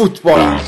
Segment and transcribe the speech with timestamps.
[0.00, 0.60] فوتبال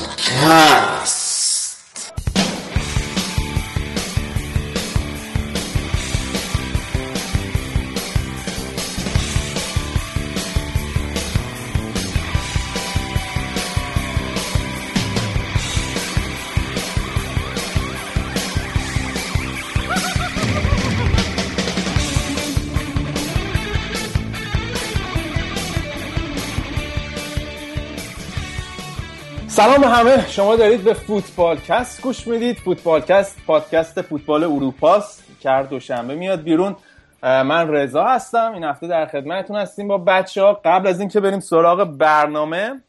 [29.63, 30.29] سلام همه.
[30.29, 32.57] شما دارید به فوتبالکست گوش می‌دید.
[32.57, 35.25] فوتبالکست پادکست فوتبال اروپاست.
[35.41, 36.77] که هر دوشنبه میاد بیرون.
[37.23, 38.53] من رضا هستم.
[38.55, 42.81] این هفته در خدمتتون هستیم با بچه ها قبل از اینکه بریم سراغ برنامه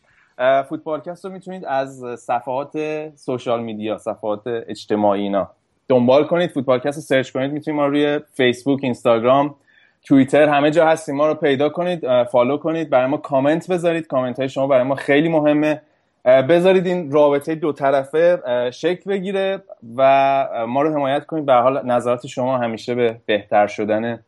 [0.69, 2.71] فوتبالکست رو می‌تونید از صفحات
[3.15, 5.49] social media صفحات اجتماعی اینا
[5.87, 6.51] دنبال کنید.
[6.51, 7.51] فوتبالکست رو سرچ کنید.
[7.51, 9.55] می‌تونید ما روی فیسبوک اینستاگرام
[10.03, 11.15] توییتر همه جا هستیم.
[11.15, 12.89] ما رو پیدا کنید follow کنید.
[12.89, 14.07] برای ما کامنت بذارید.
[14.07, 15.81] کامنت های شما برای ما خیلی مهمه.
[16.25, 18.41] بذارید این رابطه دو طرفه
[18.73, 19.63] شکل بگیره
[19.95, 21.45] و ما رو حمایت کنید.
[21.45, 24.19] به هر حال نظرات شما همیشه به بهتر شدن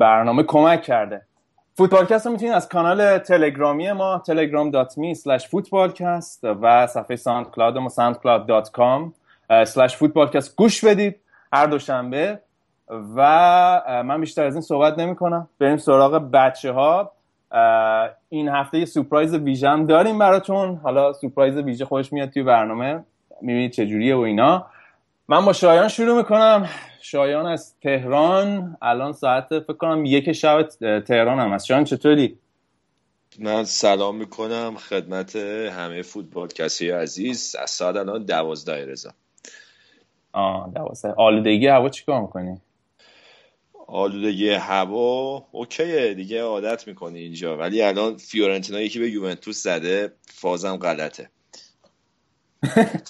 [0.00, 1.22] برنامه کمک کرده.
[1.74, 9.12] فوتبالکست رو می‌تونید از کانال تلگرامی ما telegram.me slash footballcast و صفحه SoundCloud ما soundcloud.com
[9.64, 11.16] slash footballcast گوش بدید
[11.52, 12.38] هر دوشنبه.
[13.16, 13.22] و
[14.04, 17.12] من بیشتر از این صحبت نمی کنم بریم سراغ بچه ها
[18.28, 20.76] این هفته یه سورپرایز ویژه داریم براتون.
[20.76, 23.04] حالا سورپرایز ویژه خودش میاد توی برنامه.
[23.42, 24.66] می‌بینید چجوریه و اینا.
[25.28, 26.68] من با شایان شروع می‌کنم.
[27.00, 28.76] شایان از تهران.
[28.82, 30.62] الان ساعت فکر کنم یک شب
[31.00, 31.66] تهران هم هست.
[31.66, 32.38] شایان چطوری؟
[33.38, 37.56] من سلام می‌کنم خدمت همه فوتبال کسی عزیز.
[37.62, 39.10] از ساعت الان دوازده رزا
[40.32, 41.14] آه دوازده.
[41.16, 42.60] آلودگی هوا چیکار می‌کنی؟
[43.86, 47.56] آلودگی هوا اوکیه دیگه عادت می‌کنی اینجا.
[47.56, 51.30] ولی الان فیورنتینا یکی به یوونتوس زده فازم غلطه.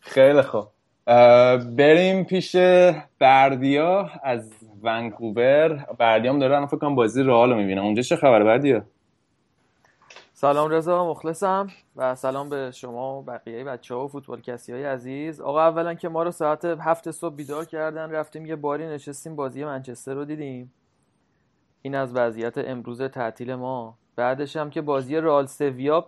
[0.00, 0.68] خیلی خوب.
[1.76, 2.56] بریم پیش
[3.18, 5.86] بردیا از ونکوور.
[5.98, 8.86] بردیام داره فکر کنم بازی رئال رو می‌بینم اونجا چه خبر بردیا؟
[10.40, 11.66] سلام رضا مخلصم.
[11.96, 15.40] و سلام به شما و بقیه بچه ها و فوتبال کسی های عزیز.
[15.40, 19.64] آقا اولا که ما رو ساعت هفت صبح بیدار کردن رفتیم یه باری نشستیم بازی
[19.64, 20.72] منچستر رو دیدیم.
[21.82, 23.94] این از وضعیت امروز تعطیل ما.
[24.16, 26.06] بعدش هم که بازی رئال سویا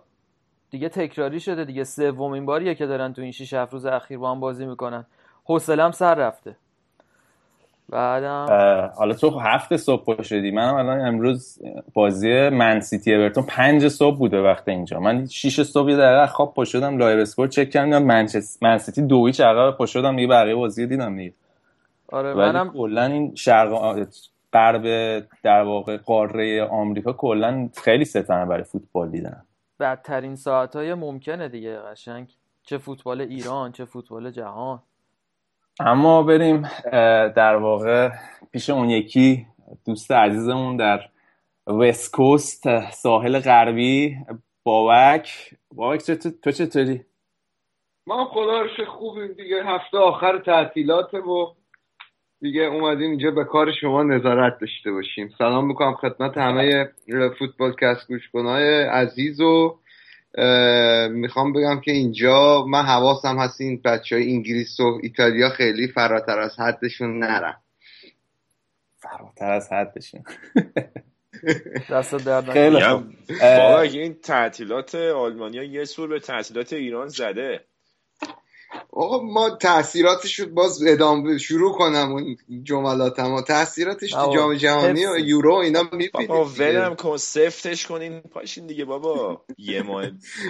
[0.69, 1.83] دیگه تکراری شده دیگه.
[1.83, 5.05] سومین باریه که دارن تو این 6 7 روز اخیر با هم بازی می‌کنن.
[5.43, 6.55] حوصله‌ام سر رفته.
[7.89, 8.45] بعدم
[8.97, 11.59] حالا تو هفت صبح شدی منم الان امروز
[11.93, 14.99] بازی من سیتی اورتون پنج صبح بوده وقت اینجا.
[14.99, 18.03] من شیش صبح یه دقیقه خواب پا شدم LiveSport چک کردم
[18.61, 21.33] من سیتی دو هیچ عقب پا شدم دیگه بقیه بازی دیدم دیگه.
[22.11, 24.05] آره منم کلا این شرق
[24.53, 24.83] غرب
[25.43, 29.43] در واقع قاره آمریکا کلا خیلی ستنه برای فوتبال دیدن.
[29.79, 32.27] بدترین ساعت های ممکنه دیگه قشنگ.
[32.63, 34.79] چه فوتبال ایران چه فوتبال جهان.
[35.79, 36.61] اما بریم
[37.35, 38.09] در واقع
[38.51, 39.47] پیش اون یکی
[39.85, 40.99] دوست عزیزمون در
[41.67, 44.17] وست کوست ساحل غربی
[44.63, 45.53] بابک.
[45.75, 46.11] بابک
[46.43, 47.05] تو چطوری؟
[48.07, 49.63] ما خدا رو خوبیم دیگه.
[49.65, 51.55] هفته آخر تعطیلات و
[52.41, 55.29] دیگه اومدیم اینجا به کار شما نظارت داشته باشیم.
[55.37, 56.91] سلام می‌کنم خدمت همه
[57.39, 57.75] فوتبال
[58.07, 59.79] گوشکنهای عزیز و
[61.11, 66.39] می‌خوام بگم که اینجا من حواسم هست این بچه های انگلیس و ایتالیا خیلی فراتر
[66.39, 67.61] از حدشون نرم
[69.03, 70.23] فراتر از حدشون.
[71.91, 77.65] دست درد خیلی این تعطیلات آلمانیا یه سور به تعطیلات ایران زده.
[78.95, 85.55] آقا ما تاثیراتش باز ادامه شروع کنم اون جملاتم تاثیراتش تو جام جهانی و یورو
[85.55, 89.41] اینا می‌بینید بابا ولم کن سفتش کنین پاشین دیگه بابا.
[89.57, 90.05] یه ماه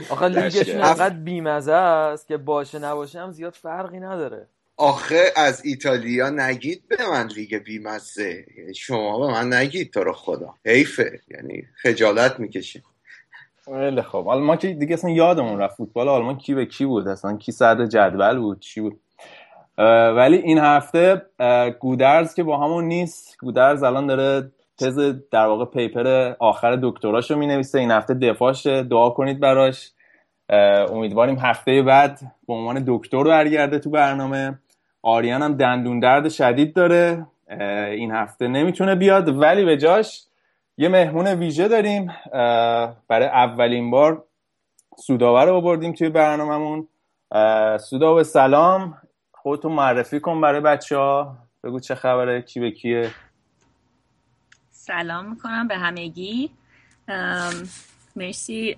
[0.09, 4.47] آخه لیگشون انقدر بیمزه است که باشه نباشه هم زیاد فرقی نداره.
[4.77, 8.45] آخه از ایتالیا نگید به من لیگ بیمزه.
[8.75, 10.53] شما به من نگید تو رو خدا.
[10.65, 11.19] حیفه.
[11.27, 12.83] یعنی خجالت می‌کشیم
[13.65, 17.07] خیلی خب حالا ما که دیگه اصلا یادمون رفت فوتبال آلمان کی به کی بود؟
[17.07, 18.99] اصلا کی صدر جدول بود؟ چی بود؟
[20.17, 21.21] ولی این هفته
[21.79, 23.37] گودرز که با همون نیست.
[23.39, 29.09] گودرز الان داره تز در واقع پیپر آخر دکتراشو می نویسه این هفته دفاعش دعا
[29.09, 29.91] کنید براش.
[30.89, 34.59] امیدواریم هفته بعد به عنوان دکتر برگرده تو برنامه.
[35.01, 37.25] آریان هم دندون درد شدید داره.
[37.91, 40.23] این هفته نمی‌تونه بیاد ولی به جاش
[40.77, 42.11] یه مهمون ویژه داریم
[43.07, 44.23] برای اولین بار
[44.97, 46.87] سوداوه رو بردیم توی برنامهمون.
[47.77, 48.97] سودا سلام.
[49.33, 53.11] خودتون معرفی کن برای بچه ها بگو چه خبره کی به کیه.
[54.71, 56.51] سلام می‌کنم به همگی.
[58.15, 58.75] مرسی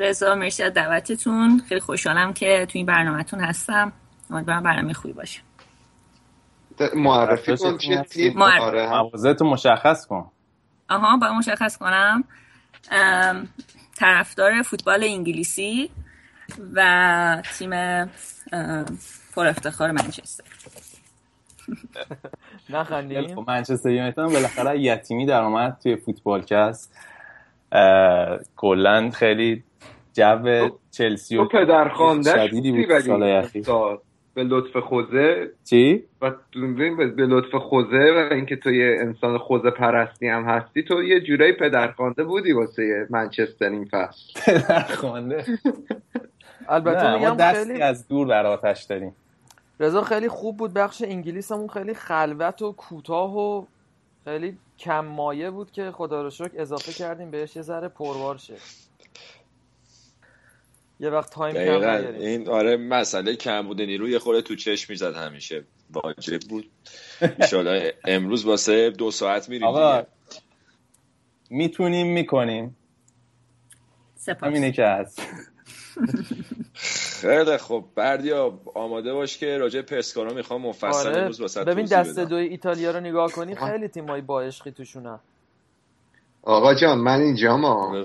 [0.00, 1.62] رضا مرسی از دعوتتون.
[1.68, 3.92] خیلی خوشحالم که توی این برنامهتون هستم.
[4.30, 5.40] امیدوارم برنامه خوبی باشه.
[6.96, 9.06] معرفی کن چیه تیم آره.
[9.42, 10.30] مشخص کن.
[10.92, 12.24] آها باید مشخص کنم.
[13.94, 15.90] طرفدار فوتبال انگلیسی
[16.72, 17.70] و تیم
[19.34, 20.44] پر افتخار منچستر.
[22.70, 23.34] نخندیم.
[23.34, 26.94] خب، منچستر یونایتد بالاخره یتیمی در اومد توی فوتبال کست
[28.56, 29.62] کلا خیلی
[30.14, 33.64] جو چلسی و پدرخوانده شدیدی بود سال اخیر.
[34.34, 35.50] به لطف خوزه.
[35.64, 36.30] چی؟ و
[37.16, 41.52] به لطف خوزه و اینکه تو یه انسان خوزه پرستی هم هستی تو یه جورایی
[41.52, 44.32] پدرخوانده بودی واسه منچستر این فصل.
[44.46, 45.44] پدرخوانده.
[46.68, 49.14] البته میگم دستی خیلی از دور بر آتش داریم.
[49.80, 53.64] رضا خیلی خوب بود بخش انگلیسمون خیلی خلوت و کوتاه و
[54.24, 58.54] خیلی کم مایه بود که خدا رو شکر اضافه کردیم بهش یه ذره پروار شه.
[61.02, 61.96] یه وقت تایم کم دقیقا.
[61.98, 65.64] نگیریم این آره مسئله کم بوده نیرو یه خورده تو چشم می‌زد همیشه.
[65.90, 66.70] واجب بود.
[67.20, 70.08] انشالله امروز واسه دو ساعت میریم آقا دیگه.
[71.50, 72.76] می‌تونیم می‌کنیم.
[74.16, 74.42] سپاس.
[74.42, 75.22] همینه که هست.
[77.20, 81.18] خیلی خب بردیا آماده باش که راجع به پسکارا می‌خوام مفصل آره.
[81.18, 82.18] امروز واسه ببین دست.
[82.18, 85.18] دوی ایتالیا رو نگاه کنی خیلی تیمای با عشقی توشونن.
[86.42, 88.04] آقا جان من اینجا ما.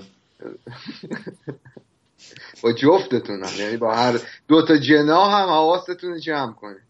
[2.62, 3.48] با جفتتونم.
[3.58, 4.18] یعنی با هر
[4.48, 6.82] دو تا جنا هم حواستون رو جمع کنید.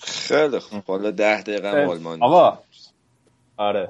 [0.00, 2.58] خیلی خب حالا ده دقیقه هم آلمان آقا.
[3.56, 3.88] آره.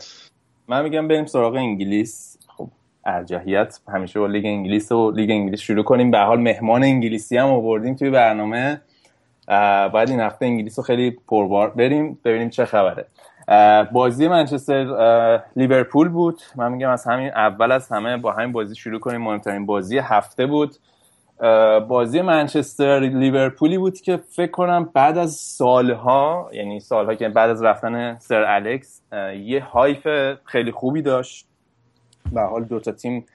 [0.68, 2.38] من میگم بریم سراغ انگلیس.
[2.56, 2.68] خب
[3.06, 6.10] ارجحیت همیشه با لیگ انگلیس و لیگ انگلیس شروع کنیم.
[6.10, 8.80] به حال مهمان انگلیسی هم آوردیم توی برنامه.
[9.92, 13.06] باید این هفته انگلیس رو خیلی پربار بریم ببینیم چه خبره.
[13.92, 16.40] بازی منچستر لیورپول بود.
[16.56, 19.20] من میگم از همین اول از همه با همین بازی شروع کنیم.
[19.20, 20.76] مهمترین بازی هفته بود.
[21.88, 27.62] بازی منچستر لیورپولی بود که فکر کنم بعد از سالها یعنی سالها که بعد از
[27.62, 29.02] رفتن سر الکس
[29.43, 30.08] یه هایف
[30.44, 31.46] خیلی خوبی داشت.
[32.32, 33.26] به حال دوتا تیم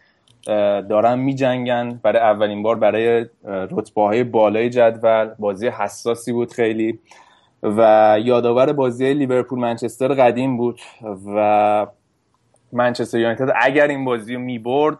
[0.89, 6.99] دارن می جنگن برای اولین بار برای رتبه های بالای جدول بازی حساسی بود خیلی.
[7.63, 10.79] و یادآور بازی لیورپول منچستر قدیم بود.
[11.35, 11.87] و
[12.71, 14.97] منچستر یونایتد اگر این بازی رو می برد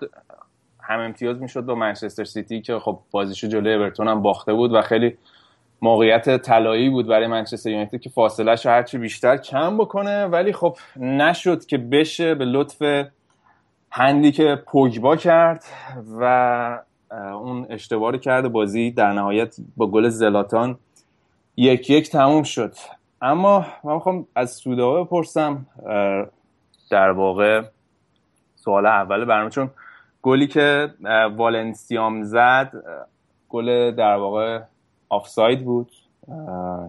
[0.86, 4.82] هم امتیاز می‌شد با منچستر سیتی که خب بازیشو جلوی اورتون هم باخته بود و
[4.82, 5.18] خیلی
[5.82, 10.26] موقعیت طلایی بود برای منچستر یونایتد که فاصلهش هرچی بیشتر کم بکنه.
[10.26, 13.08] ولی خب نشد که بشه به لطف
[13.92, 15.64] هندی که پوگبا کرد
[16.20, 16.80] و
[17.12, 20.78] اون اشتباه کرد بازی در نهایت با گل زلاتان
[21.58, 22.74] یک یک تموم شد.
[23.22, 25.66] اما من می‌خوام از سودا بپرسم
[26.90, 27.64] در واقع
[28.56, 29.70] سوال اول برنامه چون
[30.24, 30.94] گلی که
[31.38, 32.72] والنسیام زد
[33.50, 34.60] گل در واقع
[35.10, 35.92] آفساید بود.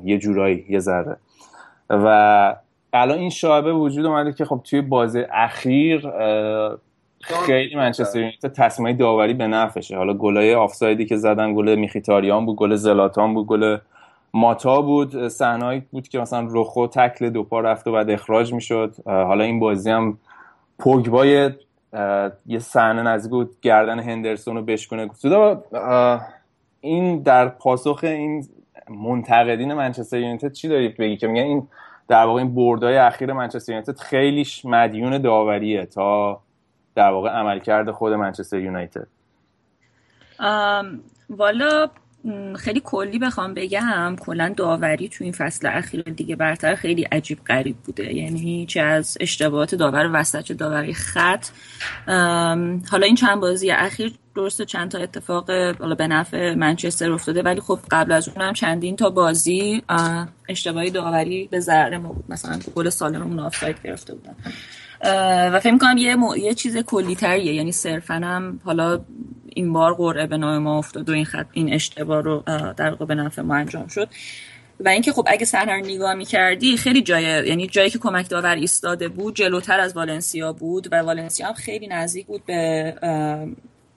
[0.04, 1.16] یه جورایی یه ذره.
[1.90, 2.56] و
[2.92, 6.10] الان این شایبه وجود اومده که خب توی بازی اخیر
[7.20, 9.96] خیلی منچستر یونایتد تصمیمای داوری به نفعشه.
[9.96, 13.78] حالا گلای آفسایدی که زدن گل میخیتاریان بود گل زلاتان بود گل
[14.34, 15.28] ماتا بود.
[15.28, 18.94] صحنه‌ای بود که مثلا رخو تکل دو پا رفت و بعد اخراج می‌شد.
[19.06, 20.18] حالا این بازی هم
[20.78, 21.50] پوگبای
[22.46, 25.64] یه صحنه نزدیک بود گردن هندرسون رو بشکنه سودا
[26.80, 28.48] این در پاسخ این
[28.88, 31.68] منتقدین منچستر یونایتد چی داری بگی که میگن این
[32.08, 36.40] در واقع این بردای اخیر منچستر یونایتد خیلیش مدیون داوریه تا
[36.94, 39.06] در واقع عملکرد خود منچستر یونایتد؟
[41.30, 41.90] والا
[42.56, 44.16] خیلی کلی بخوام بگم.
[44.20, 48.14] کلا داوری تو این فصل اخیر دیگه برتر خیلی عجیب غریب بوده.
[48.14, 51.46] یعنی چه از اشتباهات داور وسط داوری خط.
[52.90, 57.60] حالا این چند بازی اخیر درسته چند تا اتفاق حالا به نفع منچستر افتاده ولی
[57.60, 62.24] خب قبل از اونم چندین تا بازی اه، اشتباهی داوری به ضرر ما بود.
[62.28, 64.34] مثلا گل سالمون آفساید گرفته بودن.
[65.52, 66.36] و فکر می‌کنم یه, مو...
[66.36, 69.00] یه چیز کلی تریه یعنی صرفا هم حالا
[69.46, 72.42] این بار قرعه به نام ما افتاد و این خط این اشتباه رو
[72.76, 74.08] در به نفع ما انجام شد.
[74.80, 78.54] و اینکه خب اگه صحنه رو نگاه می‌کردی خیلی جای یعنی جایی که کمک داور
[78.54, 82.94] ایستاده بود جلوتر از والنسیا بود و والنسیا هم خیلی نزدیک بود به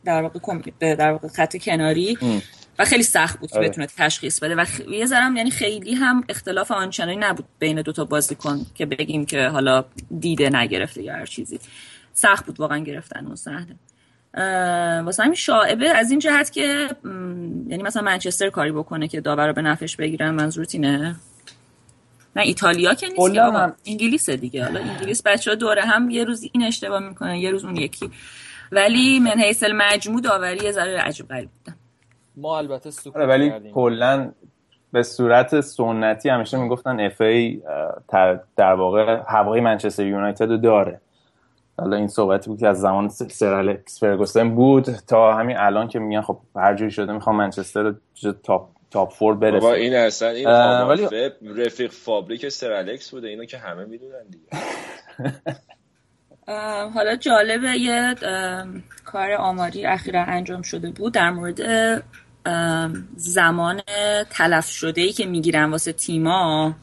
[0.05, 0.39] در واقع
[0.79, 2.17] به در واقع خط کناری.
[2.79, 3.69] و خیلی سخت بود که آره.
[3.69, 4.55] بتونه تشخیص بده.
[4.55, 4.79] و خ...
[4.79, 9.47] یه ذرم یعنی خیلی هم اختلاف آنچنانی نبود بین دو تا بازیکن که بگیم که
[9.47, 9.85] حالا
[10.19, 11.59] دیده نگرفته یا هر چیزی.
[12.13, 13.75] سخت بود واقعا گرفتن اون صحنه.
[15.03, 17.09] واسه همین شاعبه از این جهت که م،
[17.71, 21.15] یعنی مثلا منچستر کاری بکنه که داور رو به نفعش بگیرن منظورت اینه
[22.35, 24.63] نه ایتالیا که نیست که هم- انگلیس دیگه.
[24.63, 28.09] حالا انگلیس بچه ها دوره هم یه روز این اشتباه می‌کنن یه روز اون یکی.
[28.71, 31.76] ولی من حیث مجموع داوری یه ذره عجیب غریب بودن
[32.37, 34.31] ما البته سکوت آره ولی کلا
[34.91, 37.61] به صورت سنتی همیشه می‌گفتن اف ای
[38.57, 41.01] در واقع هوای منچستر یونایتد رو داره.
[41.79, 45.99] حالا این صحبتی بود که از زمان سر الکس فرگوسن بود تا همین الان که
[45.99, 50.29] میگن خب هر جوری شده می‌خوام منچستر رو تاپ top four بابا برسه این اصلا
[50.29, 51.07] این ولی-
[51.65, 54.45] رفیق فابریک سر الکس بوده اینو که همه می‌دونن دیگه.
[56.95, 58.15] حالا جالبه یه
[59.05, 61.59] کار آماری اخیرا انجام شده بود در مورد
[63.15, 63.81] زمان
[64.29, 66.75] تلف شده ای که می‌گیرن واسه تیما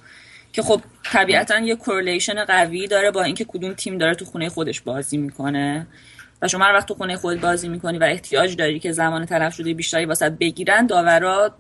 [0.52, 4.80] که خب طبیعتا یه correlation قوی داره با اینکه کدوم تیم داره تو خونه خودش
[4.80, 5.86] بازی می‌کنه.
[6.42, 9.54] و شما هر وقت تو خونه خود بازی می‌کنی و احتیاج داری که زمان تلف
[9.54, 11.54] شده بیشتری واسه بگیرن داورا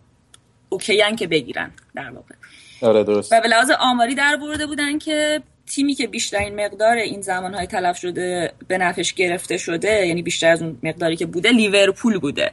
[0.68, 2.34] okay ان که بگیرن در واقع.
[2.82, 3.32] آره درست.
[3.32, 7.98] و به لحاظ آماری در آورده بودن که تیمی که بیشترین مقدار این زمانهای تلف
[7.98, 12.52] شده به نفعش گرفته شده یعنی بیشتر از اون مقداری که بوده لیورپول بوده.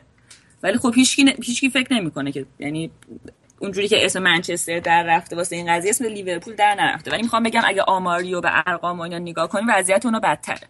[0.63, 1.27] ولی خب هیچکی, ن...
[1.43, 2.91] هیچکی فکر نمی‌کنه که یعنی
[3.59, 7.43] اونجوری که اسم منچستر در رفته واسه این قضیه اسم لیورپول در نرفته ولی می‌خوام
[7.43, 10.67] بگم اگه آماری و به ارقام و اینا نگاه کنیم وضعیت اونو بدتره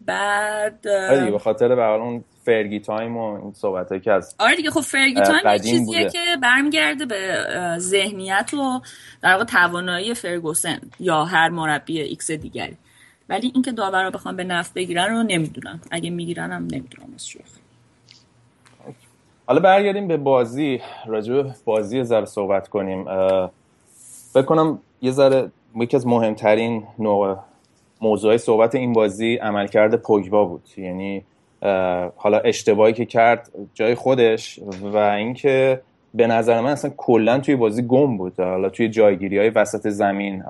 [0.00, 4.70] بعد آره به خاطر به اون Fergie time و این صحبت که از آره دیگه
[4.70, 6.10] خب Fergie time یه چیزیه بوده.
[6.10, 7.44] که برمیگرده به
[7.78, 8.80] ذهنیت و
[9.22, 12.76] در واقع توانایی فرگوسن یا هر مربی X دیگری
[13.28, 17.57] ولی اینکه داورا بخوام به نفع بگیرن رو نمی‌دونم اگه می‌گیرن هم نمی‌دونم از شوخی.
[19.48, 20.80] حالا برگردیم به بازی.
[21.06, 23.08] راجع بازی ذره صحبت کنیم.
[23.08, 23.50] اه،
[24.32, 27.36] فکر کنم یه ذره یکی از مهمترین نوع
[28.00, 30.62] موضوع صحبت این بازی عملکرد پوگبا بود.
[30.76, 31.24] یعنی
[32.16, 35.80] حالا اشتباهی که کرد جای خودش و اینکه
[36.14, 38.40] به نظر من اصلا کلا توی بازی گم بود.
[38.40, 40.44] حالا توی جایگیری های وسط زمین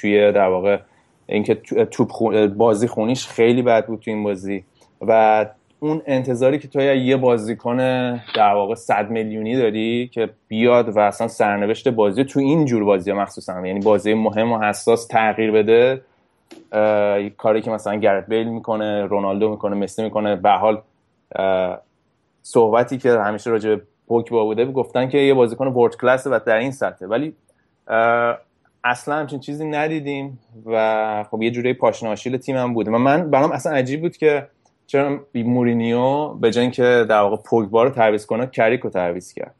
[0.00, 0.78] توی در واقع
[1.26, 4.64] اینکه تو- توپ بازی خونیش خیلی بد بود توی این بازی.
[5.00, 5.46] و
[5.80, 7.76] اون انتظاری که تو یه بازیکن
[8.34, 13.12] در واقع صد میلیونی داری که بیاد و اصلا سرنوشت بازی تو این جور بازی
[13.12, 16.00] مخصوصا یعنی بازی مهم و حساس تغییر بده
[17.36, 20.82] کاری که مثلا گرت بیل می‌کنه رونالدو می‌کنه مسی می‌کنه به حال
[22.42, 26.56] صحبتی که همیشه راجع به پوگبا بوده گفتن که یه بازیکن ورد کلاس و در
[26.56, 27.08] این سطحه.
[27.08, 27.34] ولی
[28.84, 33.30] اصلا همچین چیزی ندیدیم و خب یه جوری پاشنه آشیل تیم هم بود و من
[33.30, 34.48] برام اصلا عجیب بود که
[34.86, 39.54] چرا مورینیو به جای اینکه در واقع پوگبا رو تعویض کنه کریک رو تعویض کرد؟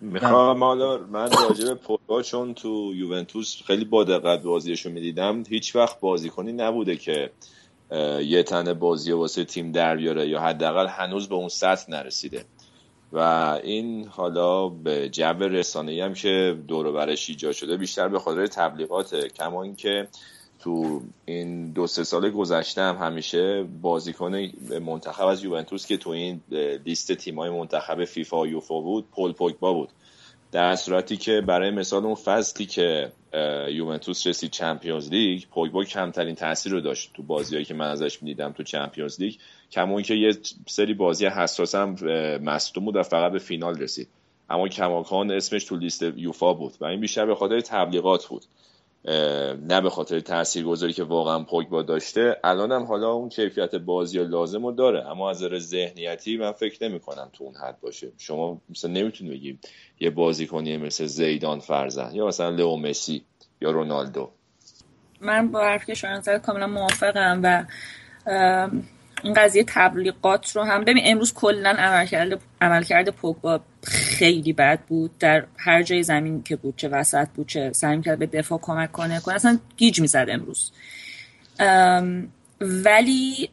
[0.00, 5.76] می‌خوام حالا من راجع به پوگبا چون تو یوونتوس خیلی با دقت بازیشو می‌دیدم هیچ
[5.76, 7.30] وقت بازیکنی نبوده که
[8.20, 12.44] یه تنه بازی واسه تیم در بیاره یا حداقل هنوز به اون سطح نرسیده.
[13.12, 13.18] و
[13.62, 18.46] این حالا به جو رسانه‌ای هم که دور و برش ایجاد شده بیشتر به خاطر
[18.46, 20.08] تبلیغاته کما اینکه
[20.68, 24.34] تو این دو سه سال گذشته هم همیشه بازیکن
[24.86, 26.40] منتخب از یوونتوس که تو این
[26.84, 29.88] لیست تیمای منتخب فیفا و یوفا بود پول پوگبا بود.
[30.52, 33.12] در صورتی که برای مثال اون فصلی که
[33.68, 38.52] یوونتوس رسید چمپیونز لیگ پوگبا کمترین تاثیر رو داشت تو بازیهایی که من ازش می‌دیدم
[38.52, 39.34] تو چمپیونز لیگ.
[39.72, 40.32] کما اینکه یه
[40.66, 41.90] سری بازی حساس هم
[42.42, 44.08] مصدوم بود و فقط به فینال رسید.
[44.50, 48.44] اما کماکان اسمش تو لیست یوفا بود و این بیشتر به خاطر تبلیغات بود.
[49.04, 54.72] نه به خاطر تاثیرگذاری که واقعا پوگبا داشته هم حالا اون کیفیت بازی لازم رو
[54.72, 55.08] داره.
[55.10, 58.12] اما از نظر ذهنیتی من فکر نمی کنم تو اون حد باشه.
[58.18, 59.58] شما مثلا نمی‌تونی بگی
[60.00, 63.24] یه بازیکنی مثل زیدان فرزن یا مثلا لئو مسی
[63.60, 64.30] یا رونالدو.
[65.20, 67.64] من با حرف که شما کاملا موافقم و
[69.22, 75.18] این قضیه تبلیغات رو هم ببین امروز کلا عملکرد عملکرد پوگبا خیلی بد بود.
[75.18, 78.92] در هر جای زمین که بود چه وسط بود چه سعی می‌کرد به دفاع کمک
[78.92, 79.34] کنه کنه.
[79.34, 80.72] اصلا گیج می‌زد امروز.
[81.60, 82.28] ام،
[82.60, 83.50] ولی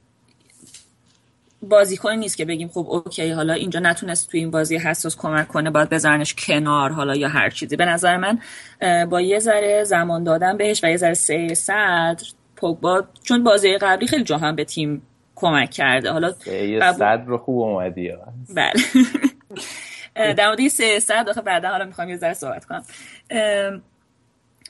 [1.61, 5.69] بازیکنی نیست که بگیم خب اوکی حالا اینجا نتونست توی این بازی حساس کمک کنه
[5.69, 7.75] باید بذارنش کنار حالا یا هر چیزی.
[7.75, 8.39] به نظر من
[9.05, 12.23] با یه ذره زمان دادن بهش و یه ذره سیر صدر
[12.55, 15.01] پوگبا چون بازی قبلی خیلی جا هم به تیم
[15.35, 16.11] کمک کرده.
[16.11, 16.31] حالا
[16.93, 18.11] صد رو خوب اومدی.
[18.55, 18.73] بله.
[20.33, 22.83] در مورد سه صد آخه بعدا حالا می‌خوام یه ذره صحبت کنم.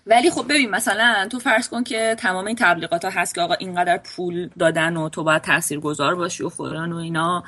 [0.07, 3.53] ولی خب ببین مثلا تو فرض کن که تمام این تبلیغات ها هست که آقا
[3.53, 7.43] اینقدر پول دادن و تو باید تاثیرگذار باشی و فلان و اینا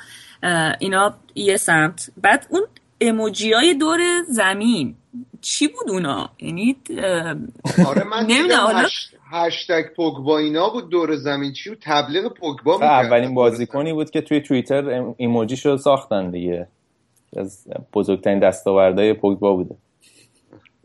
[0.78, 2.10] اینا یه سمت.
[2.16, 2.62] بعد اون
[3.00, 4.96] اموجی های دور زمین
[5.40, 6.76] چی بود اونا؟ یعنی
[7.86, 9.14] آره من نمی‌دونم، حالا- هش...
[9.30, 11.52] هشتگ پوگبا اینا بود دور زمین.
[11.52, 16.30] چی بود؟ تبلیغ پوگبا و می‌کرد اولین بازیکنی بود که توی توییتر ایموجی شو ساختن
[16.30, 16.66] دیگه.
[17.36, 19.74] از بزرگترین دستاوردهای پوگبا بوده.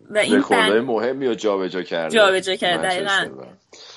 [0.09, 2.87] و این رکوردهای بند مهمی رو جابجا کرده جابجا کرده،.
[2.87, 3.45] دقیقاً.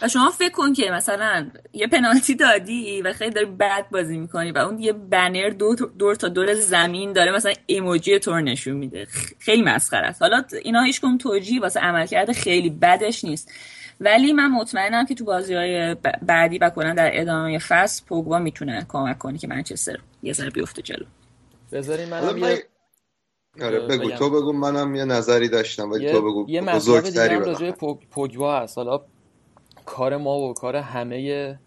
[0.02, 4.52] و شما فکر کن که مثلا یه پنالتی دادی و خیلی داری بد بازی می‌کنی
[4.52, 9.06] و اون یه banner دو دور تا دور زمین داره مثلا emoji تو نشون میده.
[9.38, 10.22] خیلی مسخره است.
[10.22, 13.52] حالا اینا هیچ کم توجیه واسه عملکرد خیلی بدش نیست.
[14.00, 18.86] ولی من مطمئنم که تو بازی های بعدی و کلا در ادامه فصل پوگبا می‌تونه
[18.88, 21.04] کمک کنی که منچستر یه ذره بیفته جلو.
[21.72, 22.64] بذارین منم یه
[23.62, 24.10] آره بگو.
[24.10, 26.46] تو بگو منم یه نظری داشتم ولی تو بگو.
[26.48, 27.70] یه مطلب دیگه هم راجع
[28.10, 28.78] پوگبا هست.
[28.78, 29.00] حالا
[29.86, 31.58] کار ما و کار همه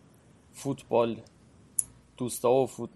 [0.53, 1.17] فوتبال
[2.17, 2.89] دوستا و فوت...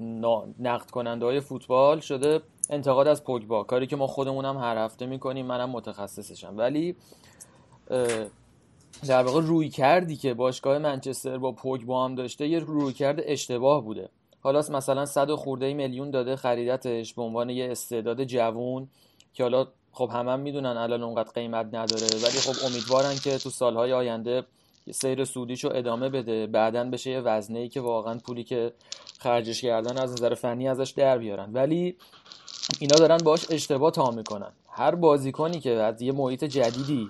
[0.59, 3.63] نقد کننده های فوتبال شده انتقاد از پوگبا.
[3.63, 6.57] کاری که ما خودمونم هر هفته می‌کنیم منم متخصصشم.
[6.57, 6.95] ولی
[9.07, 13.83] در واقع روی کردی که باشگاه منچستر با پوگبا هم داشته یه روی کرد اشتباه
[13.83, 14.09] بوده.
[14.41, 18.87] حالا مثلا صد خورده میلیون داده خریدتش به عنوان یه استعداد جوون
[19.33, 22.07] که حالا خب همه هم می‌دونن الان اونقدر قیمت نداره.
[22.23, 24.43] ولی خب امیدوارن که تو سالهای آینده
[24.91, 26.47] سیر سودیشو ادامه بده.
[26.47, 28.73] بعدا بشه یه وزنه ای که واقعا پولی که
[29.19, 31.49] خرجش کردن از نظر فنی ازش در بیارن.
[31.53, 31.95] ولی
[32.79, 34.51] اینا دارن باش اشتباه تا می‌کنن.
[34.69, 37.07] هر بازیکنی که از یه محیط جدیدی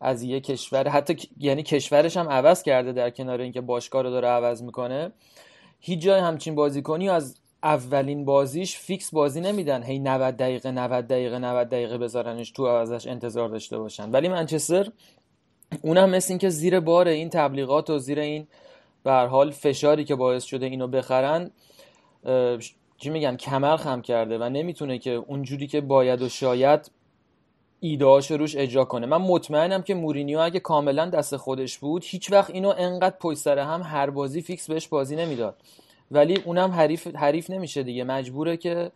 [0.00, 4.28] از یه کشور حتی یعنی کشورش هم عوض کرده در کنار اینکه باشگاه رو داره
[4.28, 5.12] عوض می‌کنه
[5.80, 9.82] هیچ جای همچین بازیکنی از اولین بازیش fix بازی نمیدن.
[9.82, 14.10] هی 90 دقیقه 90 دقیقه 90 دقیقه بذارنش تو ازش انتظار داشته باشن.
[14.10, 14.88] ولی منچستر
[15.82, 18.46] اونم مثل این که زیر بار این تبلیغات و زیر این
[19.02, 21.50] به هر حال فشاری که باعث شده اینو بخرن
[22.98, 26.90] چی میگن کمر خم کرده و نمی‌تونه که اونجوری که باید و شاید
[27.80, 29.06] ایده‌هاش روش اجرا کنه.
[29.06, 33.58] من مطمئنم که مورینیو اگه کاملا دست خودش بود هیچ وقت اینو انقدر پشت سر
[33.58, 35.56] هم هر بازی fix بهش بازی نمی‌داد.
[36.10, 38.04] ولی اونم حریف حریف نمیشه دیگه.
[38.04, 38.90] مجبوره که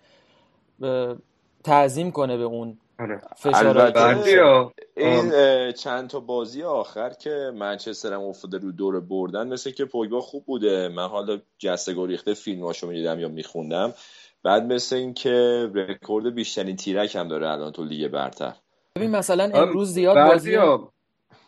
[1.64, 3.21] تعظیم کنه به اون آره.
[3.37, 5.33] فشار این
[5.73, 10.45] چند تا بازی آخر که منچستر هم افتاده رو دور بردن مثل که پوگبا خوب
[10.45, 10.89] بوده.
[10.89, 13.95] من حالا جسته گریخته فیلماشو می‌دیدم یا میخوندم.
[14.43, 18.52] بعد مثل این که رکورد بیشترین تیرک هم داره الان تو لیگ برتر.
[18.97, 20.56] ببین مثلا امروز زیاد بازی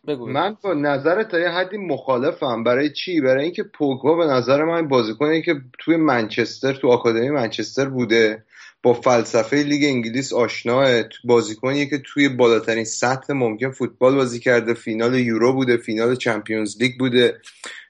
[0.07, 0.27] بگو.
[0.27, 2.65] من با نظر تا یه حدی مخالفم.
[2.65, 7.89] برای چی؟ برای اینکه پوگبا به نظر من بازیکنی که توی منچستر تو آکادمی منچستر
[7.89, 8.45] بوده.
[8.83, 14.75] با فلسفه لیگ انگلیس آشناست بازیکنیه که توی بالاترین سطح ممکن فوتبال بازی کرده.
[14.75, 17.41] فینال یورو بوده فینال چمپیونز لیگ بوده.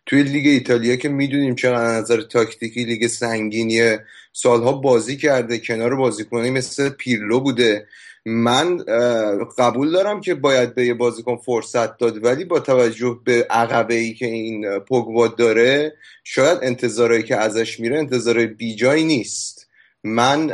[0.07, 4.05] توی لیگ ایتالیا که می‌دونیم چقدر نظر تاکتیکی لیگ سنگینیه.
[4.33, 7.87] سالها بازی کرده کنار بازیکنی مثل پیرلو بوده.
[8.27, 8.77] من
[9.59, 14.15] قبول دارم که باید به یه بازیکن فرصت داد ولی با توجه به عقبه ای
[14.15, 15.93] که این پوگبا داره
[16.25, 19.70] شاید انتظارایی که ازش میره انتظارای بیجایی نیست.
[20.05, 20.53] من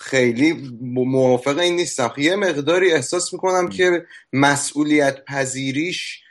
[0.00, 2.12] خیلی موافق این نیستم.
[2.16, 6.22] یه مقداری احساس می‌کنم که مسئولیت پذیریش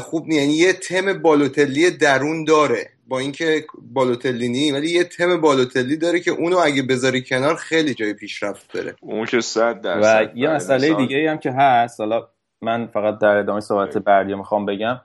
[0.00, 0.40] خوب نیست.
[0.40, 2.88] یعنی یه تم بالوتلی درون داره.
[3.06, 7.94] با اینکه بالوتلی نی ولی یه تم بالوتلی داره که اونو اگه بذاری کنار خیلی
[7.94, 8.94] جای پیشرفت داره.
[9.00, 12.00] اون که صد و یه مسئله دیگه هم که هست.
[12.00, 12.28] حالا
[12.62, 15.00] من فقط در ادامه صحبت بردیا می‌خوام بگم.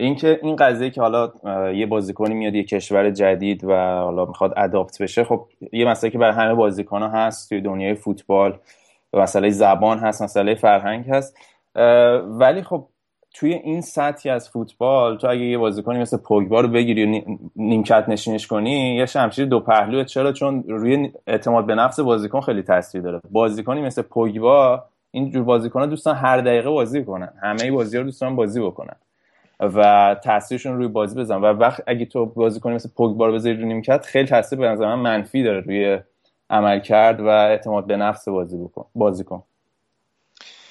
[0.00, 1.32] اینکه این قضیه که حالا
[1.72, 6.18] یه بازیکنی میاد یه کشور جدید و حالا می‌خواد اداپت بشه خب یه مسئله که
[6.18, 8.58] برای همه بازیکن ها هست توی دنیای فوتبال
[9.12, 11.36] مسئله زبان هست مسئله فرهنگ هست.
[12.26, 12.86] ولی خب
[13.34, 18.04] توی این سطحی از فوتبال تو اگه یه بازیکنی مثل پوگبا رو بگیری و نیمکت
[18.08, 23.00] نشینش کنی یه شمشیر دو پهلوه چرا؟ چون روی اعتماد به نفس بازیکن خیلی تاثیر
[23.00, 23.20] داره.
[23.30, 27.32] بازیکنی مثل پوگبا این جور بازیکن‌ها دوستان هر دقیقه بازی کنن.
[27.42, 28.96] همه بازی رو دوستان بازی بکنن.
[29.60, 31.36] و تاثیرشون روی بازی بزن.
[31.36, 34.94] و وقت اگه تو بازیکنی مثل پوگبا رو بذاری رو نیمکت خیلی تاثیر به نظر
[34.94, 35.98] من منفی داره روی
[36.50, 39.42] عمل کرد و اعتماد به نفس بازی بکن بازیکن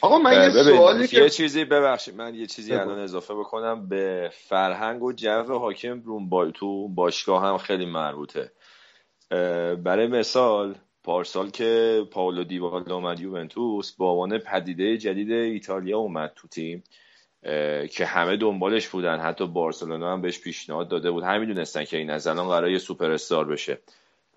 [0.02, 5.04] آقا من یه سوالی یه چیزی ببخشید من یه چیزی الان اضافه بکنم به فرهنگ
[5.04, 8.52] و جو حاکم روم بال تو باشگاه هم خیلی مربوطه.
[9.84, 16.48] برای مثال پارسال که پاولو دیوالدو اومد یوونتوس با عنوان پدیده جدید ایتالیا اومد تو
[16.48, 16.84] تیم.
[17.92, 19.20] که همه دنبالش بودن.
[19.20, 21.24] حتی بارسلونا هم بهش پیشنهاد داده بود.
[21.24, 23.80] همین دونستن که این از الان قرار سوپر استار بشه.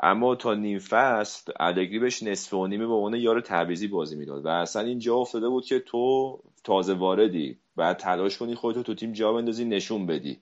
[0.00, 4.44] اما تا نیم فصل الگری بهش نصف و نیمه به عنوان یار تعویزی بازی می‌داد
[4.44, 7.58] و اصلا اینجا افتاده بود که تو تازه واردی.
[7.76, 10.40] بعد تلاش کنی خودتو تو تیم جا بندازی نشون بدی.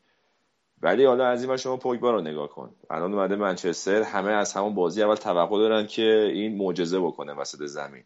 [0.83, 2.71] ولی حالا از این شما پوگبا رو نگاه کن.
[2.91, 7.65] الان اومده منچستر همه از همون بازی اول توقع دارن که این معجزه بکنه وسط
[7.65, 8.05] زمین.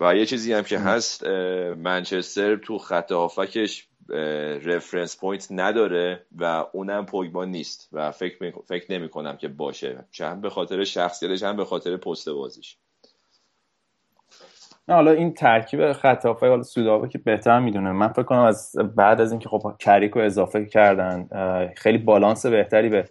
[0.00, 1.26] و یه چیزی هم که هست
[1.76, 3.88] منچستر تو خط هافکش
[4.64, 10.04] reference point نداره و اونم پوگبا نیست و فکر, فکر نمی کنم که باشه.
[10.10, 12.76] چند به خاطر شخصیتش هم به خاطر پست بازیش.
[14.88, 17.92] نه حالا این ترکیب خط حالا سودابه که بهتر می‌دونه.
[17.92, 21.28] من فکر کنم از بعد از اینکه خب کریک رو اضافه کردن
[21.76, 23.04] خیلی بالانس بهتری به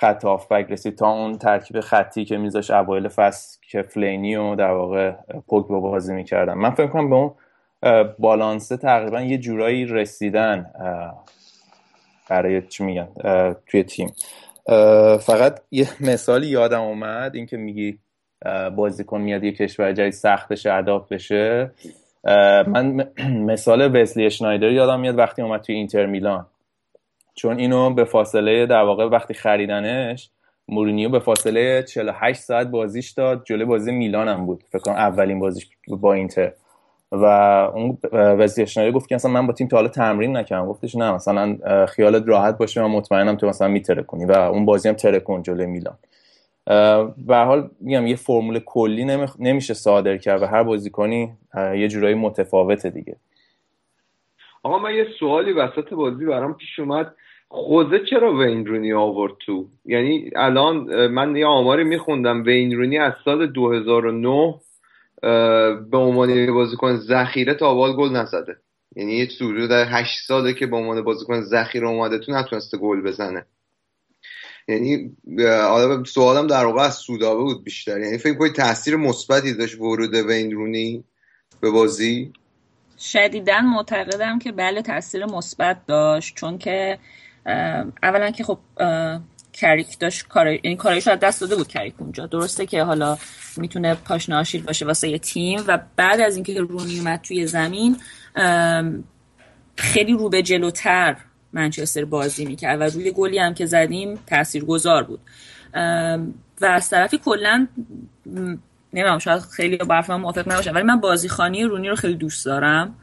[0.00, 4.70] خط هافبک رسید تا اون ترکیب خطی که میذاش اوایل فصل که فلینی و در
[4.70, 5.12] واقع
[5.48, 6.54] پوگبا بازی می‌کردن.
[6.54, 7.34] من فکر کنم به اون
[8.18, 10.70] بالانسه تقریبا یه جورایی رسیدن
[12.30, 13.08] برای چی میگن
[13.66, 14.12] توی تیم.
[15.20, 17.98] فقط یه مثالی یادم اومد اینکه میگی
[18.76, 21.70] بازیکن میاد یه کشور جدید سختش اداپت بشه.
[22.66, 23.08] من
[23.50, 26.46] مثال وزلی اشنایدر یادم میاد وقتی اومد توی اینتر میلان.
[27.38, 30.30] چون اینو به فاصله در واقع وقتی خریدنش
[30.68, 33.44] مورینیو به فاصله 48 ساعت بازیش داد.
[33.44, 34.64] جلوی بازی میلان هم بود.
[34.72, 36.52] فکر کنم اولین بازیش با اینتر.
[37.12, 37.24] و
[37.74, 40.66] اون وزیر گفت که مثلا من با تیم تا حالا تمرین نکردم.
[40.66, 44.94] گفتش نه مثلا خیالت راحت باشه من مطمئنم تو مثلا کنی و اون بازی هم
[44.94, 45.98] ترکون جلوی میلان.
[47.26, 49.04] به حال میگم یه فرمول کلی
[49.38, 53.16] نمیشه صادر کرد و هر بازیکنی یه جورایی متفاوته دیگه.
[54.62, 57.14] آقا من یه سوالی وسط بازی برام پیش اومد.
[57.50, 62.42] خوزه چرا وین رونی آورد تو؟ یعنی الان من یه آماری میخوندم.
[62.42, 64.54] وین رونی از سال 2009
[65.90, 68.56] به عنوان بازیکن ذخیره تا بال گل نزده.
[68.96, 73.02] یعنی یه سوری در 8 ساله که به عنوان بازیکن ذخیره اومده تو نتونسته گل
[73.02, 73.46] بزنه.
[74.68, 75.16] یعنی
[75.68, 78.00] حالا سوالم در واقع از سودابه بود بیشتر.
[78.00, 81.04] یعنی فکر کنید تاثیر مثبتی داشت ورود وین رونی
[81.60, 82.32] به بازی؟
[82.98, 86.36] شدیدا معتقدم که بله تاثیر مثبت داشت.
[86.36, 86.98] چون که
[88.02, 88.58] اولا که خب
[89.52, 92.26] کریک داشت کار این کارایشو از دست داده بود کریک اونجا.
[92.26, 93.18] درسته که حالا
[93.56, 97.96] می‌تونه پاشنه آشیل باشه واسه یه تیم و بعد از اینکه رونی اومد توی زمین
[99.76, 101.16] خیلی رو به جلوتر
[101.52, 104.18] منچستر بازی می‌کرد و روی گلی هم که زدیم
[104.66, 105.20] گذار بود.
[106.60, 107.66] و از طرفی کلا
[108.92, 112.94] نمی‌دونم شاید خیلی برف من موافق نباشم ولی من بازیخانی رونی رو خیلی دوست دارم.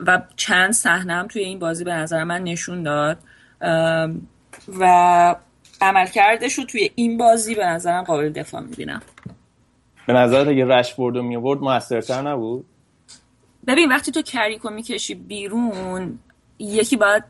[0.00, 3.18] و چند صحنم توی این بازی به نظر من نشون داد.
[4.80, 5.36] و
[5.80, 9.02] عملکردش رو توی این بازی به نظرم قابل دفاع می‌بینم.
[10.06, 12.64] به نظرت اگه رشفورد رو میورد موثرتر نبود؟
[13.66, 16.18] ببین وقتی تو کریکو می‌کشی بیرون
[16.58, 17.24] یکی باید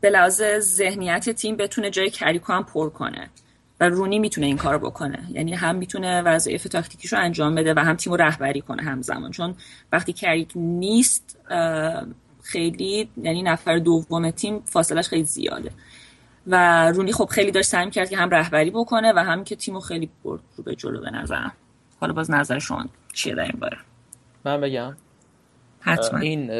[0.00, 3.30] به لحاظ ذهنیت تیم بتونه جای کریکو هم پر کنه.
[3.80, 5.26] و رونی می‌تونه این کار بکنه.
[5.30, 9.30] یعنی هم می‌تونه وظایف تاکتیکیش رو انجام بده و هم تیم رو رهبری کنه همزمان.
[9.30, 9.54] چون
[9.92, 11.38] وقتی کریک نیست
[12.42, 15.70] خیلی یعنی نفر دوم تیم فاصلش خیلی زیاده.
[16.46, 19.80] و رونی خب خیلی داشت سعی کرد که هم رهبری بکنه و هم که تیمو
[19.80, 21.52] خیلی برد رو به جلو به نظرم
[22.00, 23.76] حالا باز نظر شما چیه در این باره؟
[24.44, 24.96] من بگم.
[25.80, 26.18] حتما.
[26.18, 26.50] این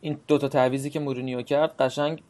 [0.00, 2.22] این دوتا تعویزی که مورینیو کرد قشنگ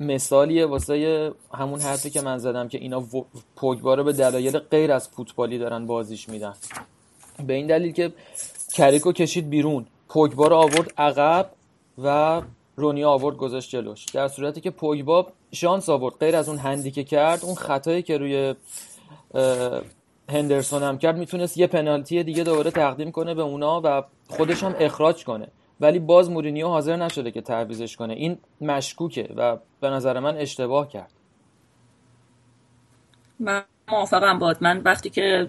[0.00, 3.04] مثالیه واسه همون حرفی که من زدم که اینا
[3.56, 6.54] پوگبا رو به دلایل غیر از فوتبالی دارن بازیش میدن.
[7.46, 8.12] به این دلیل که
[8.74, 9.86] کریکو کشید بیرون.
[10.08, 11.50] پوگبا رو آورد عقب
[12.02, 12.42] و
[12.76, 14.04] رونی آورد گذاشت جلوش.
[14.04, 16.14] در صورتی که پوگبا شانس آورد.
[16.14, 18.54] غیر از اون هندی که کرد اون خطایی که روی
[20.28, 24.74] هندرسون هم کرد می‌تونست یه پنالتی دیگه دوباره تقدیم کنه به اونا و خودش هم
[24.78, 25.48] اخراج کنه.
[25.84, 28.14] ولی باز مورینیو حاضر نشده که تعویزش کنه.
[28.14, 31.10] این مشکوکه و به نظر من اشتباه کرد.
[33.40, 34.58] من موافقم باد.
[34.60, 35.48] من وقتی که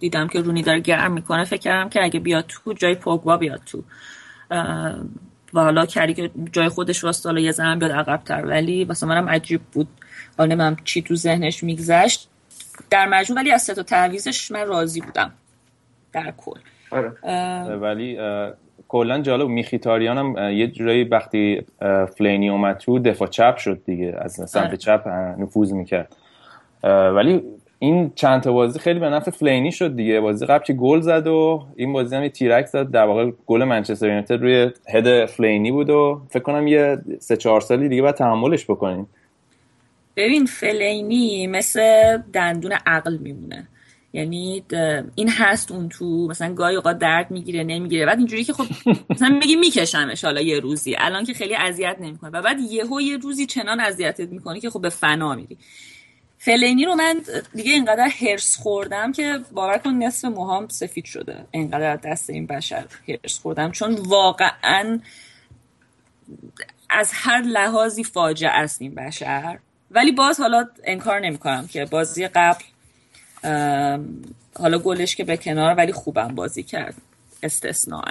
[0.00, 3.60] دیدم که رونی داره گرم می‌کنه فکر کردم که اگه بیاد تو جای پوگبا بیاد
[3.66, 3.82] تو.
[5.54, 8.46] و حالا کری که جای خودش راست حالا یه زن بیاد عقبتر.
[8.46, 9.88] ولی واسه منم عجیب بود.
[10.38, 12.28] حالا نمیم چی تو ذهنش میگذشت.
[12.90, 15.32] در مجموع ولی از سه تا تعویزش من راضی بودم.
[16.12, 16.60] در کل.
[16.90, 17.10] آره.
[17.76, 18.18] ولی
[18.94, 21.62] کلا جالب میخیتاریان هم یه جورایی وقتی
[22.18, 24.16] فلینی اومد تو دفاع چپ شد دیگه.
[24.18, 24.76] از سمت آره.
[24.76, 26.16] چپ نفوذ می‌کرد.
[26.84, 27.42] ولی
[27.78, 30.20] این چند تا بازی خیلی به نفع فلینی شد دیگه.
[30.20, 32.90] بازی قبل که گل زد و این بازی هم یه تیرک زد.
[32.90, 37.60] در واقع گل منچستر یونایتد روی هد فلینی بود و فکر کنم یه سه چهار
[37.60, 39.06] سالی دیگه باید تحملش بکنیم.
[40.16, 43.68] ببین فلینی مثل دندون عقل میمونه.
[44.14, 44.64] یعنی
[45.14, 48.06] این هست اون تو مثلا گاهی اوقات درد می‌گیره نمی‌گیره.
[48.06, 48.64] بعد اینجوری که خب
[49.10, 50.96] مثلا میگی میکشمش حالا یه روزی.
[50.98, 52.30] الان که خیلی اذیت نمی‌کنه.
[52.30, 55.58] و بعد یهو یه روزی چنان اذیتت می‌کنه که خب به فنا میری.
[56.38, 57.20] فلینی رو من
[57.54, 61.46] دیگه اینقدر هرس خوردم که باور کن نصف موهام سفید شده.
[61.50, 63.70] اینقدر دست این بشر هرس خوردم.
[63.70, 65.00] چون واقعا
[66.90, 69.58] از هر لحاظی فاجعه است این بشر.
[69.90, 72.64] ولی باز حالا انکار نمی‌کنم که بازی قبل
[74.58, 76.94] حالا گلش که به کنار ولی خوبم بازی کرد.
[77.42, 78.04] استثناء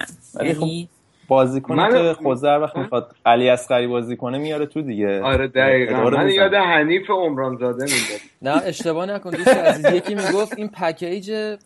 [0.43, 0.89] یعنی
[1.27, 5.21] بازیکن که خوزه هر وقت می‌خواد علی اصغری بازی کنه میاره تو دیگه.
[5.21, 6.09] آره دقیقا.
[6.09, 7.85] من یاد حنیف عمران زاده
[8.41, 9.85] نه اشتباه نکن دوست عزیز.
[9.85, 11.57] یکی می‌گفت این پکیج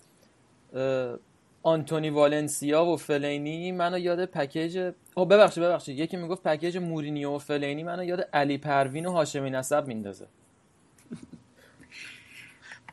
[1.64, 6.00] آنتونی والنسیا و فلینی منو یاد پکیج او ببخشید ببخشید.
[6.00, 10.26] یکی می‌گفت پکیج مورینیو و فلینی منو یاد علی پروین و هاشمی نسب میندازه.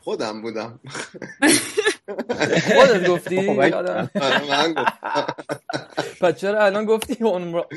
[0.05, 0.79] خودم بودم.
[2.75, 5.27] خودت گفتی؟ خب، یادم آره، من گفتم.
[6.21, 7.69] پس چرا الان گفتی اون را...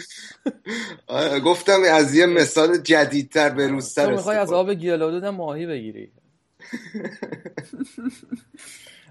[1.07, 4.53] آره، گفتم از یه مثال جدیدتر به تو می‌خوای از.
[4.53, 6.13] آب گیالودود هم ماهی بگیری.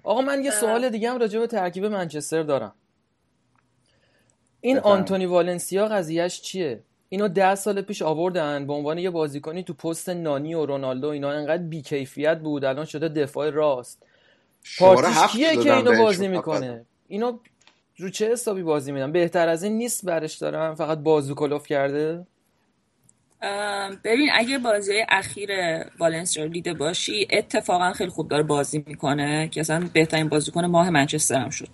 [0.04, 2.74] آقا من یه سوال دیگه هم راجع به ترکیب منچستر دارم.
[4.62, 4.80] این.
[4.80, 10.10] آنتونی والنسیا قضیهش چیه؟ اینو ده سال پیش آوردن به عنوان یه بازیکنی تو پست
[10.10, 12.66] نانی و رونالدو اینا انقدر بیکیفیت بود.
[12.66, 14.04] الان شده دفاع راست.
[14.80, 16.04] پارتیش کیه که اینو.
[16.04, 16.86] بازی می‌کنه.
[17.08, 17.40] اینو
[17.98, 22.28] رو چه حسابی بازی میدن؟ بهتر از این نیست برش دارم فقط بازو کلوف کرده.
[24.04, 25.50] ببین اگه بازی اخیر
[26.00, 29.48] والنسیا رو دیده باشی اتفاقا خیلی خوب داره بازی می‌کنه.
[29.48, 31.70] که اصلا بهترین بازیکن ماه منچستر هم شد.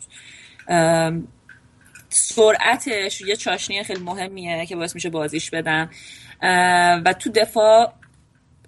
[2.13, 5.89] سرعتش یه چاشنی خیلی مهمیه که باعث میشه بازیش بدن.
[7.05, 7.93] و تو دفاع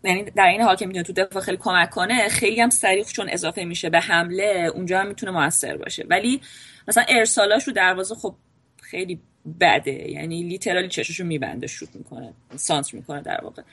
[0.04, 3.30] یعنی در این حال که می‌تونه تو دفاع خیلی کمک کنه خیلی هم سریع چون
[3.30, 6.06] اضافه میشه به حمله اونجا هم می‌تونه موثر باشه.
[6.10, 6.42] ولی
[6.88, 8.36] مثلا ارسالاش رو دروازه خب
[8.82, 9.20] خیلی
[9.62, 10.12] بده.
[10.12, 13.64] یعنی لیترالی چششو میبنده شوت می‌کنه سانتر می‌کنه در واقع.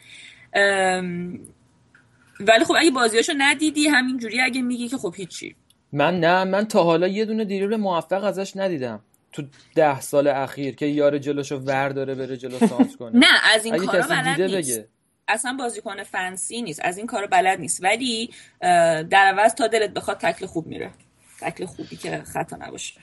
[2.41, 5.57] ولی خب اگه بازیاشو ندیدی همینجوری اگه میگی که خب هیچی.
[5.93, 9.01] من نه من تا حالا یه دونه دریبل موفق ازش ندیدم.
[9.33, 9.43] تو
[9.75, 13.19] ده سال اخیر که یار جلوشو ور داره بره جلو سانت کنه.
[13.19, 14.79] نه از این کارا بلد نیست.
[14.79, 14.89] بگه.
[15.29, 16.81] اصلا بازیکن فنسی نیست.
[16.85, 17.85] از این کارا بلد نیست.
[17.85, 20.91] ولی در عوض تا دلت بخواد تکل خوب میره.
[21.41, 23.01] تکل خوبی که خطا نباشه.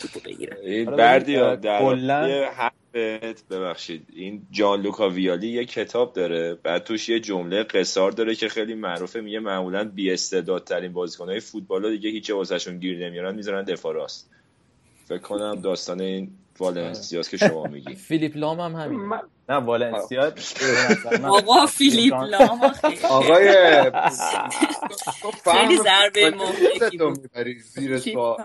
[0.00, 0.56] توپو بگیره.
[0.62, 4.06] این آره، یه حرفت ببخشید.
[4.12, 6.54] این جان لوکا ویالی یه کتاب داره.
[6.54, 9.20] بعد توش یه جمله قصار داره که خیلی معروفه.
[9.20, 13.34] میگه معمولا بی استعدادترین بازیکنهای فوتبال دیگه هیچ واسهشون گیر نمیارن.
[13.34, 14.30] می‌ذارن دفاع راست.
[15.08, 17.94] فکر کنم داستان این والنسیاست که شما میگی.
[18.08, 19.00] فیلیپ لام هم همین.
[19.48, 20.32] نه والنسیا
[21.24, 21.66] آقا.
[21.66, 22.14] فیلیپ
[22.72, 23.52] خیلی آقای
[25.44, 26.34] خیلی ضربه.
[27.10, 28.36] می‌بری زیر سوال.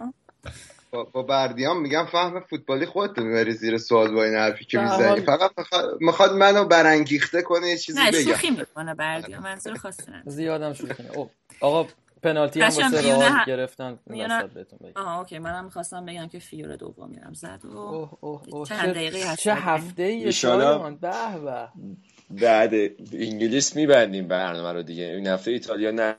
[0.92, 5.22] با, بردیان میگم فهم فوتبالی خودتو می‌بری زیر سوال با این حرفی که می‌زنی.
[5.22, 5.52] فقط
[6.00, 10.24] میخواد- منو برانگیخته کنه یه چیزی نه بگم شوخی می‌کنه بردیا منظور خاصی نداره.
[10.26, 11.30] زیادم کنه اوه،
[11.62, 11.88] آقا
[12.24, 15.02] پنالتی هم واسه میونه رئال گرفتن میونه- وسط بهتون بگم.
[15.02, 18.90] آها OK منم می‌خواستم بگم که فیور دومی هم زد و اوه اوه اوه چند
[18.94, 19.54] دقیقه چه, هست چه.
[19.54, 21.12] هفته ای ایشالا- شایان به
[21.46, 21.70] به.
[22.30, 22.74] بعد
[23.14, 25.04] انگلیس میبندیم برنامه رو دیگه.
[25.04, 26.16] این هفته ایتالیا نه.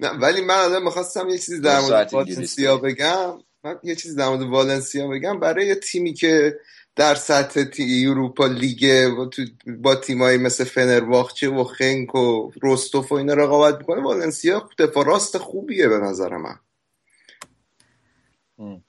[0.00, 2.14] نه ولی من الان می‌خواستم یه چیزی در مورد.
[2.14, 3.38] والنسیا بگم.
[3.64, 5.40] من یه چیزی در مورد والنسیا بگم.
[5.40, 6.54] برای یه تیمی که
[6.96, 9.42] در سطح تی اروپا لیگ و تو
[9.82, 15.38] با تیمایی مثل فنرباخچه و خنک و روستوف و اینا رقابت می‌کنه والنسیا دفاع راست
[15.38, 16.54] خوبیه به نظر من.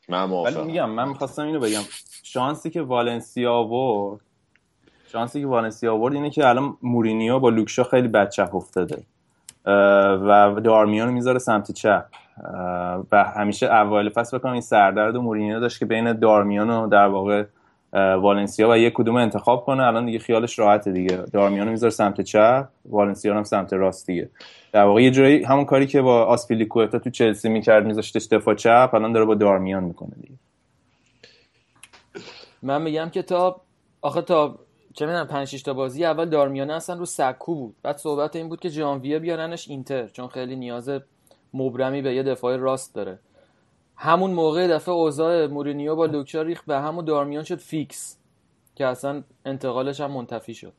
[0.10, 1.82] من ولی میگم من می‌خواستم اینو بگم.
[2.24, 4.22] شانسی که والنسیا آورد
[5.12, 9.04] شانسی که والنسیا آورد اینه که الان مورینیو با لوک شا خیلی بد چپ افتاده
[9.66, 12.06] و دارمیان رو می‌ذاره سمت چپ.
[13.12, 16.88] و همیشه اوایل فصل فکر کنم این سردرد و مورینیو داشت که بین دارمیان و
[16.88, 17.44] در واقع
[17.96, 21.18] والنسیا و یک کدوم انتخاب کنه الان دیگه خیالش راحته دیگه.
[21.18, 24.30] دارمیان رو می‌ذاره سمت چپ والنسیا هم سمت راست دیگه.
[24.72, 28.90] در واقع یه جوری همون کاری که با آسپیلیکوئتا تو چلسی می‌کرد میذاشتش دفاع چپ
[28.94, 30.34] الان داره با دارمیان می‌کنه دیگه.
[32.64, 33.62] من میگم که تا
[34.02, 34.60] آخه تا
[34.94, 37.76] چه می‌دونم 5 6 تا بازی اول دارمیانه اصلا رو سکو بود.
[37.84, 40.90] بعد صحبت این بود که ژانویه بیارنش اینتر چون خیلی نیاز
[41.54, 43.20] مبرمی به یه دفاع راست داره.
[43.98, 48.18] همون موقع یه دفعه اوضاع مورینیو با لوک شا ریخت به همون دارمیان شد فیکس
[48.76, 50.74] که اصلا انتقالش هم منتفی شد.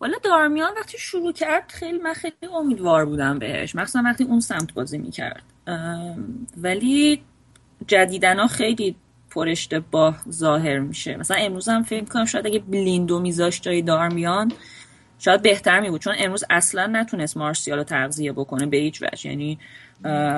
[0.00, 3.74] والا دارمیان وقتی شروع کرد خیلی من خیلی امیدوار بودم بهش.
[3.76, 5.42] مخصوصا وقتی اون سمت بازی می‌کرد.
[6.56, 7.22] ولی
[7.86, 8.96] جدیدنا خیلی
[9.30, 11.16] پر اشتباه ظاهر میشه.
[11.16, 14.52] مثلا امروز هم فکر کنم شاید اگه بلیندو میذاشت جای دارمیان
[15.20, 19.30] شاید بهتر می بود چون امروز اصلا نتونست مارسیال رو تغذیه بکنه به هیچ وجه.
[19.30, 19.58] یعنی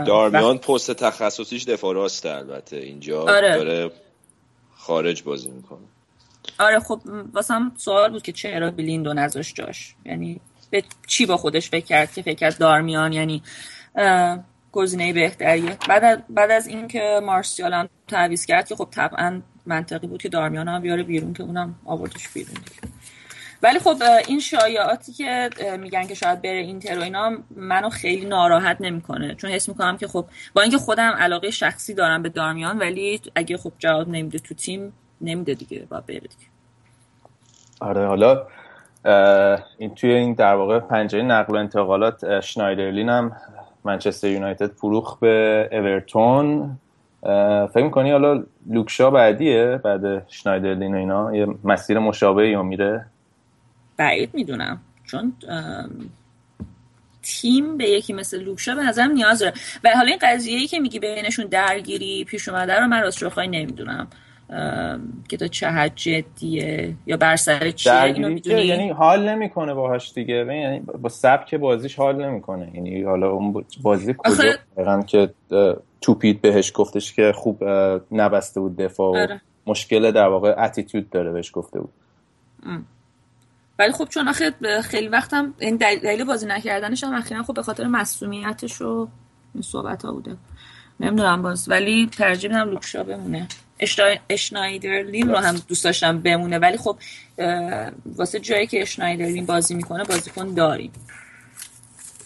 [0.07, 2.77] دارمیان پست تخصصیش دفاع راسته البته.
[2.77, 3.57] اینجا آره.
[3.57, 3.90] داره
[4.77, 5.79] خارج بازی می‌کنه.
[6.59, 7.01] آره خب
[7.33, 10.40] واسه هم سوال بود که چرا بلیندو نذاشت جاش؟ یعنی
[10.71, 13.42] به چی با خودش فکر کرد که فکر کرد دارمیان یعنی
[14.73, 15.77] گزینه بهتریه.
[15.88, 20.29] بعد از, بعد از اینکه مارسیال هم تعویض کرد که خب طبعا منطقی بود که
[20.29, 22.92] دارمیان هم بیاره بیرون که اونم آوردش بیرون دیگه.
[23.62, 23.96] ولی خب
[24.29, 29.35] این شایعاتی که میگن که شاید بره اینتر و اینا منو خیلی ناراحت نمی‌کنه.
[29.35, 33.57] چون حس می‌کنم که خب با اینکه خودم علاقه شخصی دارم به دارمیان ولی اگه
[33.57, 36.46] خب جواب نمیده تو تیم نمیده دیگه با بره دیگه.
[37.81, 38.46] آره حالا
[39.79, 43.37] این توی این در واقع پنجره نقل و انتقالات شنایدرلین هم
[43.85, 46.79] منچستر یونایتد فروخ به اورتون.
[47.72, 53.07] فکر می‌کنی حالا لوکشا بعدیه بعد شنایدرلین و اینا؟ یه مسیر مشابه یا میره؟
[53.96, 54.81] بعید می‌دونم.
[55.05, 55.33] چون
[57.22, 59.52] تیم به یکی مثل لوکشا به نظرم نیاز داره.
[59.85, 64.07] و حالا این قضیه ای که میگی بینشون درگیری پیش اومده رو من راست نمی‌دونم.
[65.28, 70.12] که تا چه حد جدیه یا بر سر چیه اینو می‌دونی؟ یعنی حال نمی‌کنه باهاش
[70.12, 70.35] دیگه.
[70.35, 72.70] یعنی با سبک بازیش حال نمی‌کنه.
[72.74, 74.33] یعنی حالا اون بازی کجا
[74.76, 75.05] آخه...
[75.07, 75.35] که
[76.00, 77.64] توپیت بهش گفتش که خوب
[78.12, 79.40] نبسته بود دفاع و آره.
[79.66, 81.92] مشکل در واقع اتیتود داره بهش گفته بود.
[83.83, 87.87] ولی خب چون آخه خیلی وقتم این دلیل بازی نکردنش هم اخیرا خب به خاطر
[87.87, 89.09] مسئولیتش و
[89.55, 90.37] این صحبت ها بوده.
[91.01, 93.49] نمی‌دونم باز ولی ترجیح میدم لوکشا بمونه.
[94.31, 96.97] اشنایدرلین رو هم دوست داشتم بمونه ولی خب
[98.16, 100.92] واسه جایی که اشنایدرلین بازی می‌کنه بازیکن داریم.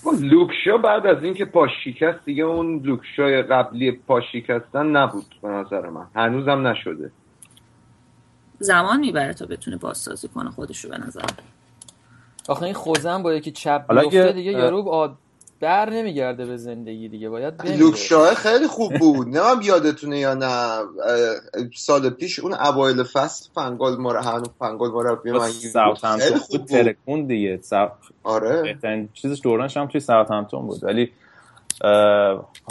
[0.04, 5.48] خب، لوکشا بعد از اینکه پاش شکست دیگه اون لوکشای قبلی پاش شکستن نبود به
[5.48, 6.06] نظر من.
[6.16, 7.10] هنوزم نشده.
[8.58, 11.24] زمان می‌بره تا بتونه بازسازی کنه خودشو به نظر.
[12.48, 15.16] آخه این خوزن با یکی چپ بیفته دیگه یارو
[15.60, 19.28] در نمیگرده به زندگی دیگه باید لوک شاه خیلی خوب بود.
[19.28, 20.82] نمیم یادتونه یا نه.
[21.74, 25.16] سال پیش اون اوایل فصل فنگال ما هنو فنگال ما رو
[26.18, 27.60] خیلی خوب ترکون دیگه.
[28.24, 28.62] آره.
[28.62, 30.84] بهترین چیزش دورانش هم توی ساوثهمپتون بود.
[30.84, 31.12] ولی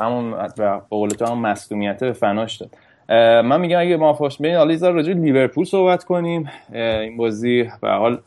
[0.02, 1.54] همون به قول تو هم
[2.00, 2.70] به فناش داد.
[3.10, 6.50] من میگم اگه ما فاش ببین حالا یه راجع لیورپول صحبت کنیم.
[6.74, 8.18] این بازی به حال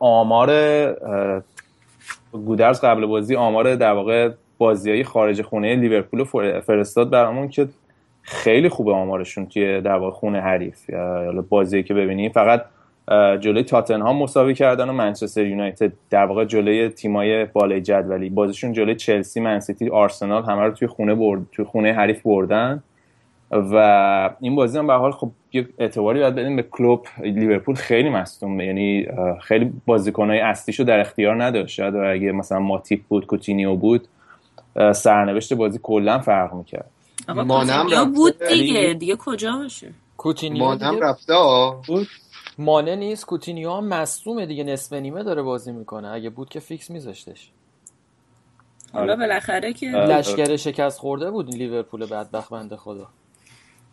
[0.00, 0.50] آمار
[2.32, 6.24] گودرز قبل بازی آمار در واقع های خارج خونه لیورپول
[6.60, 7.68] فرستاد برامون که
[8.22, 10.90] خیلی خوبه آمارشون توی در واقع خونه حریف.
[10.90, 12.64] یا بازی که ببینیم فقط
[13.40, 18.30] جلوی تاتنهام مساوی کردن و منچستر یونایتد در واقع جلوی تیمای بالای جدولی.
[18.30, 22.82] بازیشون جلوی چلسی منسیتی آرسنال همه رو توی خونه برد توی خونه حریف بردن.
[23.52, 28.10] و این بازی هم به حال خب یه اعتباری باید بدیم به کلوب لیورپول خیلی
[28.10, 29.06] مصدومه یعنی
[29.40, 31.74] خیلی بازیکنهای اصلیشو در اختیار نداشت.
[31.74, 34.08] شاید اگه مثلا ماتیپ بود کوتینیو بود
[34.94, 36.90] سرنوشت بازی کلا فرق می‌کرد.
[37.28, 38.94] مانم بود دیگه.
[38.94, 41.34] دیگه کجا باشه؟ کوتینیو مانم رفته
[41.86, 42.06] بود.
[42.58, 43.26] مانه نیست.
[43.26, 44.64] کوتینیو هم مصدومه دیگه.
[44.64, 46.08] نصف نیمه داره بازی می‌کنه.
[46.08, 47.50] اگه بود که فیکس میذاشتش.
[48.92, 53.06] حالا بالاخره که لشکر شکست خورده بود لیورپول بدبخت بنده خدا.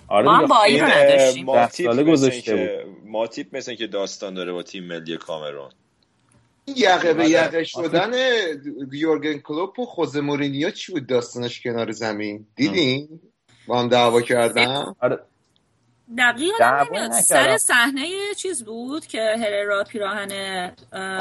[0.10, 1.46] آره ما با این رو نداشتیم.
[1.46, 5.70] ماتیپ گذاشته ماتیپ مثل که داستان داره با تیم ملی کامرون.
[6.76, 8.12] یقه به یقه شدن
[8.92, 13.20] یورگن کلوپ و خوزه مورینیو چی بود داستانش کنار زمین؟ دیدین
[13.68, 15.20] با هم دعوا کردن؟ آره.
[16.18, 20.32] دقیقا سر صحنه چیز بود که هررا پیراهن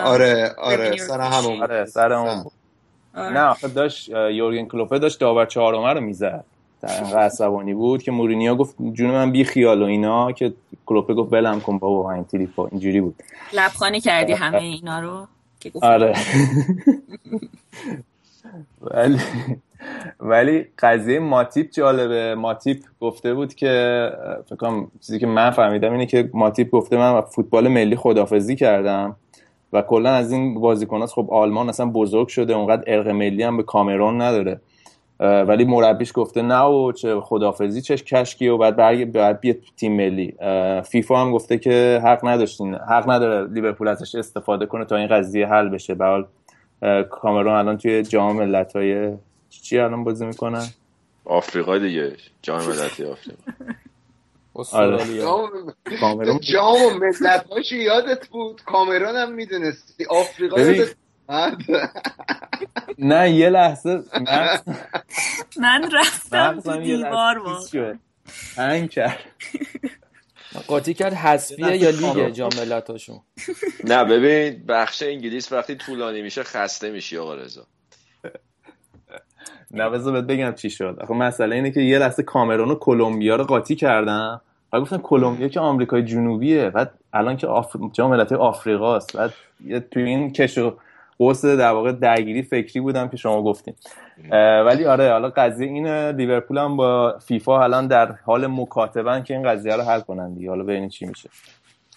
[0.05, 2.53] آره آره سر همون آره سر همون بود.
[3.14, 3.33] آره.
[3.33, 6.44] نه آخه داشت یورگن کلوپه داشت داور چهارمه رو می‌زد.
[6.81, 10.53] در عصبانی بود که مورینیو گفت جون من بی خیال و اینا که
[10.87, 13.14] کلوپه گفت بلم کن بابا این تریپا اینجوری بود.
[13.53, 15.27] لبخانی کردی همه اینا رو
[15.61, 16.14] که آره.
[18.81, 19.19] ولی
[20.21, 22.35] ولی قضیه ماتیپ جالبه.
[22.35, 24.11] ماتیپ گفته بود که
[24.49, 29.17] فکر چیزی که من فهمیدم اینه که ماتیپ گفته من فوتبال ملی خدافزی کردم
[29.73, 33.62] و کلا از این بازیکنات خب آلمان اصلا بزرگ شده اونقدر ارق ملی هم به
[33.62, 34.61] کامرون نداره.
[35.21, 39.97] ولی مربیش گفته نه و چه خدافزی چه کشکی و بعد برگ بعد بیاد تیم
[39.97, 40.35] ملی.
[40.83, 45.47] فیفا هم گفته که حق نداشتین حق نداره لیورپول ازش استفاده کنه تا این قضیه
[45.47, 45.95] حل بشه.
[45.95, 46.25] به
[47.11, 49.13] کامرون الان توی جام ملت‌های
[49.51, 50.67] چی الان بازی می‌کنن
[51.25, 52.13] آفریقا دیگه.
[52.43, 53.43] جام ملت‌های آفریقا.
[54.73, 55.21] آره.
[56.41, 60.05] جام ملت یادت بود؟ کامرون هم می‌دونستی.
[60.05, 60.57] آفریقا
[62.99, 64.03] نه یه لحظه.
[65.61, 67.43] من رفتم تو دیوار
[68.57, 69.19] هنگ کرد.
[70.67, 73.21] قاطی کرد حسبیه یا لیگ جام ملتاشون؟
[73.85, 77.66] نه ببین بخش انگلیس وقتی طولانی میشه خسته میشی آقا رضا.
[79.70, 80.99] نه بذار بگم چی شد.
[81.01, 84.41] آخه مسئله اینه که یه لحظه کامرون و کلمبیا رو قاطی کردن.
[84.72, 86.70] و گفتن کلمبیا که آمریکای جنوبیه.
[86.70, 87.76] بعد الان که آف...
[87.93, 89.16] جام ملت‌های آفریقاست.
[89.16, 89.35] بعد
[89.91, 90.79] تو این کشو
[91.19, 93.75] قوس در واقع درگیری فکری بودم که شما گفتین.
[94.66, 99.49] ولی آره حالا قضیه این لیورپول هم با فیفا الان در حال مکاتبن که این
[99.49, 100.49] قضیه رو حل کنن دیگه.
[100.49, 101.31] حالا ببینید چی میشه.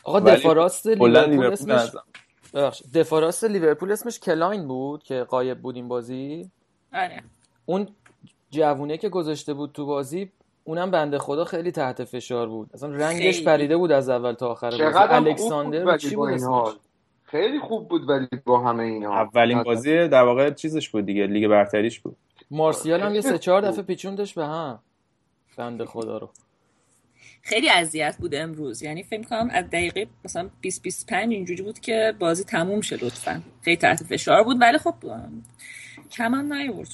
[0.03, 1.91] آقا دفاع راست لیورپول اسمش
[2.93, 6.51] دفاع راست لیورپول اسمش کلاین بود که غایب بود این بازی؟
[6.93, 7.23] آره.
[7.65, 7.87] اون
[8.49, 10.31] جوونه که گذاشته بود تو بازی
[10.63, 12.69] اونم بنده خدا خیلی تحت فشار بود.
[12.73, 14.83] اصلا رنگش پریده بود از اول تا آخر بازی.
[14.83, 16.39] الکساندر چی بود
[17.31, 19.13] خیلی خوب بود ولی با همه اینا.
[19.13, 22.17] اولین بازی در واقع چیزش بود دیگه لیگ برتریش بود.
[22.51, 24.79] مارسیال هم یه سه چهار دفعه پیچوندش به هم.
[25.57, 26.29] بنده خدا رو.
[27.41, 28.83] خیلی اذیت بود امروز.
[28.83, 33.41] یعنی فکر کنم از دقیقه مثلا 20 25 اینجوری بود که بازی تموم شه لطفا.
[33.61, 34.93] خیلی تحت فشار بود ولی خب
[36.11, 36.89] کم هم نیورد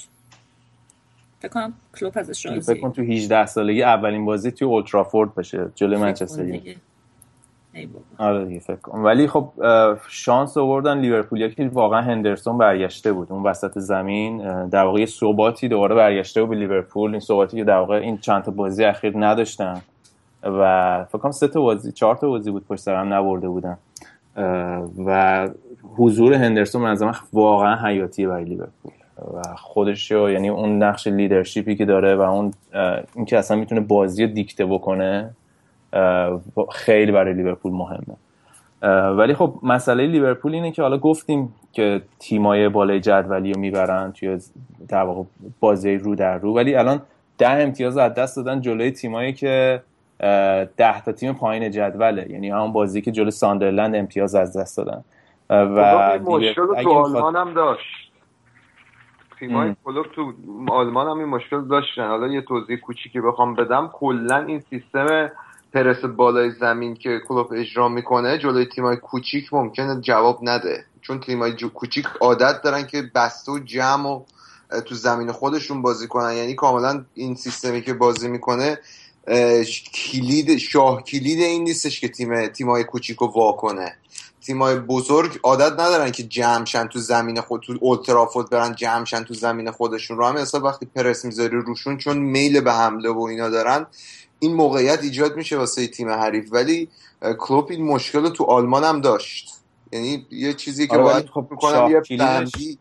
[1.40, 5.72] فکر کنم کلوب ازش راضی فکر کنم تو 18 سالگی اولین بازی توی اولترافورد بشه
[5.76, 6.60] جلوی منچستر
[8.18, 9.04] آره دیگه فکر کنم.
[9.04, 9.50] ولی خب
[10.10, 13.32] شانس آوردن لیورپول که واقعا هندرسون برگشته بود.
[13.32, 17.12] اون وسط زمین در واقع ثباتی دوباره برگشته بود به لیورپول.
[17.12, 19.82] این ثباتی که در واقع این چند تا بازی اخیر نداشتن.
[20.44, 23.78] و فکر کنم سه تا بازی چهار تا بازی بود پشت سر هم نبرده بودن.
[25.06, 25.50] و
[25.98, 26.98] حضور هندرسون من
[27.34, 28.92] واقعا حیاتیه برای لیورپول.
[29.34, 32.54] و خودش یعنی اون نقش leadership ی که داره و اون
[33.16, 35.30] اینکه اصلا می‌تونه بازی رو دیکته بکنه
[36.72, 38.16] خیلی برای لیورپول مهمه.
[39.10, 44.40] ولی خب مسئله لیورپول اینه که حالا گفتیم که تیمای بالای جدولی رو می‌برن توی
[44.88, 45.24] در واقع
[45.60, 46.56] بازی رو در رو.
[46.56, 47.02] ولی الان
[47.38, 49.84] ده امتیاز از دست دادن جلوی تیمایی که
[50.78, 52.32] ده تا تیم پایین جدوله.
[52.32, 55.04] یعنی همون بازی که جلوی ساندرلند امتیاز از دست دادن.
[55.50, 58.12] و مشکل تو آلمان هم داشت.
[59.40, 60.34] تیمای کلوب تو
[60.68, 62.08] آلمان هم این مشکل داشتن.
[62.08, 63.90] حالا یه توضیح کوچیکی بخوام بدم.
[63.94, 65.30] کلا این سیستم
[65.74, 70.86] پرس بالای زمین که کلوب اجرا می‌کنه جلوی تیمای کوچیک ممکنه جواب نده.
[71.02, 74.22] چون تیمای کوچیک عادت دارن که بسته و جمع و
[74.86, 76.34] تو زمین خودشون بازی کنن.
[76.34, 78.80] یعنی کاملا این سیستمی که بازی می‌کنه
[79.94, 83.96] کلید شاه کلید این نیستش که تیم تیمای کوچیک رو واکنه
[84.42, 89.72] تیمای بزرگ عادت ندارن که جمعشن تو زمین خود تو اولترافورد برن جمعشن تو زمین
[89.72, 90.18] خودشون.
[90.18, 93.86] رو هم حساب وقتی پرس می‌ذاری روشون چون میل به حمله و اینا دارن
[94.40, 96.88] این موقعیت ایجاد میشه واسه تیم حریف ولی
[97.40, 99.54] کلوپ این مشکل رو تو آلمان هم داشت.
[99.92, 102.78] یعنی یه چیزی که آره باید خب می‌کنم یه plan B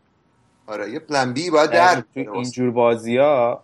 [0.67, 3.63] آره یه plan B باید در تو اینجور بازی ها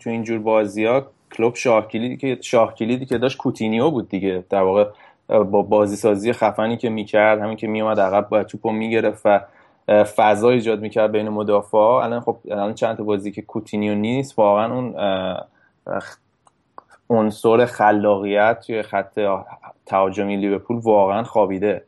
[0.00, 4.44] تو اینجور بازی ها کلوپ شاه کلیدی که شاه کلیدی که داشت کوتینیو بود دیگه.
[4.50, 4.90] در واقع
[5.28, 9.40] با بازی سازی خفنی که می‌کرد همین که میومد عقب باید توپو می‌گرفت و
[10.04, 14.74] فضا ایجاد می‌کرد بین مدافع الان خب الان چند تا بازی که کوتینیو نیست واقعا
[14.74, 14.94] اون
[17.12, 19.20] عنصر خلاقیت توی خط
[19.86, 21.84] تهاجمی لیورپول واقعا خوابیده.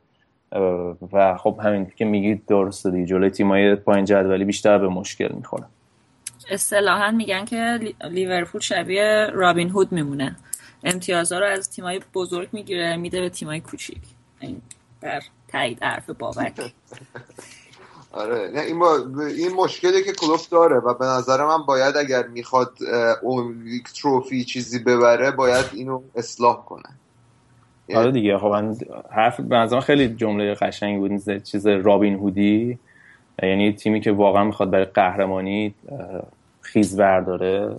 [1.12, 5.64] و خب همین که میگید درسته دیگه جلوی تیمای پایین جدولی بیشتر به مشکل می‌خوره.
[6.50, 10.36] اصطلاحا میگن که لیورپول شبیه رابین هود میمونه.
[10.84, 14.02] امتیازها رو از تیمای بزرگ می‌گیره میده به تیمای کوچیک.
[14.40, 14.62] این
[15.00, 16.52] در تایید حرف بابک.
[18.14, 18.50] آره.
[18.54, 18.82] نه این,
[19.38, 22.70] این مشکلی که کلوب داره و به نظر من باید اگر می‌خواد
[23.22, 23.64] اون
[24.02, 26.88] تروفی چیزی ببره باید اینو اصلاح کنه.
[27.94, 28.38] آره دیگه.
[28.38, 28.76] خب من
[29.10, 32.78] حرف به نظر خیلی جمله قشنگی بود چیز رابین هودی.
[33.42, 35.74] یعنی تیمی که واقعا می‌خواد برای قهرمانی
[36.60, 37.76] خیز داره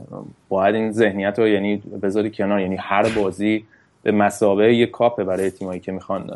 [0.49, 2.59] باید این ذهنیت رو یعنی بذاری کنار.
[2.59, 3.65] یعنی هر بازی
[4.03, 6.31] به مسابقه یه کاپه برای تیمایی که می‌خوان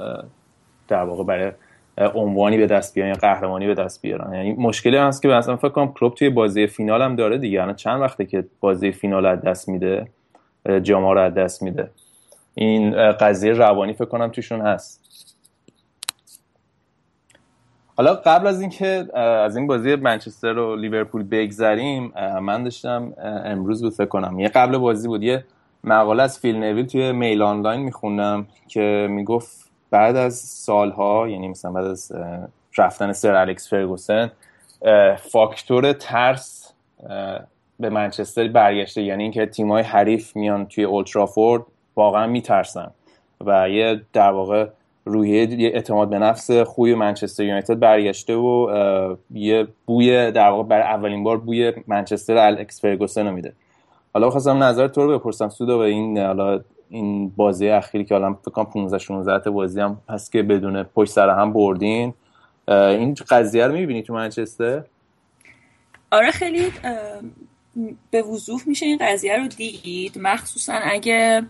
[0.87, 1.51] در واقع برای
[1.99, 4.33] عنوانی به دست بیارن یا قهرمانی به دست بیارن.
[4.33, 7.61] یعنی مشکلی هست که مثلا فکر کنم کلوب توی بازی فینال هم داره دیگه.
[7.61, 10.07] الان چند وقته که بازی فینال از دست میده؟
[10.81, 11.89] جاما رو از دست میده.
[12.55, 15.05] این قضیه روانی فکر کنم توشون هست.
[17.97, 23.13] حالا قبل از اینکه از این بازی منچستر و لیورپول بگذریم من داشتم
[23.45, 24.39] امروز بود فکر کنم.
[24.39, 25.23] یه قبل بازی بود.
[25.23, 25.45] یه
[25.83, 29.59] مقاله از فیل نویل توی میل آنلاین میخوندم که می‌گفت
[29.91, 32.11] بعد از سالها یعنی مثلا بعد از
[32.77, 34.31] رفتن سر الکس فرگوسن
[35.17, 36.73] فاکتور ترس
[37.79, 39.01] به منچستر برگشته.
[39.03, 41.63] یعنی اینکه تیمای حریف میان توی اولترافورد
[41.95, 42.91] واقعا میترسن
[43.45, 44.67] و یه در واقع
[45.05, 51.23] روحیه اعتماد به نفس خوی منچستر یونایتد برگشته و یه بوی در واقع برای اولین
[51.23, 53.53] بار بوی منچستر الکس فرگوسن رو میده.
[54.13, 56.59] حالا خواستم نظر تو رو بپرسم سودا به این حالا
[56.89, 60.83] این بازی اخیری که الان فکر کنم 15 16 تا بازی هم هست که بدون
[60.83, 62.13] پشت سر هم بردین.
[62.67, 64.83] این قضیه رو می‌بینی تو منچستر؟
[66.11, 66.71] آره خیلی
[68.11, 70.17] به وضوح میشه این قضیه رو دید.
[70.21, 71.41] مخصوصا اگه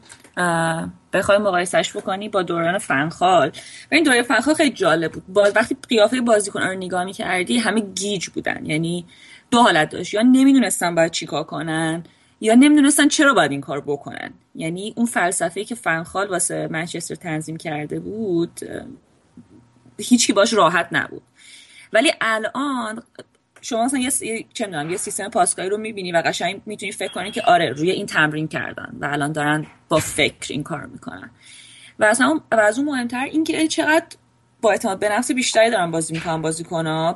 [1.13, 3.47] بخوای مقایسش بکنی با دوران فنخال.
[3.91, 5.23] و این دوران فنخال خیلی جالب بود.
[5.27, 8.65] با وقتی قیافه بازیکن رو نگاه می‌کردی همه گیج بودن.
[8.65, 9.05] یعنی
[9.51, 10.13] دو حالت داشت.
[10.13, 12.03] یا نمی‌دونستن باید چیکار کنن.
[12.41, 14.33] یا نمی‌دونستن چرا باید این کار بکنن.
[14.55, 18.59] یعنی اون فلسفه که فنخال واسه منچستر تنظیم کرده بود
[19.97, 21.21] هیچی باش راحت نبود.
[21.93, 23.03] ولی الان
[23.61, 24.11] شما مثلا یه
[24.53, 27.91] چه می‌دونم یه سیستم پاسکاری رو می‌بینی و قشنگ می‌تونی فکر کنی که آره روی
[27.91, 31.31] این تمرین کردن و الان دارن با فکر این کار می‌کنن.
[31.99, 34.05] و اصلا و از اون مهمتر اینکه چقدر
[34.61, 37.15] با اعتماد به نفس بیشتری دارن بازی می‌کنن بازی کنن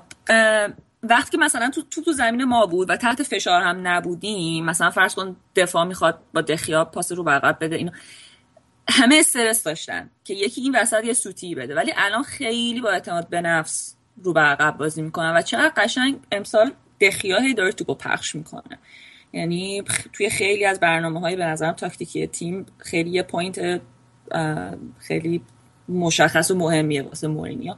[1.04, 4.90] وقتی که مثلا تو تو, تو زمین ما بود و تحت فشار هم نبودیم مثلا
[4.90, 7.92] فرض کن دفاع می‌خواد با دخیا پاس رو برقب بده اینو
[8.90, 11.76] همه استرس داشتن که یکی این وسط یه سوتی بده.
[11.76, 16.20] ولی الان خیلی با اعتماد به نفس رو به عقب بازی می‌کنن و چقدر قشنگ
[16.32, 18.80] امسال دخیا هی داره توپ پخش می‌کنه.
[19.34, 19.84] یعنی
[20.14, 23.82] توی خیلی از برنامه های به نظرم تاکتیکی تیم خیلی یه point
[25.00, 25.42] خیلی
[25.90, 27.76] مشخص و مهمیه واسه مورینیو.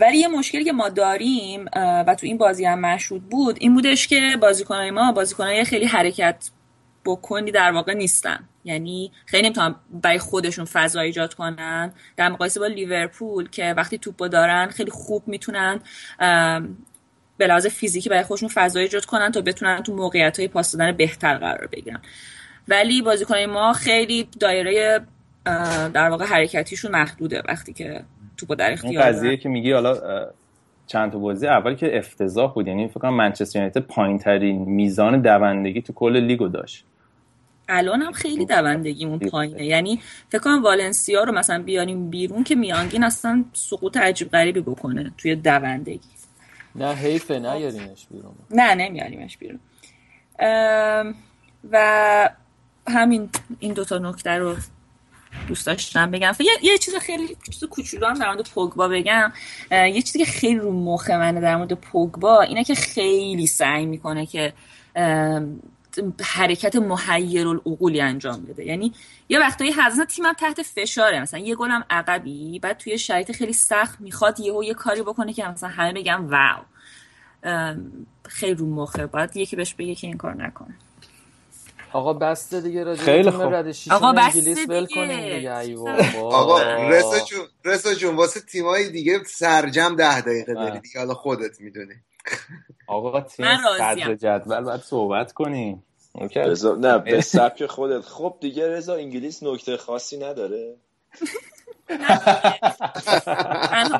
[0.00, 4.08] ولی یه مشکلی که ما داریم و تو این بازی هم مشهود بود این بودش
[4.08, 6.50] که بازیکنهای ما بازیکنهای خیلی حرکت
[7.04, 8.48] بکنی در واقع نیستن.
[8.64, 11.92] یعنی خیلی نمی‌تونن برای خودشون فضا ایجاد کنن.
[12.16, 15.80] در مقایسه با لیورپول که وقتی توپو دارن خیلی خوب می‌تونن
[17.36, 20.92] به لحاظ فیزیکی برای خودشون فضا ایجاد کنن تا بتونن تو موقعیت های پاس دادن
[20.92, 22.00] بهتر قرار بگیرن.
[22.68, 25.06] ولی بازیکن ما خیلی دایره
[25.94, 28.04] در واقع حرکتیشون محدوده وقتی که
[28.36, 29.96] توپو در اختیار قضیه که میگی حالا
[30.86, 35.82] چند تا بازی اولی که افتضاح بود یعنی فکر کنم منچستر یونایتد پایینترین میزان دوندگی
[35.82, 36.84] تو کل لیگو داشت.
[37.68, 39.64] الان هم خیلی دوندگیمون پایینه.
[39.64, 45.12] یعنی فکر کنم والنسیا رو مثلا بیاریم بیرون که میانگین اصلا سقوط عجیب غریبی بکنه
[45.18, 46.08] توی دوندگی.
[46.74, 48.32] نه حیفه نیاریمش بیرون.
[48.50, 49.60] نه نمیاریمش بیرون.
[51.70, 52.30] و
[52.88, 53.28] همین
[53.58, 54.56] این دوتا نکته رو
[55.48, 56.32] دوست داشتم بگم.
[56.40, 59.32] یه،, یه چیز خیلی چیز کوچولو هم در مورد پوگبا بگم.
[59.70, 64.26] یه چیزی که خیلی رو مخ منه در مورد پوگبا اینه که خیلی سعی می‌کنه
[64.26, 64.52] که
[66.22, 68.64] حرکت محیر العقولی انجام بده.
[68.64, 68.92] یعنی
[69.28, 71.20] یه وقتایی حضرت تیمم تحت فشاره.
[71.20, 75.44] مثلا یه گلم عقبی بعد توی شرایط خیلی سخت می‌خواد یهو یه کاری بکنه که
[75.48, 76.64] مثلا همه بگم واو.
[78.28, 79.06] خیلی رو مخه.
[79.06, 80.74] باید یکی بهش بگه که این کار نکنه
[81.94, 83.54] آقا بسته دیگه راجع خیلی خوب.
[83.90, 85.76] آقا انگلیس ول کنیم دیگه
[86.14, 86.58] آقا
[86.90, 91.00] رسا جون رسا جون واسه تیمای دیگه سرجم ده دقیقه داری دیگه.
[91.00, 91.94] حالا خودت می‌دونی.
[92.86, 93.46] آقا تیم
[93.78, 95.84] صدر جدول باید صحبت کنیم.
[96.36, 98.00] رضا نه به سبک خودت.
[98.00, 100.76] خب دیگه رضا انگلیس نکته خاصی نداره.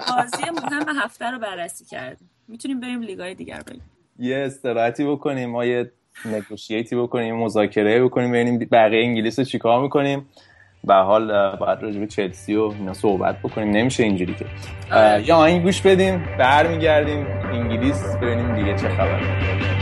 [0.09, 2.31] بازی مهم هفته رو بررسی کردیم.
[2.49, 3.83] می‌تونیم بریم لیگای دیگر بریم
[4.19, 5.51] یه استراحتی بکنیم.
[5.51, 5.93] ما یه
[6.25, 10.27] نگوشیتی بکنیم مذاکره بکنیم ببینیم بقیه انگلیس رو چیکار می‌کنیم.
[10.85, 13.71] به حال باید راجع به چلسی و اینا صحبت بکنیم.
[13.71, 14.47] نمیشه اینجوری که.
[15.27, 19.74] یا این گوش بدیم برمیگردیم انگلیس ببینیم دیگه چه خبره.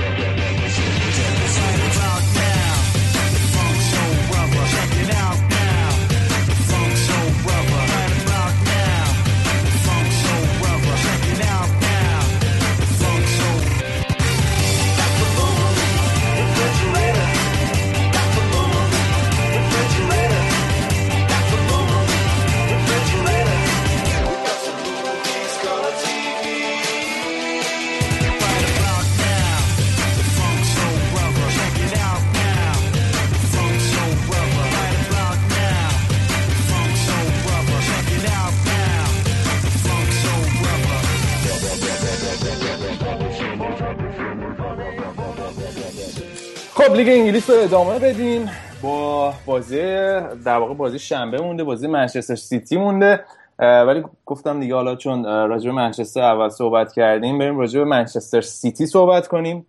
[46.92, 48.50] خب لیگ انگلیس رو ادامه بدیم.
[48.82, 49.80] با بازی
[50.44, 53.24] در واقع بازی شنبه مونده بازی منچستر سیتی مونده.
[53.58, 58.40] ولی گفتم دیگه حالا چون راجع به منچستر اول صحبت کردیم بریم راجع به منچستر
[58.40, 59.66] سیتی صحبت کنیم.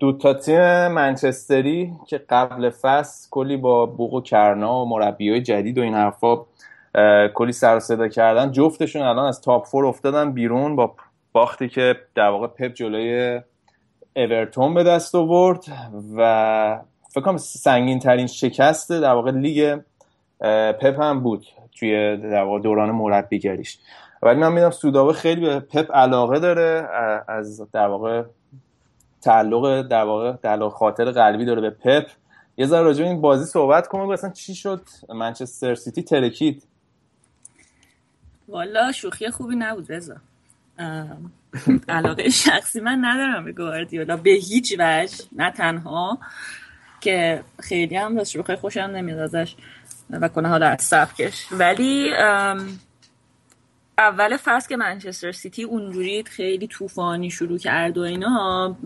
[0.00, 5.78] دو تا تیم منچستری که قبل فصل کلی با بوق و کرنا و های جدید
[5.78, 6.36] و این حرفا
[7.34, 8.52] کلی سر صدا کردن.
[8.52, 10.94] جفتشون الان از top four افتادن بیرون با
[11.32, 13.40] باختی که در واقع پپ جلوی
[14.16, 15.64] اورتون به دست آورد
[16.16, 16.80] و
[17.10, 19.80] فکر کنم سنگین ترین شکست در واقع لیگ
[20.80, 21.46] پپ هم بود
[21.78, 23.78] توی در واقع دوران مربیگریش.
[24.22, 26.88] ولی من می‌دونم سوداوه خیلی به پپ علاقه داره
[27.28, 28.22] از در واقع
[29.20, 32.06] تعلق در واقع تعلق خاطر قلبی داره به پپ.
[32.56, 36.62] یه ذره راجع این بازی صحبت کنم اصلا چی شد؟ منچستر سیتی ترکید.
[38.48, 40.14] والا شوخی خوبی نبود رضا.
[41.88, 44.16] علاقه شخصی من ندارم به گواردیولا.
[44.16, 45.16] به هیچ وجه.
[45.32, 46.18] نه تنها.
[47.00, 49.54] که خیلی هم راستش بخوای خوشم نمیاد ازش.
[50.10, 51.46] و کنه حالا از سبکش.
[51.52, 52.12] ولی
[53.98, 58.76] اول فصل که منچستر سیتی اونجوری خیلی طوفانی شروع کرد و اینا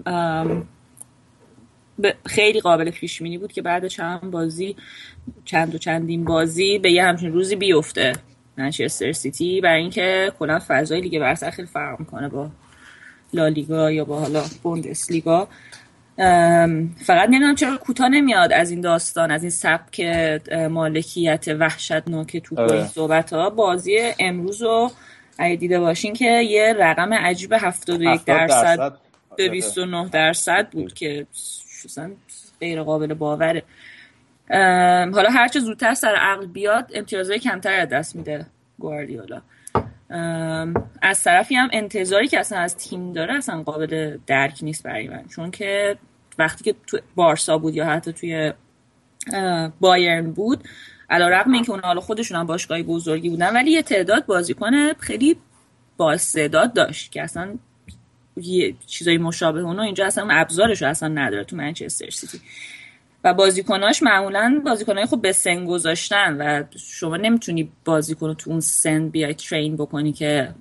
[2.26, 4.76] خیلی قابل پیش بود که بعد چند بازی
[5.44, 8.12] چند و چندین بازی به یه همچین روزی بیفته.
[8.56, 12.50] منچستر سیتی برای اینکه کلا فضای لیگ برتر خیلی فرق می‌کنه با
[13.32, 14.44] لالیگا یا با حالا
[15.10, 15.48] لیگا
[17.04, 20.00] فقط نمی‌دونم چرا کوتاه نمیاد از این داستان از این سبک
[20.70, 24.90] مالکیت وحشتناک تو این صحبت ها بازی امروز رو
[25.38, 28.92] اگه دیده باشین که یه رقم عجیب 71 درصد
[29.36, 31.26] به 29 درصد بود که
[32.60, 33.62] غیر قابل باوره.
[35.14, 38.46] حالا هرچه زودتر سر عقل بیاد امتیازهای کمتر دست میده
[38.78, 39.42] گواردیولا.
[41.02, 45.24] از طرفی هم انتظاری که اصلا از تیم داره اصلا قابل درک نیست برای من.
[45.28, 45.96] چون که
[46.38, 48.52] وقتی که تو بارسا بود یا حتی توی
[49.80, 50.64] بایرن بود
[51.10, 54.92] علا رقم این که اون حالا خودشون هم باشگاهی بزرگی بودن ولی یه تعداد بازیکن
[54.92, 55.36] خیلی
[55.96, 56.16] با
[56.74, 57.58] داشت که اصلا
[58.36, 62.40] یه چیزای مشابه اونو اینجا اصلا ابزارش اصلا نداره تو منچستر سیتی.
[63.24, 69.08] و بازیکناش معمولا بازیکنای خوب به سن گذاشتن و شما نمی‌تونی بازیکن تو اون سن
[69.08, 70.54] بیای ترین بکنی که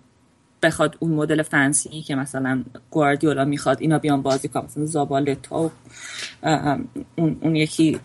[0.64, 4.64] بخواد اون مدل فنسی که مثلا گواردیولا می‌خواد اینا بیان بازی کنن.
[4.64, 5.72] مثلا زابالتا
[7.18, 8.00] اون, اون یکی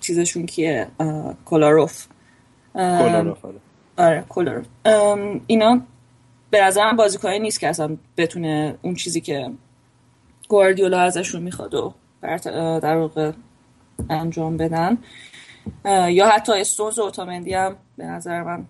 [0.00, 0.86] چیزشون کیه؟
[1.44, 2.06] کولاروف
[2.72, 3.44] کولاروف
[3.96, 4.24] آره.
[4.28, 5.80] کولاروف آره، اینا
[6.50, 9.50] به نظرم بازیکنی نیست که اصلا بتونه اون چیزی که
[10.48, 11.94] گواردیولا ازشون می‌خواد و
[12.80, 13.32] در واقع
[14.10, 14.98] انجام بدن.
[16.08, 18.64] یا حتی استونز و اوتامندی هم به نظر من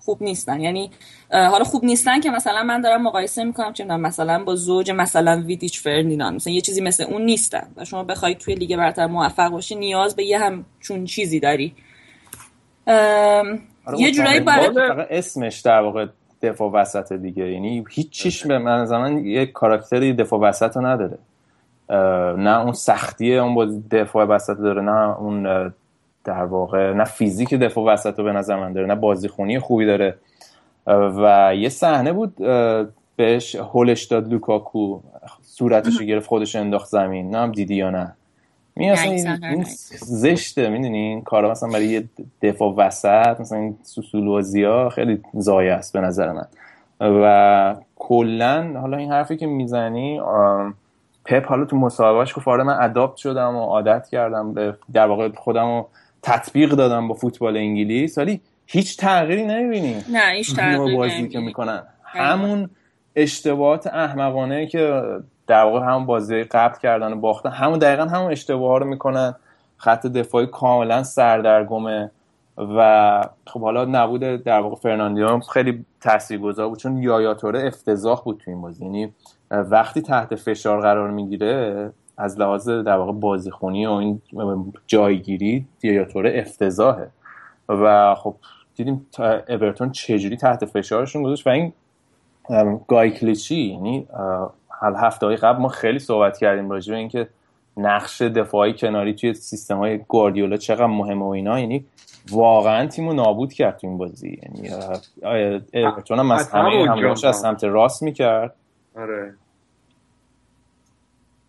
[0.00, 0.60] خوب نیستن.
[0.60, 0.90] یعنی
[1.30, 5.80] حالا خوب نیستن که مثلا من دارم مقایسه می‌کنم چه مثلا با زوج مثلا ویدیچ
[5.80, 7.66] فرنیدان مثلا یه چیزی مثل اون نیستن.
[7.76, 11.74] و شما بخوای توی لیگ برتر موفق باشی نیاز به یه همچون چیزی داری.
[12.86, 16.06] آره، یه جورایی برای اسمش در واقع
[16.42, 17.52] دفاع وسط دیگه.
[17.52, 21.18] یعنی هیچ چیش به من زمان یه کاراکتری دفاع وسط رو نداره.
[22.38, 25.72] نه اون سختیه اون با دفاع وسط داره نه اون
[26.24, 30.14] در واقع نه فیزیک دفاع وسط رو به نظر من داره نه بازیخونی خوبی داره.
[30.86, 32.36] و یه صحنه بود
[33.16, 35.00] بهش هولش داد لوکاکو
[35.42, 37.30] صورتش رو گرفت خودش انداخت زمین.
[37.30, 38.12] نه هم دیدی یا نه؟
[38.76, 39.64] می این,
[39.98, 42.04] زشته می‌دونی؟ این کارا مثلا برای یه
[42.42, 46.46] دفاع وسط مثلا این سوسولوازی ها خیلی زایه است به نظر من.
[47.00, 50.20] و کلا حالا این حرفی که می‌زنی
[51.28, 55.28] پپ حالا تو مصاحبهش گفت آره من اداپت شدم و عادت کردم به در واقع
[55.36, 55.88] خودم رو
[56.22, 59.96] تطبیق دادم با فوتبال انگلیس ولی هیچ تغییری نمی‌بینی.
[60.12, 61.82] نه هیچ تغییری بازی که می‌کنن.
[62.04, 62.70] همون
[63.16, 65.02] اشتباهات احمقانه که
[65.46, 69.34] در واقع همون بازی قبل کردن و باختن همون دقیقا همون اشتباه رو می‌کنن.
[69.76, 72.10] خط دفاعی کاملا سردرگمه
[72.58, 78.50] و خب حالا نبود در واقع فرناندیو خیلی تاثیرگذار بود چون یایاتوره افتضاح بود تو
[78.50, 78.84] این بازی.
[78.84, 79.12] یعنی
[79.50, 84.20] وقتی تحت فشار قرار می‌گیره از لحاظ در واقع بازیخونی و این
[84.86, 87.08] جایگیری یایاتوره افتضاحه.
[87.68, 88.34] و خب
[88.74, 89.06] دیدیم
[89.48, 91.72] اورتون چجوری تحت فشارشون گذاشت و این
[92.88, 94.06] گای کلیچی یعنی
[94.82, 97.28] هفته های قبل ما خیلی صحبت کردیم راجع به اینکه
[97.76, 101.60] نقش دفاعای کناری توی سیستم های گواردیولا چقدر مهمه و اینا.
[101.60, 101.84] یعنی
[102.30, 104.40] واقعا تیمو نابود کرد تو این بازی.
[104.42, 104.70] یعنی
[105.74, 108.54] اورتون هم از همه از سمت راست می‌کرد.
[108.98, 109.34] آره.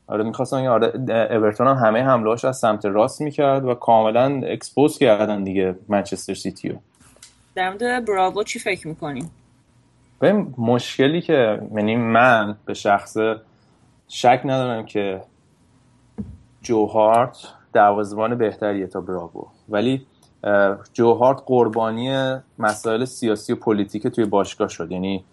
[0.08, 0.92] آره می‌خواستن آره
[1.32, 6.76] اورتون هم همه حملهاش از سمت راست می‌کرد و کاملا expose کردن دیگه منچستر سیتیو.
[7.56, 9.32] در مورد براوو چی فکر می‌کنیم
[10.20, 13.18] به مشکلی که یعنی من به شخص
[14.08, 15.22] شک ندارم که
[16.62, 17.38] جو هارت
[17.74, 20.06] دروازه‌بان بهتریه تا براوو ولی
[20.94, 24.92] جو هارت قربانی مسائل سیاسی و پلیتیک توی باشگاه شد.
[24.92, 25.24] یعنی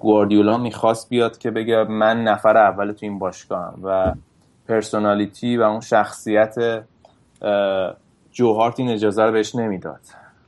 [0.00, 4.12] گواردیولا می‌خواست بیاد که بگه من نفر اول تو این باشگاهم و
[4.68, 6.84] personality و اون شخصیت
[8.32, 10.00] جو هارت این اجازه رو بهش نمی‌داد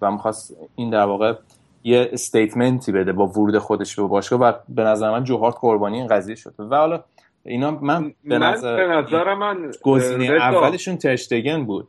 [0.02, 1.34] و می‌خواست این در واقع
[1.84, 6.06] یه استیتمنتی بده با ورود خودش به باشگاه و به نظر من جوهارت قربانی این
[6.06, 6.54] قضیه شد.
[6.58, 7.04] و حالا
[7.44, 11.88] اینا من به نظر, به نظر من گزینه اولشون ترشتگن بود.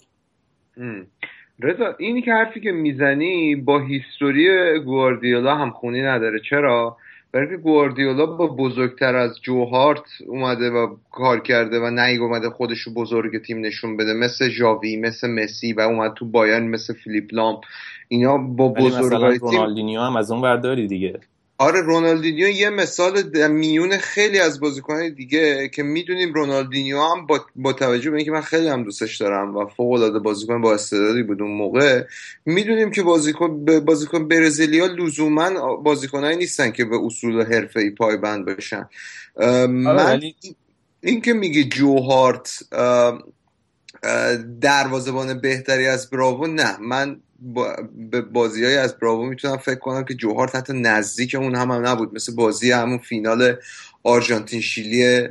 [1.59, 6.39] رضا اینی که حرفی که می‌زنی با هیستوری گواردیولا هم خونی نداره.
[6.49, 6.97] چرا؟
[7.31, 12.79] برای که گواردیولا با بزرگتر از جوهارت اومده و کار کرده و نیگ اومده خودش
[12.79, 17.33] رو بزرگ تیم نشون بده مثل جاوی مثل مسی و اومد تو بایان مثل فیلیپ
[17.33, 17.61] لام.
[18.07, 21.19] اینا با بزرگای تیم رونالدینیو هم از اون برداری دیگه.
[21.59, 27.73] آره رونالدینیو یه مثال میون خیلی از بازیکنان دیگه که می‌دونیم رونالدینیو هم با, با
[27.73, 31.41] توجه به اینکه من خیلی هم دوستش دارم و فوق العاده بازیکن با استعدادی بود
[31.41, 32.03] اون موقع
[32.45, 38.89] می‌دونیم که بازیکن بازیکن برزیلیا لزوما بازیکنایی نیستن که به اصول حرفه‌ای پایبند بشن
[39.37, 40.21] آره من
[41.01, 42.59] این که میگی جوهارت
[44.61, 47.21] دروازبان بهتری از براوو نه من
[48.11, 51.87] به بازی های از براوو می‌تونم فکر کنم که جوهار حتی نزدیک اون هم, هم
[51.87, 52.13] نبود.
[52.13, 53.55] مثل بازی همون فینال
[54.03, 55.27] آرژانتین شیلی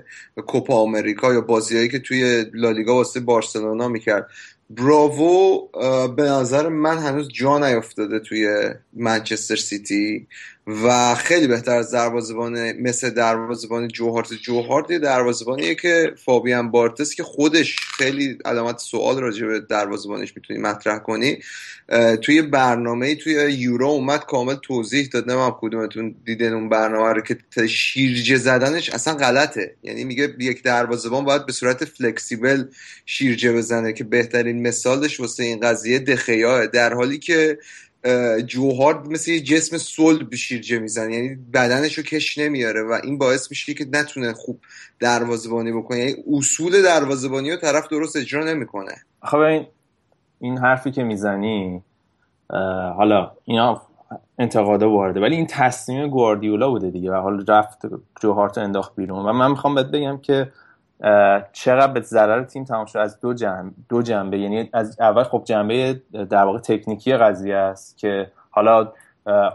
[0.46, 4.30] کوپا آمریکا یا بازیهایی که توی لالیگا واسه بارسلونا می‌کرد.
[4.70, 5.68] براوو
[6.16, 10.26] به نظر من هنوز جا نیافتاده توی منچستر سیتی
[10.84, 14.34] و خیلی بهتر از دروازه‌بان مثل دروازه‌بان جوهارت.
[14.34, 20.60] جوهارت یه دروازه‌بانیه که فابیان بارتس که خودش خیلی علامت سوال راجع به دروازه‌بانش می‌تونی
[20.60, 21.38] مطرح کنی
[22.22, 25.30] توی برنامه توی یورو اومد کامل توضیح داد.
[25.30, 29.74] نمیم کدومتون دیدن اون برنامه رو که شیرجه زدنش اصلا غلطه.
[29.82, 32.64] یعنی میگه یک دروازه‌بان باید به صورت فلکسیبل
[33.06, 37.58] شیرجه بزنه که بهترین مثالش واسه این قضیه دخیاه در حالی که
[38.46, 39.76] جوهارد مثل یه جسم
[40.30, 44.60] به شیرجه می‌زنه یعنی بدنش رو کش نمیاره و این باعث میشه که نتونه خوب
[45.00, 45.98] دروازبانی بکنه.
[45.98, 48.92] یعنی اصول دروازبانی رو طرف درست اجرا نمی‌کنه.
[49.22, 49.66] خب این
[50.40, 51.82] این حرفی که می‌زنی
[52.96, 53.82] حالا اینا
[54.38, 57.78] انتقادا وارده ولی این تصمیم گواردیولا بوده دیگه و حالا رفت
[58.20, 59.26] جوهارت انداخت بیرون.
[59.26, 60.52] و من می‌خوام بهت بگم که
[61.52, 65.42] چقدر به ضرر تیم تمام شد؟ از دو جنبه دو جنبه یعنی از اول خب
[65.44, 68.92] جنبه در واقع تکنیکی قضیه است که حالا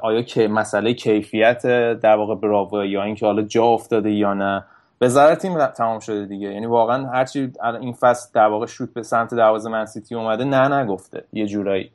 [0.02, 1.62] آیا که مسئله کیفیت
[1.94, 4.64] در واقع براو یا اینکه حالا جا افتاده یا نه؟
[5.00, 6.54] به ضرر تیم تمام شده دیگه.
[6.54, 11.24] یعنی واقعا هرچی این فصل در واقع شوت به سمت دروازه منسیتی اومده نه نگفته
[11.34, 11.92] یه جورایی.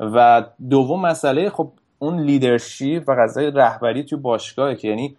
[0.00, 5.16] و دوم مسئله خب اون leadership و قضیه رهبری توی باشگاهه که یعنی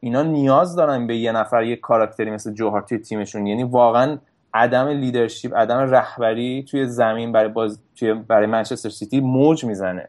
[0.00, 2.54] اینا نیاز دارن به یه نفر یه کاراکتری مثل
[2.88, 3.46] توی تیمشون.
[3.46, 4.18] یعنی واقعا
[4.54, 10.08] عدم leadership عدم رهبری توی زمین برای باز توی برای منچستر سیتی موج می‌زنه.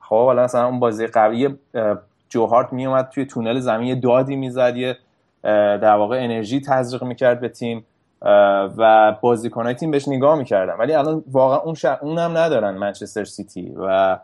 [0.00, 1.58] خب حالا مثلا اون بازی قبلی
[2.28, 4.96] جوهارت میومد توی تونل زمین یه دادی می‌زد یه
[5.42, 7.86] در واقع انرژی تزریق می‌کرد به تیم
[8.76, 10.72] و بازیکنهای تیم بهش نگاه می‌کردن.
[10.72, 14.18] ولی الان واقعا اون اونم ندارن منچستر سیتی و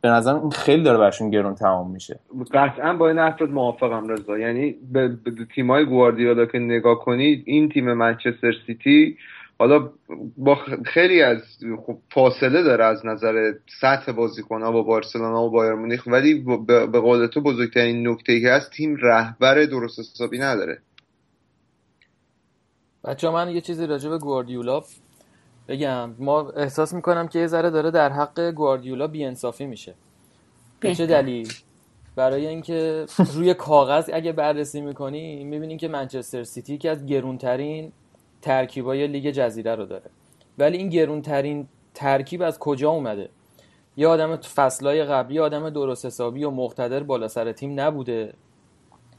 [0.00, 2.20] به نظر این خیلی داره برشون گرون تمام میشه.
[2.54, 4.38] قطعا با این افراد موافقم رضا.
[4.38, 9.16] یعنی به, به تیمای گواردیولا که نگاه کنید این تیم منچستر سیتی
[9.58, 9.90] حالا
[10.36, 11.42] با خیلی از
[11.86, 16.06] خب فاصله داره از نظر سطح بازیکن ها با بارسلونا و بایر مونیخ.
[16.06, 16.34] ولی
[16.66, 20.78] به قول تو بزرگترین نکته که هست تیم رهبر درست حسابی نداره.
[23.04, 24.82] بچه من یه چیزی راجع به گواردیولا
[25.68, 29.94] بگم ما احساس می‌کنم که یه ذره داره در حق گواردیولا بیانصافی میشه.
[30.80, 31.52] به چه دلیل؟
[32.16, 37.92] برای اینکه روی کاغذ اگه بررسی می‌کنی می‌بینی که منچستر سیتی که از گرونترین
[38.42, 40.10] ترکیبای لیگ جزیره رو داره.
[40.58, 43.28] ولی این گرونترین ترکیب از کجا اومده؟
[43.96, 48.34] یه آدم فصلای قبلی آدم درست حسابی و مقتدر بالا سر تیم نبوده.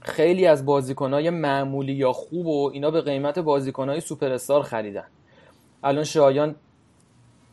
[0.01, 5.05] خیلی از بازیکنهای معمولی یا خوب و اینا به قیمت بازیکنهای سوپر استار خریدن.
[5.83, 6.55] الان شایان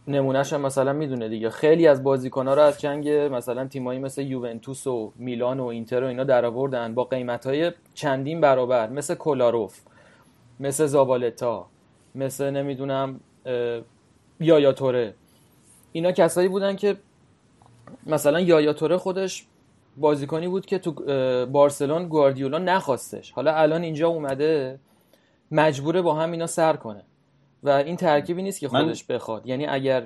[0.08, 1.50] نمونهش هم مثلا می‌دونه دیگه.
[1.50, 6.06] خیلی از بازیکنها رو از جنگ مثلا تیمایی مثل یوونتوس و میلان و اینتر و
[6.06, 8.90] اینا در آوردن با قیمت های چندین برابر.
[8.90, 9.80] مثل کولاروف
[10.60, 11.66] مثل زابالتا
[12.14, 13.20] مثل نمی‌دونم
[14.40, 15.14] یایا توره
[15.92, 16.96] اینا کسایی بودن که
[18.06, 19.46] مثلا یایا توره خودش
[19.96, 20.92] بازیکنی بود که تو
[21.46, 23.30] بارسلون گواردیولا نخواستش.
[23.30, 24.78] حالا الان اینجا اومده
[25.50, 27.02] مجبوره با هم اینا سر کنه.
[27.66, 29.16] و این ترکیبی نیست که خودش من...
[29.16, 29.46] بخواد.
[29.46, 30.02] یعنی اگر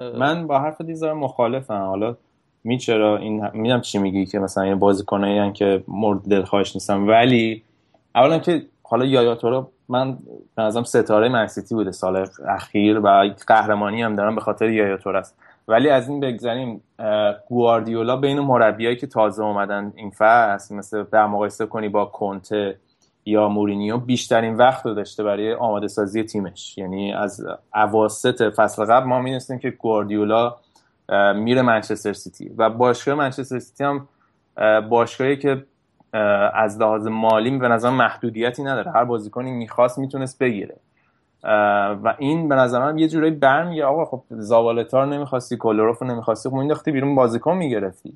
[0.00, 1.86] من با حرف دیزار مخالفم.
[1.86, 2.16] حالا
[2.64, 7.62] می چرا این میدم چی میگی که مثلا این بازیکنایی که مورد دلخواهش نیستم ولی
[8.14, 10.18] اولا که حالا یایا رو من
[10.54, 15.36] به نظرم ستاره منسیتی بوده سال اخیر و قهرمانی هم دارم به خاطر یایا است.
[15.68, 16.80] ولی از این بگذاریم
[17.48, 22.78] گواردیولا بین مربیایی که تازه اومدن این فصل مثل در مقایسه کنی با کنته
[23.28, 26.78] یا مورینیو بیشترین وقت رو داشته برای آماده سازی تیمش.
[26.78, 30.56] یعنی از اواسط فصل قبل ما می‌دونستیم که گواردیولا
[31.34, 34.08] میره منچستر سیتی و باشگاه منچستر سیتی هم
[34.88, 35.64] باشگاهی که
[36.54, 38.90] از لحاظ مالی به نظر محدودیتی نداره.
[38.90, 40.76] هر بازیکنی می‌خواست می‌تونست بگیره.
[42.04, 46.06] و این به نظر من یه جورایی برمیگه آقا خب زاوالتا رو نمی‌خواستی کولروف رو
[46.06, 48.14] نمی‌خواستی خب مینداختی بیرون بازیکن می‌گرفتی.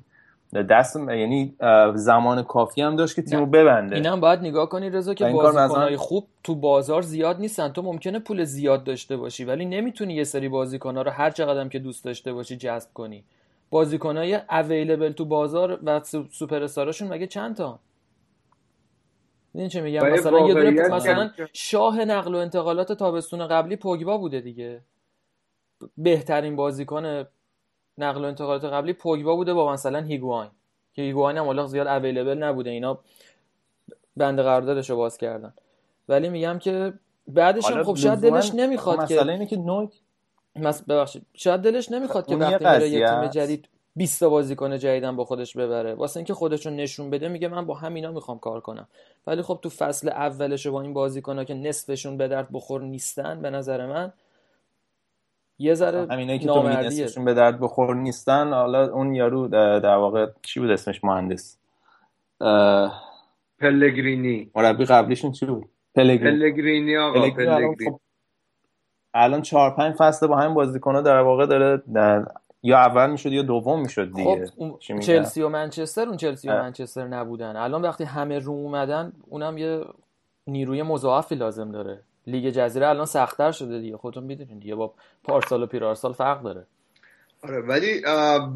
[0.61, 1.55] دست یعنی
[1.95, 3.95] زمان کافی هم داشت که تیمو ببنده.
[3.95, 7.69] اینا هم باید نگاه کنی رضا که بازیکنای خوب تو بازار زیاد نیستن.
[7.69, 11.79] تو ممکنه پول زیاد داشته باشی ولی نمی‌تونی یه سری بازیکن‌ها رو هر چقدر که
[11.79, 13.23] دوست داشته باشی جذب کنی.
[13.69, 16.01] بازیکنای اویلیبل تو بازار و
[16.31, 17.79] سوپر استاراشون مگه چند تا؟
[19.55, 24.41] این چه میگم؟ مثلا یه دونه مثلا شاه نقل و انتقالات تابستون قبلی پوگبا بوده
[24.41, 24.81] دیگه.
[25.97, 27.25] بهترین بازیکن
[27.97, 30.49] نقل و انتقالات قبلی پوگبا بوده با مثلا هیگواین
[30.93, 32.69] که هیگواین هم حالا زیاد اویلیبل نبوده.
[32.69, 32.99] اینا
[34.17, 35.53] بند قراردادش رو باز کردن.
[36.09, 36.93] ولی میگم که
[37.27, 39.93] بعدش هم خب شاید دلش نمی‌خواد که مثلا اینه که نوک
[40.87, 41.25] ببخشید.
[41.33, 45.57] شاید دلش نمی‌خواد که وقتی میره یه تیم جدید 20 تا بازیکن جدیدن با خودش
[45.57, 45.93] ببره.
[45.93, 48.87] واسه اینکه خودش رو نشون بده میگه من با همینا می‌خوام کار کنم.
[49.27, 53.49] ولی خب تو فصل اولش با این بازیکن‌ها که نصفشون به درد بخور نیستن به
[53.49, 54.13] نظر من
[55.59, 58.53] یه ذره همینایی که تو اسمشون به درد بخور نیستن.
[58.53, 61.57] حالا اون یارو در واقع چی بود اسمش؟ مهندس.
[63.59, 64.51] پلگرینی.
[64.55, 66.97] مربی قبلیشون چی بود؟ پلگرینی.
[66.97, 67.89] آقا پلگرینی.
[67.89, 67.99] خب
[69.13, 72.25] الان چهار پنج فصل با همین بازیکن‌ها در واقع داره در...
[72.63, 74.45] یا اول می‌شد یا دوم می‌شد دیگه.
[74.45, 77.55] خب چلسی و منچستر اون چلسی و منچستر نبودن.
[77.55, 79.85] الان وقتی همه رو اومدن اونم یه
[80.47, 81.99] نیروی مضاعفی لازم داره.
[82.27, 83.97] لیگ جزیره الان سختتر شده دیگه.
[83.97, 84.75] خودتون می‌دونید دیگه.
[84.75, 84.93] با
[85.23, 86.65] پارسال و پیرارسال فرق داره.
[87.41, 88.01] آره ولی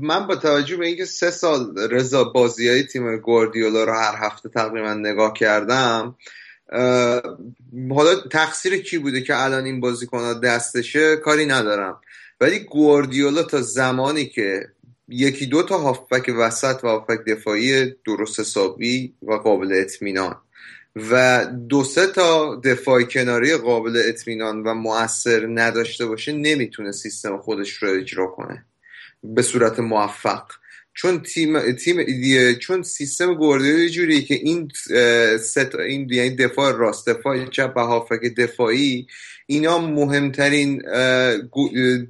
[0.02, 4.50] من با توجه به اینکه سه سال رضا بازی های تیم گواردیولا رو هر هفته
[4.50, 6.16] تقریبا نگاه کردم
[7.90, 12.02] حالا تقصیر کی بوده که الان این بازیکن دستشه؟ کاری ندارم.
[12.42, 14.68] ولی گواردیولا تا زمانی که
[15.08, 20.36] یکی دو تا هافبک وسط و هافبک دفاعی درست حسابی و قابل اطمینان.
[21.12, 27.74] و دو سه تا دفاع کناری قابل اطمینان و مؤثر نداشته باشه نمی‌تونه سیستم خودش
[27.74, 28.66] رو اجرا کنه.
[29.24, 30.44] به صورت موفق.
[30.98, 31.98] چون تیم تیم
[32.54, 34.70] چون سیستم گواردیولا جوریه که این
[35.38, 39.08] ست این یعنی دفاع راست دفاع چپ و هافک دفاعی
[39.46, 40.82] اینا مهمترین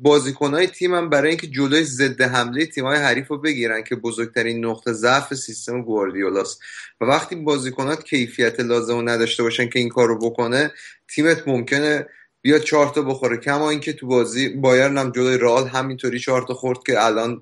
[0.01, 5.33] بازیکنهای تیمم برای اینکه جلوی ضد حمله تیمای حریف رو بگیرن که بزرگترین نقطه ضعف
[5.33, 6.59] سیستم گواردیولاست.
[7.01, 10.71] و وقتی بازیکنات کیفیت لازم نداشته باشن که این کارو بکنه
[11.07, 12.05] تیمت ممکنه
[12.47, 13.37] بیا چهار تا بخوره.
[13.37, 17.41] کما اینکه تو بازی بایرن هم جلوی رئال همینطوری چهار تا خورد که الان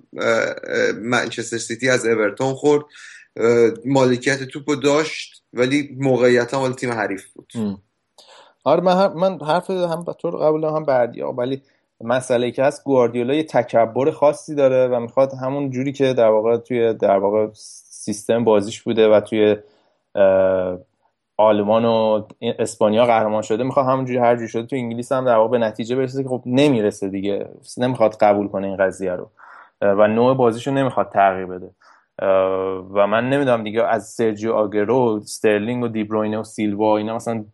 [1.01, 2.85] منچستر سیتی از اورتون خورد.
[3.85, 7.53] مالکیت توپو داشت ولی موقعیت مال تیم حریف بود.
[8.63, 11.61] آره من, من حرف هم به طور قبول هم بردی ولی
[12.01, 16.57] مسئله که هست گواردیولا یه تکبر خاصی داره و می‌خواد همون جوری که در واقع
[16.57, 17.47] توی در واقع
[17.89, 19.55] سیستم بازیش بوده و توی
[21.37, 25.51] آلمان و اسپانیا قهرمان شده می‌خواد همونجوری هر جوری شده تو انگلیس هم در واقع
[25.51, 27.49] به نتیجه برسه که خب نمی‌رسه دیگه.
[27.77, 29.29] نمی‌خواد قبول کنه این قضیه رو.
[29.81, 31.71] و نوع بازیشو نمی‌خواد تغییر بده.
[32.93, 37.45] و من نمی‌دونم دیگه از سرجیو آگرو استرلینگ و دیبروینه و سیلوا اینا مثلا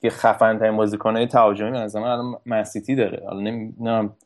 [0.00, 3.22] دیگه خفن ترین بازیکنای تهاجمی از الان منسیتی داره.
[3.26, 4.16] حالا نمی‌دونم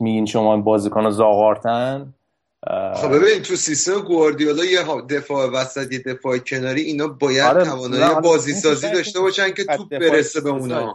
[0.00, 2.14] میگین شما بازیکن زاغارتن؟
[2.70, 8.20] خب ببین تو سیستم گواردیولا یه دفاع وسط یه دفاع کناری اینا باید آره توانایی
[8.20, 10.94] بازی سازی داشته باشن که توپ برسه به اونا.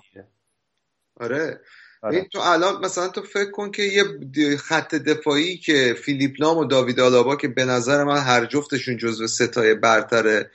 [1.19, 1.61] آره.
[2.03, 2.15] آره.
[2.15, 6.65] این تو الان مثلا تو فکر کن که یه خط دفاعی که فیلیپ لام و
[6.65, 10.45] داوید آلابا که به نظر من هر جفتشون جزو ستای برتر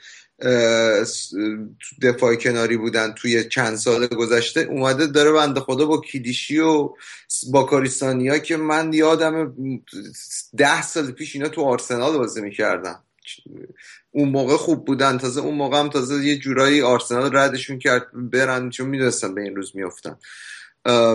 [2.01, 6.89] دفاع کناری بودن توی چند سال گذشته اومده داره بنده خدا با کلیشی و
[7.51, 9.53] با کاریستانیا که من یادم
[10.57, 12.95] ده سال پیش اینا تو آرسنال بازی می‌کردن.
[14.11, 15.17] اون موقع خوب بودن.
[15.17, 19.55] تازه اون موقع هم تازه یه جورایی آرسنال ردشون کرد برن چون می‌دونستن به این
[19.55, 20.17] روز میافتن.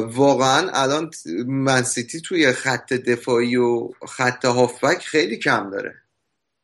[0.01, 1.11] واقعا الان
[1.47, 6.02] منسیتی توی خط دفاعی و خط هافبک خیلی کم داره.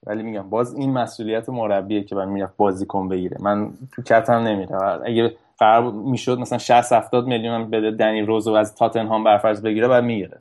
[0.07, 3.37] ولی میگم باز این مسئولیت مربیه که من می‌رفت بازیکن بگیره.
[3.41, 8.53] من تو کتم نمیره اگه قرار می‌شد مثلا 60 70 میلیون هم بده دنی روزو
[8.53, 10.39] از تاتنهام برفرض بگیره بعد می‌گیره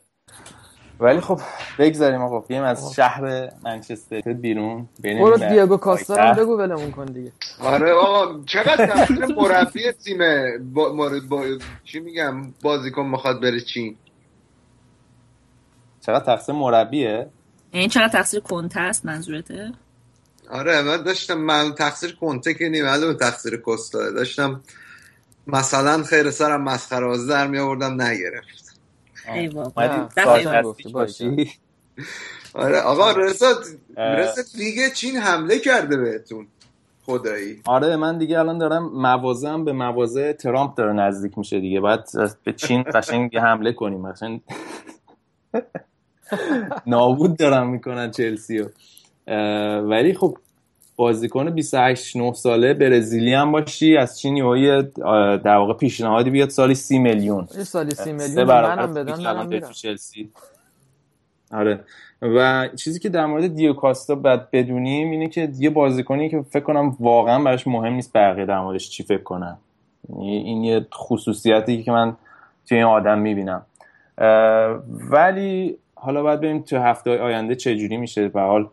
[1.00, 1.40] ولی خب
[1.80, 2.40] بگذاریم آقا.
[2.40, 4.90] بیایم از شهر منچستر بیرون.
[5.04, 7.32] برو دیگو کاستا رو بگو ولمون کن دیگه.
[7.64, 10.18] آره آقا چقدر تاثیر مربی تیم
[10.74, 11.44] با, با...
[11.84, 13.96] چی میگم؟ بازیکن می‌خواد بره چین.
[16.02, 17.28] چقدر تقصیر مربیه؟
[17.72, 19.72] این چقدر تقصیر کنته است منظورته؟
[20.50, 24.62] آره من داشتم من تقصیر کنته که نیم معلومه تقصیر کستا داشتم
[25.48, 28.80] مثلا خیر سرم مسخره در می آوردم نگرفت
[32.54, 33.56] آره آقا رسد
[33.98, 36.48] رسد لیگ چین حمله کرده بهتون
[37.06, 37.62] خدایی.
[37.66, 41.80] آره من دیگه الان دارم موازم به موازه ترامپ داره نزدیک میشه دیگه.
[41.80, 42.00] باید
[42.44, 44.12] به چین قشنگ حمله کنیم.
[44.12, 44.42] قشنگ.
[46.88, 48.66] نابود دارن می‌کنن چلسی
[49.84, 50.38] ولی خب
[50.96, 54.82] بازیکن 28 9 ساله برزیلی هم باشی از چین یه
[55.38, 57.46] در واقع پیشنهادی بیاد سالی 30 میلیون.
[57.46, 60.30] سالی 30 میلیون منم بدن منم چلسی.
[61.52, 61.80] آره.
[62.22, 66.64] و چیزی که در مورد دیو کاستا بعد بدونیم اینه که یه بازیکنی که فکر
[66.64, 69.58] کنم واقعا براش مهم نیست بقیه در موردش چی فکر کنن.
[70.10, 72.16] یعنی این یه خصوصیتی که من
[72.68, 73.66] توی این آدم می‌بینم.
[75.12, 78.28] ولی حالا باید ببینیم تو هفته آینده چجوری میشه.
[78.28, 78.68] به حال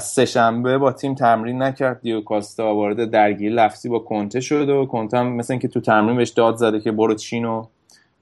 [0.00, 2.00] سه شنبه با تیم تمرین نکرد.
[2.00, 6.16] دیو کاستا وارد درگیری لفظی با کنته شده و کنته هم مثل اینکه تو تمرین
[6.16, 7.64] بهش داد زده که برو چین و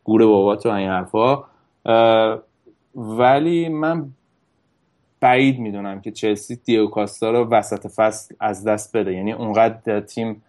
[0.05, 1.45] گوره بابات و این حرفا.
[2.95, 4.07] ولی من
[5.21, 9.15] بعید می‌دونم که چلسی دیو کاستا رو وسط فصل از دست بده.
[9.15, 10.43] یعنی اونقدر تیم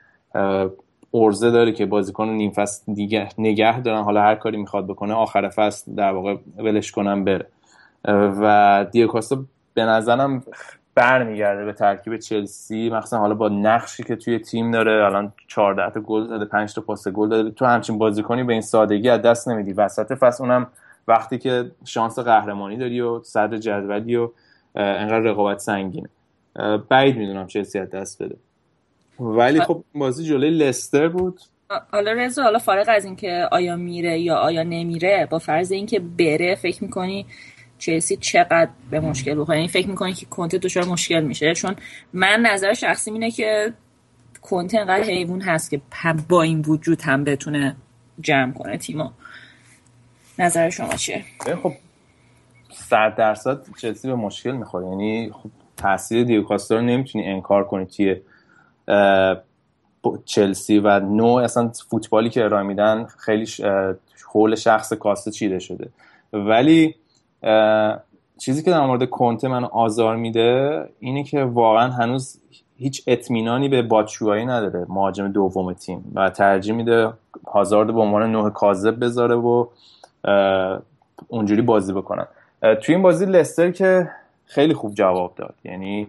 [1.13, 4.03] ارزه داره که بازیکن نیم فصل دیگه نگه دارن.
[4.03, 7.47] حالا هر کاری می‌خواد بکنه آخر فصل در واقع ولش کنم بره.
[8.05, 9.43] و دیوکاستا
[9.73, 10.43] به نظرم
[10.95, 15.05] برمیگرده به ترکیب چلسی مخصوصا حالا با نقشی که توی تیم داره.
[15.05, 17.51] الان 14 تا گل زده 5 تا پاس گل داده.
[17.51, 19.73] تو همچین بازیکنی به این سادگی از دست نمیدی.
[19.73, 20.67] وسط فصل اونم
[21.07, 24.29] وقتی که شانس قهرمانی داری و صدر جدولی و
[24.75, 26.09] انقدر رقابت سنگینه.
[26.89, 28.35] بعید می‌دونم چلسی از دست بده.
[29.19, 31.39] ولی خب بازی جلوی لستر بود.
[31.91, 36.55] حالا رضا حالا فارغ از اینکه آیا میره یا آیا نمیره با فرض اینکه بره
[36.55, 37.25] فکر می‌کنی
[37.79, 39.57] چلسی چقدر به مشکل بخوره.
[39.57, 41.75] یعنی فکر می‌کنی که کنته دچار مشکل میشه؟ چون
[42.13, 43.73] من نظر شخصی اینه که
[44.41, 45.81] کنته انقدر حیوان هست که
[46.29, 47.75] با این وجود هم بتونه
[48.21, 49.09] جمع کنه تیمو.
[50.39, 51.23] نظر شما چیه؟
[51.63, 51.73] خب
[52.71, 54.87] صد درصد چلسی به مشکل می‌خوره.
[54.87, 58.15] یعنی خب تاثیر دیوکاستا رو نمی‌تونی انکار کنی توی
[60.25, 63.47] چلسی و نوع اصلا فوتبالی که ارائه میدن خیلی
[64.31, 65.89] حول شخص کاسته چیده شده.
[66.33, 66.95] ولی
[68.37, 72.41] چیزی که در مورد کنته من آزار میده اینه که واقعا هنوز
[72.77, 74.85] هیچ اطمینانی به باتشوایی نداره.
[74.89, 76.11] مهاجم دوم تیم.
[76.15, 77.13] و ترجیح میده
[77.47, 79.65] هازارد به عنوان نوع کاذب بذاره و
[81.27, 82.27] اونجوری بازی بکنن.
[82.61, 84.09] توی این بازی لستر که
[84.45, 85.55] خیلی خوب جواب داد.
[85.63, 86.07] یعنی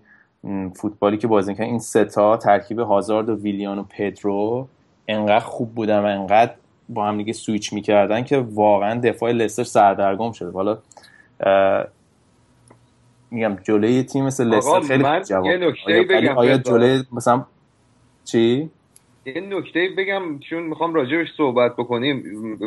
[0.74, 4.68] فوتبالی که بازی کردن این ستا ترکیب هازارد و ویلیان و پدرو
[5.08, 6.52] انقدر خوب بودن و انقدر
[6.88, 10.52] با هم دیگه سویچ می‌کردن که واقعا دفاع لستر سردرگم شده.
[10.52, 10.78] حالا
[13.30, 17.44] میگم جلوی تیم مثل لستر خیلی جواب یه نکته بگم آیا جلوی مثلا
[18.24, 18.70] چی؟
[19.26, 22.22] یه نکته بگم چون می‌خوام راجبش صحبت بکنیم.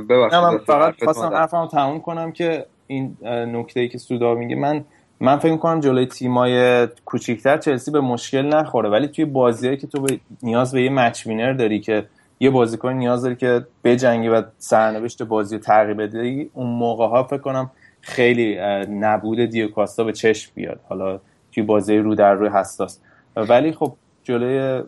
[0.10, 4.86] ببخشید من فقط خواستم حرفمو تموم کنم که این نکته ای که سودا میگه من
[5.20, 10.06] من فکر می‌کنم جلوی تیمای کوچیکتر چلسی به مشکل نخوره ولی توی بازیایی که تو
[10.44, 12.06] نیاز به یه مچ وینر داری که
[12.40, 17.24] یه بازیکن نیاز داری که بجنگی و سرنوشت بازی رو تغییر بدی اون موقع ها
[17.24, 17.72] فکر کنم
[18.04, 18.58] خیلی
[18.90, 20.80] نبود دیوکاستا به چشم بیاد.
[20.90, 21.20] حالا
[21.52, 23.00] توی بازی رو در روی حساس.
[23.36, 24.84] ولی خب جلوی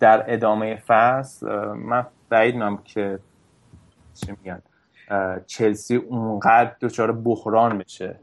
[0.00, 3.18] در ادامه فصل من بعید که
[4.14, 4.62] چی میگن
[5.46, 8.18] چلسی اونقدر دچار بحران بشه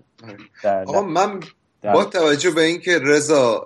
[0.64, 1.40] آقا من
[1.84, 3.66] با توجه به اینکه رضا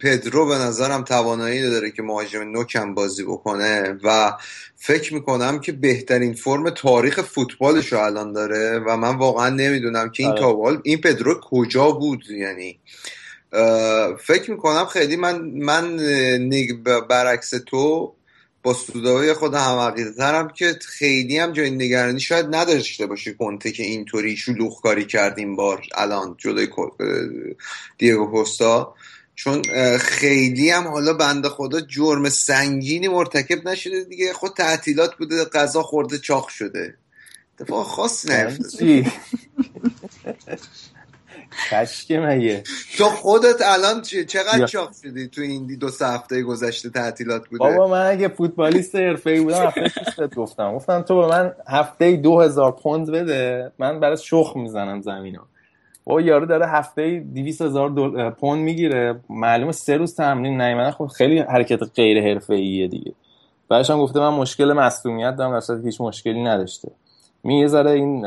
[0.00, 4.32] پدرو به نظرم توانایی داره که مهاجم نوکم بازی بکنه و
[4.76, 10.22] فکر می‌کنم که بهترین فرم تاریخ فوتبالش رو الان داره و من واقعا نمی‌دونم که
[10.22, 10.40] این آره.
[10.40, 12.78] تاوال این پدرو کجا بود یعنی
[14.18, 15.96] فکر می‌کنم خیلی من من
[17.08, 18.15] برعکس تو
[18.66, 23.82] با سوداوی خود هم ترم که خیلی هم جای نگرانی شاید نداشته باشه کنته که
[23.82, 26.68] اینطوری شلوغ کاری کرد این بار الان جلوی
[27.98, 28.94] دیگو پستا
[29.34, 29.62] چون
[29.98, 34.32] خیلی هم حالا بنده خدا جرم سنگینی مرتکب نشده دیگه.
[34.32, 36.94] خود تعطیلات بوده غذا خورده چاق شده.
[37.60, 39.12] اتفاق خاص نیفتاده.
[41.70, 42.62] کشکه مگه؟
[42.98, 47.88] تو خودت الان چقدر چاق شدی تو این دو سه هفته گذشته تعطیلات بوده؟ بابا
[47.88, 50.74] من اگه فوتبالیست حرفه‌ای بودم هفته گفتم.
[50.74, 55.40] گفتم تو به من هفته دو هزار پوند بده من برای شخ می‌زنم زمینو.
[56.06, 59.20] و یارو داره هفته 200 هزار پوند می‌گیره.
[59.30, 63.12] معلومه سه روز تمرین نیومدن خب خیلی حرکت غیر حرفه‌ایه دیگه.
[63.68, 66.90] بعدش هم گفته من مشکل مصونیت دارم در هیچ مشکلی نداشته.
[67.44, 68.26] می یه ذره این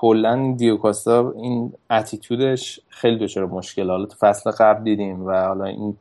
[0.00, 3.90] کلا دیوکاستا این اتیتودش خیلی دچار مشکل.
[3.90, 5.96] حالا تو فصل قبل دیدیم و حالا این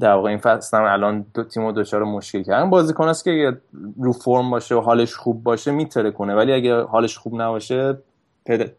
[0.00, 2.70] در واقع این فصل هم الان دو تیمو دچار مشکل کردن.
[2.70, 3.56] بازیکن است که
[4.00, 7.98] رو فرم باشه و حالش خوب باشه میتره کنه ولی اگه حالش خوب نباشه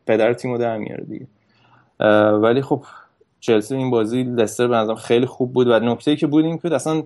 [0.06, 1.28] پدر, تیمو در میاره دیگه.
[2.32, 2.84] ولی خب
[3.40, 6.76] چلسی این بازی لستر به نظرم خیلی خوب بود و نکته که بود این که
[6.76, 7.04] اصلا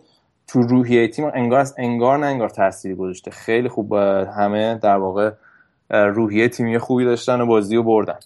[0.47, 3.31] تو روحیه تیم انگار انگار نه انگار تاثیری گذاشته.
[3.31, 5.31] خیلی خوب همه در واقع
[5.89, 8.19] روحیه تیمی خوبی داشتن و بازی رو بردن.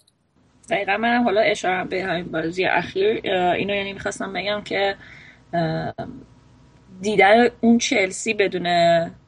[0.70, 3.20] دقیقا من حالا اشاره به همین بازی اخیر.
[3.32, 4.96] اینو یعنی می‌خواستم بگم که
[7.00, 8.66] دیدن اون چلسی بدون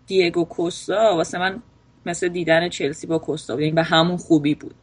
[0.06, 1.62] دیگو کوستا واسه من
[2.06, 4.74] مثل دیدن چلسی با کوستا یعنی به همون خوبی بود.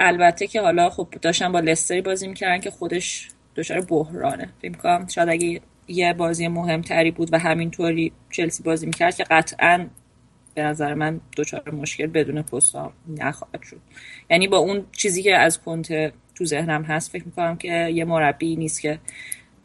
[0.00, 4.48] البته که حالا خب داشتن با لستری بازی می‌کردن که خودش دچار بحرانه.
[4.62, 9.86] فکر کنم شاید اگه یه بازی مهمتری بود و همینطوری چلسی بازی می‌کرد که قطعا
[10.58, 13.76] به نظر من دوچار مشکل بدون پستا نخواهد شد.
[14.30, 18.56] یعنی با اون چیزی که از کنت تو ذهنم هست فکر می‌کنم که یه مربی
[18.56, 18.98] نیست که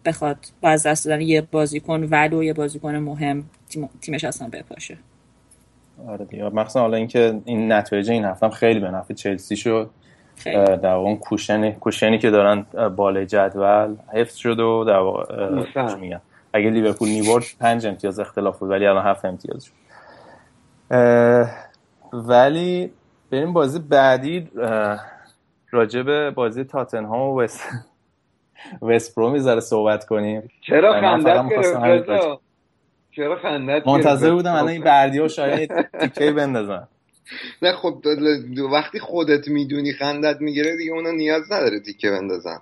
[0.05, 3.43] بخواد با از دست دادن یه بازیکن ولو یه بازیکن مهم
[4.01, 4.97] تیمش اصلا بپاشه.
[6.07, 6.49] آره دیگه.
[6.49, 9.89] مثلا حالا اینکه این نتایج این هفتم خیلی به نفع چلسی شد.
[10.45, 12.61] در اون کوشنی کوشنی که دارن
[12.95, 15.63] بالای جدول حفظ شد و در واقع
[16.53, 19.82] اگه لیورپول می‌برد پنج امتیاز اختلاف بود ولی الان هفت امتیاز شد.
[22.13, 22.93] ولی
[23.31, 24.51] بریم بازی بعدی
[25.71, 27.69] راجب بازی تاتنهام و وست
[28.81, 30.49] وست برو می‌ذاره صحبت کنیم.
[30.61, 32.31] چرا خندت گرفت
[33.11, 36.87] چرا خندت منتظر بودم الان این بردی ها شاید تیکه بندازن.
[37.61, 38.03] نه خب
[38.71, 42.59] وقتی خودت می‌دونی خندت می‌گیره دیگه اونا نیاز نداره تیکه بندازن.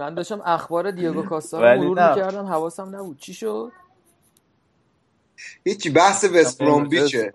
[0.00, 3.18] من داشتم اخبار دیگو کاستا رو مرور می‌کردم حواسم نبود.
[3.18, 3.72] چی شد؟
[5.64, 7.32] هیچی بحث وست بیچه.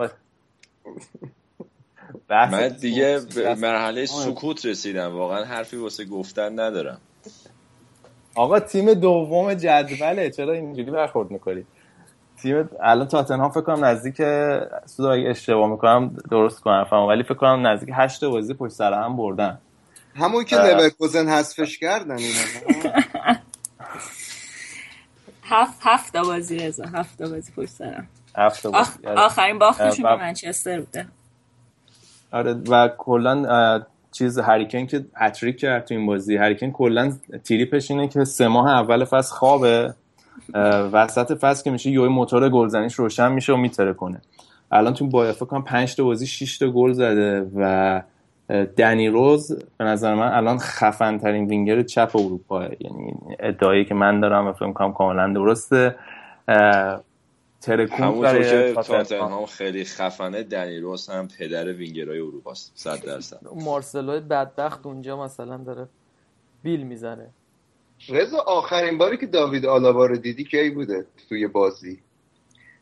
[2.30, 5.16] من دیگه به مرحله سکوت رسیدم.
[5.16, 7.02] واقعا حرفی واسه گفتن ندارم.
[8.36, 10.30] آقا تیم دوم جدوله.
[10.30, 11.66] چرا اینجوری برخورد می‌کنی؟
[12.42, 14.16] تیم الان تاتنهام فکر کنم نزدیک
[14.86, 18.94] سود اگه اشتباه می‌کنم درست کنم فهم ولی فکر کنم نزدیک هشت بازی پشت سر
[18.94, 19.58] هم بردن.
[20.16, 22.40] همون که لورکوزن حذفش کردن اینا.
[25.50, 28.08] هفت هفت بازی رضا هفت بازی پشت سرم.
[28.38, 31.08] هفت بازی آخرین باختشون به منچستر بوده.
[32.32, 36.38] آره و کلا چیز هریکن که هتریک کرد تو این بازی.
[36.38, 39.94] هریکن کلا تریپش اینه که سه ماه اول فصل خوابه.
[40.92, 44.22] وسط فصل که میشه یهو موتور گلزنیش روشن میشه و می‌ترکونه.
[44.72, 48.02] الان تو بایر فکر کنم 5 تا بازی 6 تا گل زده و
[48.50, 54.20] دنی روز به نظر من الان خفن ترین وینگر چپ اروپا یعنی ادعایی که من
[54.20, 55.96] دارم و فکر کنم کاملا درسته.
[57.62, 63.40] ترکونده برای تاتنهام خیلی خفنه دنی روز هم پدر وینگرهای اروپاست 100 درصد.
[63.56, 65.88] مارسلو بدبخت اونجا مثلا داره
[66.64, 67.28] بیل می‌زنه.
[68.10, 72.00] رضا آخرین باری که داوید آلابا رو دیدی کی بوده توی بازی؟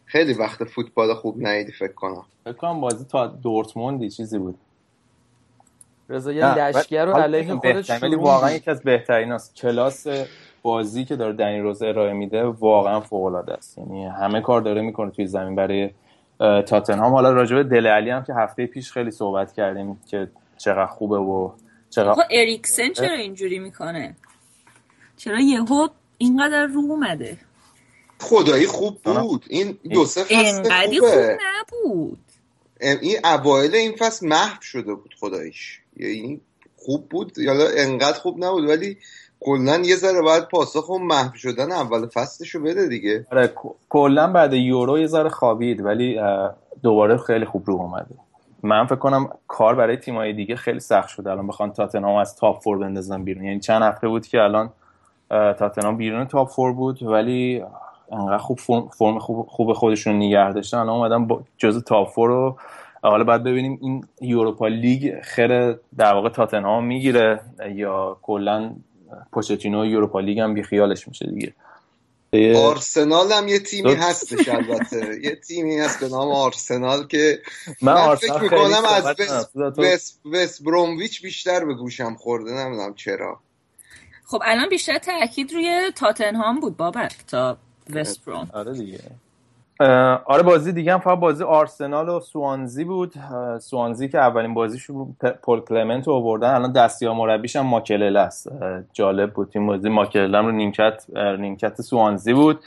[0.06, 2.26] خیلی وقت فوتبال خوب ندیدی فکر کنم.
[2.44, 4.58] فکر کنم بازی تا دورتموندی چیزی بود.
[6.10, 10.08] رضا یه لشگر رو علیه خودش ولی واقعا یکی از بهترین است کلاس
[10.62, 13.78] بازی که داره دنی روز ارائه میده واقعا فوق العاده است.
[13.78, 15.56] یعنی همه کار داره می‌کنه توی زمین.
[15.56, 15.90] برای
[16.40, 17.14] تاتنهام.
[17.14, 20.28] حالا راجع به دل علی هم که هفته پیش خیلی صحبت کردیم که
[20.58, 21.52] چقدر خوبه و
[21.90, 24.16] چقدر اریکسن چرا اینجوری می‌کنه؟
[25.18, 25.88] چرا یهو
[26.18, 27.38] اینقدر رو اومده؟
[28.20, 29.46] خدایی خوب بود.
[29.50, 32.18] این دو سه فصل خوب نبود.
[32.82, 35.82] این اوایل این فصل محو شده بود خداییش.
[35.98, 36.42] یعنی
[36.78, 37.38] خوب بود.
[37.38, 38.98] یا انقدر خوب نبود ولی
[39.40, 43.26] کلا یه ذره باید پاسخ اون محو شدن اول فصلشو بده دیگه.
[43.32, 43.54] آره
[43.90, 46.20] کلا بعد یورو یه ذره خوابید ولی
[46.84, 48.16] دوباره خیلی خوب رو اومده
[48.64, 52.64] من فکر کنم کار برای تیمای دیگه خیلی سخت شده الان بخوان تاتنهام از top
[52.64, 53.46] four بندازن بیرون.
[53.46, 54.72] یعنی چند هفته بود که الان
[55.30, 57.64] تاتنهام بیرون top four بود ولی
[58.12, 60.78] انقدر خوب فرم, خوب, خوب خودشون نگه داشتن.
[60.78, 62.58] الان اومدن جزء top four رو
[63.10, 67.40] حالا باید ببینیم این یوروپا لیگ خیر در واقع تاتنهام می‌گیره
[67.76, 68.76] یا کلا
[69.32, 71.54] پوچتینو یوروپا لیگ هم بیخیالش میشه دیگه.
[72.58, 75.20] آرسنال هم یه تیمی هستش البته.
[75.24, 77.40] یه تیمی هست به نام آرسنال که
[77.82, 79.16] من, من فکر می‌کنم از
[79.78, 83.40] وست, وست برومویچ بیشتر به گوشم خورده نمی‌دونم چرا.
[84.26, 87.58] خب الان بیشتر تاکید روی تاتنهام بود بابک تا
[87.90, 89.00] وست بروم آره دیگه.
[90.26, 93.14] آره بازی دیگه هم فقط بازی آرسنال و سوانزی بود.
[93.60, 94.92] سوانزی که اولین بازیش
[95.44, 96.54] پول کلمنت آوردن.
[96.56, 98.52] الان دستیار مربیش هم ماکلل است.
[98.94, 99.90] جالب بود این بازی.
[99.90, 102.60] ماکلل رو نیمکت نیمکت سوانزی بود.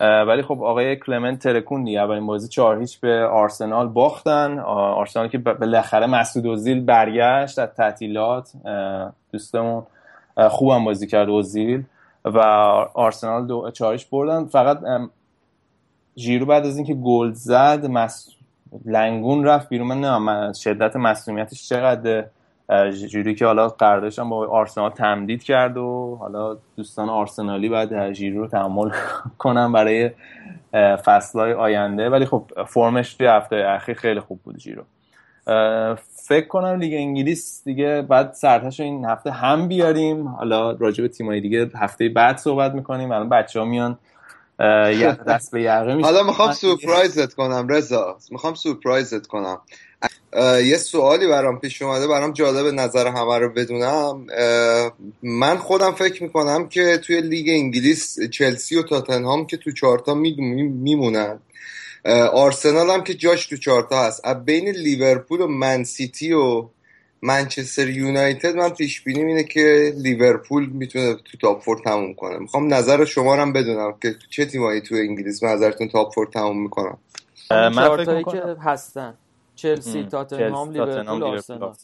[0.00, 2.00] ولی خب آقای کلمنت ترکوند دیگه.
[2.00, 4.58] اولین بازی چهار هیچ به آرسنال باختن.
[4.68, 8.52] آرسنال که بالاخره مسعود اوزیل برگشت از تعطیلات.
[9.32, 9.82] دوستمون
[10.50, 11.84] خوبم بازی کرد اوزیل.
[12.24, 12.38] و
[12.94, 14.44] آرسنال دو چهارش بردن.
[14.44, 14.78] فقط
[16.16, 18.28] ژیرو بعد از اینکه گل زد مس...
[18.84, 19.88] لنگون رفت بیرون.
[19.88, 22.24] من نه شدت مسئولیتش چقدر
[22.90, 28.48] ژیرو که حالا قراردادش با آرسنال تمدید کرد و حالا دوستان آرسنالی بعد ژیرو رو
[28.48, 28.90] تحمل
[29.38, 30.10] کنم برای
[31.04, 32.10] فصلهای آینده.
[32.10, 34.82] ولی خب فرمش توی هفته اخیر خیلی خوب بود ژیرو
[36.28, 40.28] فکر کنم لیگ انگلیس دیگه بعد سرتش این هفته هم بیاریم.
[40.28, 43.12] حالا راجع به تیمای دیگه هفته بعد صحبت می‌کنیم.
[43.12, 43.98] الان بچه ها میان
[45.28, 48.18] دست به یقه حالا می‌خوام سورپرایزت کنم رضا.
[48.30, 49.60] می‌خوام سورپرایزت کنم.
[50.64, 54.26] یه سوالی برام پیش اومده برام جالب نظر همه رو بدونم.
[55.22, 61.38] من خودم فکر می‌کنم که توی لیگ انگلیس چلسی و تاتنهام که تو چارتا میمونن.
[62.32, 64.26] آرسنال هم که جاش تو چارتا هست.
[64.26, 66.68] بین لیورپول و منسیتی و
[67.26, 72.38] منچستر یونایتد من پیش بینی اینه که لیورپول می‌تونه تو top four تموم کنه.
[72.38, 76.62] می‌خوام نظر شما رو بدونم که چه تیمایی تو انگلیس به نظرتون top four تموم
[76.62, 76.96] می‌کنن.
[77.50, 79.14] من فکر که هستن.
[79.54, 81.74] چلسی تاتنهام لیورپول آرسنال.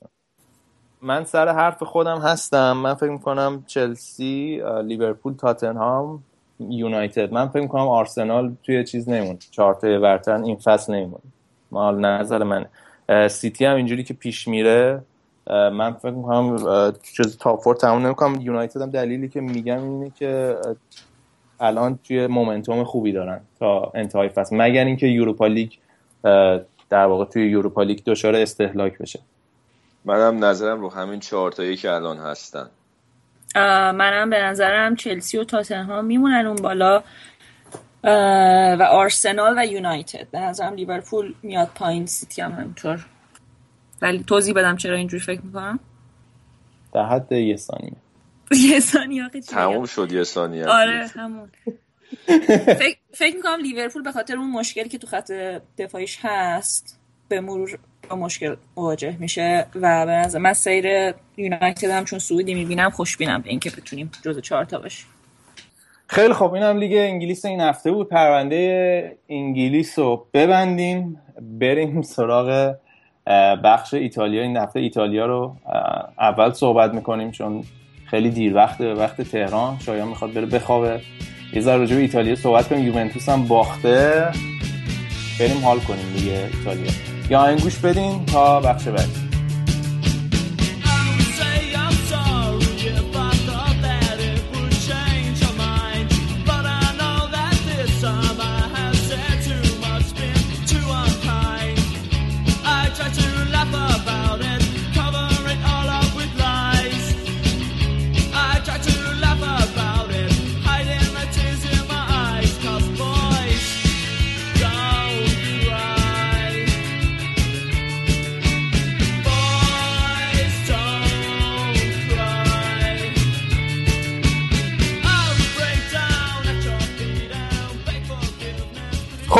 [1.03, 2.73] من سر حرف خودم هستم.
[2.73, 6.23] من فکر می‌کنم چلسی لیورپول تاتنهام
[6.59, 7.33] یونایتد.
[7.33, 11.21] من فکر می‌کنم آرسنال توی چیز نمون چارت برتر این فصل نمون
[11.71, 12.67] مال نظر من
[13.29, 15.03] سیتی هم اینجوری که پیش میره.
[15.51, 16.57] من فکر می‌کنم
[17.15, 18.41] جز top four تموم نمی‌کنه.
[18.41, 20.57] یونایتد هم دلیلی که میگم اینه که
[21.61, 24.57] الان توی momentum خوبی دارن تا انتهای فصل.
[24.57, 25.71] مگر اینکه یوروپا لیگ
[26.91, 29.21] در واقع توی یوروپا لیگ دچار استهلاک بشه.
[30.05, 32.71] منم نظرم رو همین چهار تایی که الان هستن.
[33.93, 37.03] منم به نظرم چلسی و تاتنهام میمونن اون بالا.
[38.79, 40.27] و آرسنال و یونایتد.
[40.31, 43.07] به نظرم لیورپول میاد پایین سیتی هم همینطور.
[44.03, 45.79] ولی توضیح بدم چرا اینجوری فکر می‌کنم.
[46.95, 47.93] در حد یه ثانیه.
[48.71, 50.67] یه ثانیه تموم شد یه ثانیه.
[50.67, 51.51] آره همون
[52.67, 55.33] فکر, فکر می‌کنم لیورپول به خاطر اون مشکلی که تو خط
[55.79, 57.79] دفاعیش هست به مرور
[58.09, 63.43] با مشکل مواجه میشه و به نظر من سیر یونایتد هم چون سعودی می‌بینم خوشبینم
[63.43, 65.07] به اینکه بتونیم جز چهار تا باشیم.
[66.07, 68.09] خیلی خب اینم لیگ انگلیس این هفته بود.
[68.09, 71.21] پرونده انگلیس رو ببندیم.
[71.41, 72.75] بریم سراغ
[73.65, 75.57] بخش ایتالیا این هفته ایتالیا رو
[76.19, 77.65] اول صحبت می‌کنیم چون
[78.07, 79.79] خیلی دیر وقت وقت تهران.
[79.79, 81.01] شایان می‌خواد بره بخوابه.
[81.53, 82.87] یه ذره به ایتالیا صحبت کنیم.
[82.87, 84.29] یوونتوس هم باخته.
[85.41, 86.91] بریم حال کنیم دیگه ایتالیا.
[87.31, 89.30] یا این گوش بدین تا بخش بعدی.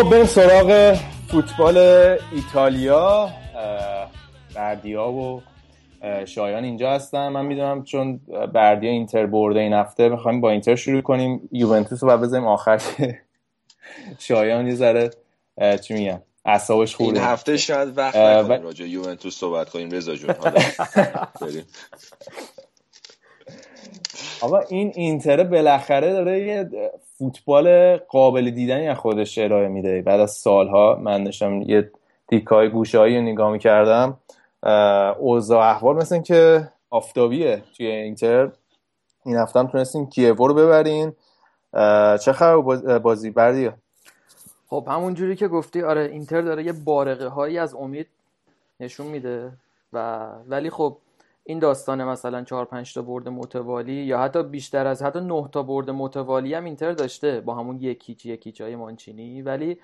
[0.01, 0.99] خب بریم سراغ
[1.29, 1.79] فوتبال
[2.33, 3.31] ایتالیا.
[4.55, 5.43] بردیا و
[6.27, 7.29] شایان اینجا هستن.
[7.29, 8.21] من می‌دونم چون
[8.55, 11.49] بردیا اینتر برده این هفته می‌خوایم با اینتر شروع کنیم.
[11.53, 12.83] یوونتوس رو بذاریم آخر.
[14.19, 15.11] شایان یه ذره
[15.83, 19.91] چی میگم اعصابش خورده این هفته شاید وقت نکنیم راجع یوونتوس صحبت کنیم.
[19.91, 20.35] رضا جون
[24.41, 26.71] آقا این اینتر بالاخره داره یه
[27.21, 30.03] فوتبال قابل دیدنی از خودش ارائه میده.
[30.03, 31.91] بعد از سالها من داشتم یه
[32.29, 34.19] دیکای گوشهایی رو نگاه می‌کردم
[35.19, 38.51] اوضاع احوال مثل که آفتابیه توی اینتر.
[39.25, 41.13] این هفته هم تونستیم کیوو رو ببرین.
[42.25, 43.71] چه خبر بازی؟ بردی؟
[44.69, 48.07] خب همون جوری که گفتی آره اینتر داره یه بارقه هایی از امید
[48.81, 49.53] نشون میده
[49.93, 50.97] و ولی خب
[51.51, 55.63] این داستان مثلا 4 5 تا برد متوالی یا حتی بیشتر از حتی 9 تا
[55.63, 57.41] برد متوالی هم اینتر داشته.
[57.41, 59.43] با همون یکیچ یکیچ های مانچینی.
[59.43, 59.79] ولی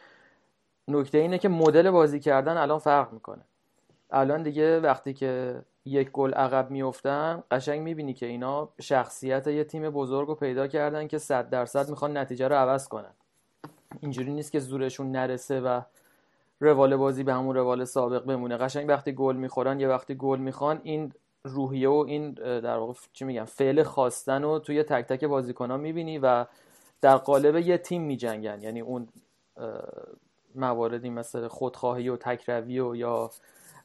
[0.89, 3.43] نکته اینه که مدل بازی کردن الان فرق می‌کنه.
[4.11, 9.91] الان دیگه وقتی که یک گل عقب میفتن قشنگ می‌بینی که اینا شخصیت یه تیم
[9.91, 13.15] بزرگ رو پیدا کردن که صد درصد می‌خوان نتیجه رو عوض کنن.
[14.01, 15.81] اینجوری نیست که زورشون نرسه و
[16.61, 18.57] روال بازی به همون روال سابق بمونه.
[18.57, 21.13] قشنگ وقتی گل می‌خورن یه وقتی گل می‌خوان این
[21.47, 25.77] روحیه و این در واقع چی میگم فعل خواستن رو توی تک تک بازیکن ها
[25.77, 26.47] می‌بینی و
[27.01, 28.63] در قالب یه تیم میجنگن.
[28.63, 29.09] یعنی اون
[30.55, 33.31] مواردی مثل خودخواهی و تکروی و یا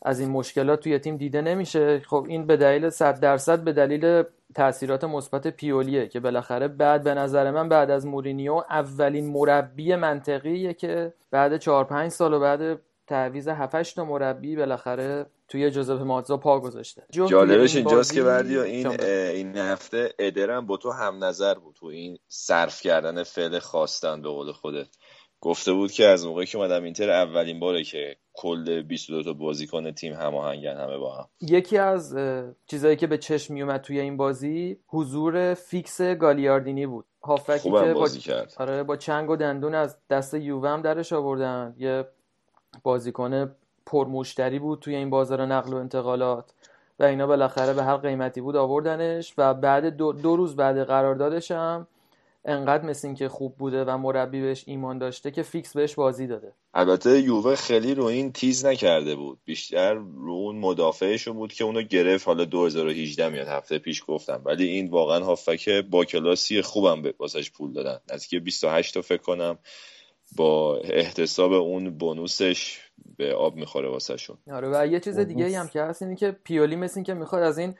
[0.01, 1.99] از این مشکلات توی تیم دیده نمیشه.
[1.99, 4.23] خب این به دلیل 100 درصد به دلیل
[4.55, 10.73] تاثیرات مثبت پیولیه که بالاخره بعد به نظر من بعد از مورینیو اولین مربی منطقیه
[10.73, 12.79] که بعد 4 5 سال و بعد
[13.11, 17.03] تعویض 7 تا مربی بالاخره توی جوزف ماتزا پا گذاشته.
[17.11, 22.17] جالبش اینجاست که بعدی این این هفته ادرم با تو هم نظر بود تو این
[22.27, 24.87] صرف کردن فعل خواستن به قول خودت.
[25.41, 29.91] گفته بود که از موقعی که اومدم اینتر اولین باره که کل 22 تا بازیکن
[29.91, 31.27] تیم هماهنگن همه با هم.
[31.41, 32.17] یکی از
[32.67, 37.05] چیزایی که به چشم میومد توی این بازی حضور فیکس گالیاردینی بود.
[37.23, 38.23] هافکی که بازی با...
[38.23, 38.53] کرد.
[38.57, 41.75] آره با چنگ و دندون از دست یووه هم درش آوردن.
[41.77, 42.05] یه
[42.83, 46.53] بازیکن پرمشتری بود توی این بازار نقل و انتقالات
[46.99, 51.51] و اینا بالاخره به هر قیمتی بود آوردنش و بعد دو, دو روز بعد قراردادش
[51.51, 51.87] هم
[52.45, 56.53] انقدر مثل که خوب بوده و مربی بهش ایمان داشته که فیکس بهش بازی داده.
[56.73, 59.39] البته یووه خیلی رو این تیز نکرده بود.
[59.45, 62.27] بیشتر رو اون مدافعشون بود که اونو گرفت.
[62.27, 64.41] حالا 2018 میاد هفته پیش گفتم.
[64.45, 67.99] ولی این واقعا هافک با کلاسی خوبم واسش پول دادن.
[68.13, 69.57] نزدیک 28 تا فکر کنم.
[70.35, 75.67] با احتساب اون بونوسش به آب می‌خوره واسه شون آره و یه چیز دیگه هم
[75.67, 77.75] که هست اینه که پیولی مثل این که می‌خواد از این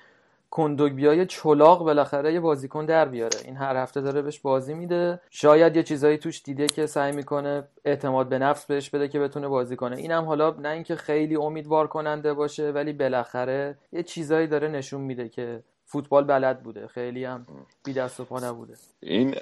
[0.51, 3.39] کندوگبیای چلاق بالاخره یه بازیکن در بیاره.
[3.45, 5.21] این هر هفته داره بهش بازی میده.
[5.29, 9.47] شاید یه چیزایی توش دیده که سعی می‌کنه اعتماد به نفس بهش بده که بتونه
[9.47, 9.97] بازی کنه.
[9.97, 15.29] اینم حالا نه اینکه خیلی امیدوار کننده باشه ولی بالاخره یه چیزایی داره نشون میده
[15.29, 17.45] که فوتبال بلد بوده خیلی هم
[17.85, 18.73] بی دست و پا نبوده.
[18.99, 19.35] این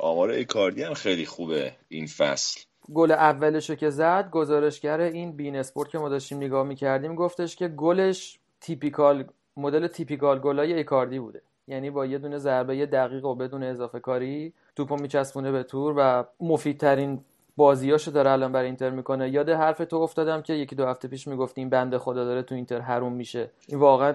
[0.00, 2.60] آمار ایکاردی هم خیلی خوبه این فصل.
[2.94, 7.68] گل اولشو که زد گزارشگر این بین اسپورت که ما داشتیم نگاه می‌کردیم گفتش که
[7.68, 9.24] گلش typical
[9.56, 11.42] مدل typical گلای ایکاردی بوده.
[11.68, 16.24] یعنی با یه دونه ضربه دقیق و بدون اضافه کاری توپو میچسبونه به تور و
[16.40, 17.24] مفیدترین
[17.56, 19.30] بازیاشو داره الان برای اینتر می‌کنه.
[19.30, 22.80] یاد حرف تو افتادم که یکی دو هفته پیش می‌گفتیم بنده خدا داره تو اینتر
[22.80, 23.50] حروم میشه.
[23.68, 24.14] این واقعا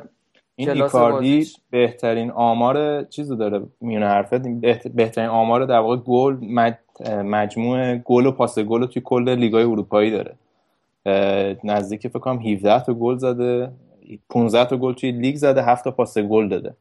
[0.59, 4.41] این ایکاردی بهترین آمار چیزو داره میونه حرفت
[4.95, 6.37] بهترین آمار در واقع گل
[7.09, 10.35] مجموع گل و پاس گل توی کل لیگای اروپایی داره.
[11.63, 13.71] نزدیک فکر کنم 17 تا گل زده
[14.29, 16.75] 15 تا گل توی لیگ زده 7 تا پاس گل داده.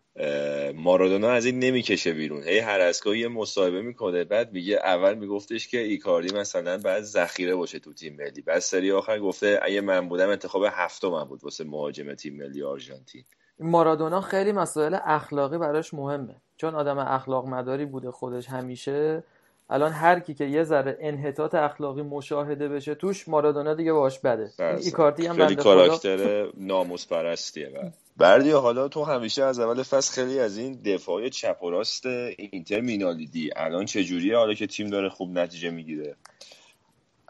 [0.74, 2.42] مارادونا از این نمی‌کشه بیرون.
[2.42, 7.54] هی هر از یه مصاحبه می‌کنه بعد میگه اول میگفتش که ایکاردی مثلا بعد ذخیره
[7.54, 8.42] باشه تو تیم ملی.
[8.42, 12.62] بعد سری آخر گفته اگه من بودم انتخاب هفتم من بود واسه مهاجم تیم ملی
[12.62, 13.24] آرژانتین.
[13.60, 16.34] مارادونا خیلی مسائل اخلاقی براش مهمه.
[16.56, 19.22] چون آدم اخلاق مداری بوده خودش همیشه.
[19.70, 24.50] الان هر کی که یه ذره انحطاط اخلاقی مشاهده بشه توش مارادونا دیگه باش بده.
[24.58, 30.58] ایکارتی هم خیلی کاراکتر ناموس پرستیه بردی حالا تو همیشه از اول فصل خیلی از
[30.58, 35.38] این دفاع چپ و راست اینتر مینالیدی الان چه جوریه؟ حالا که تیم داره خوب
[35.38, 36.16] نتیجه می‌گیره.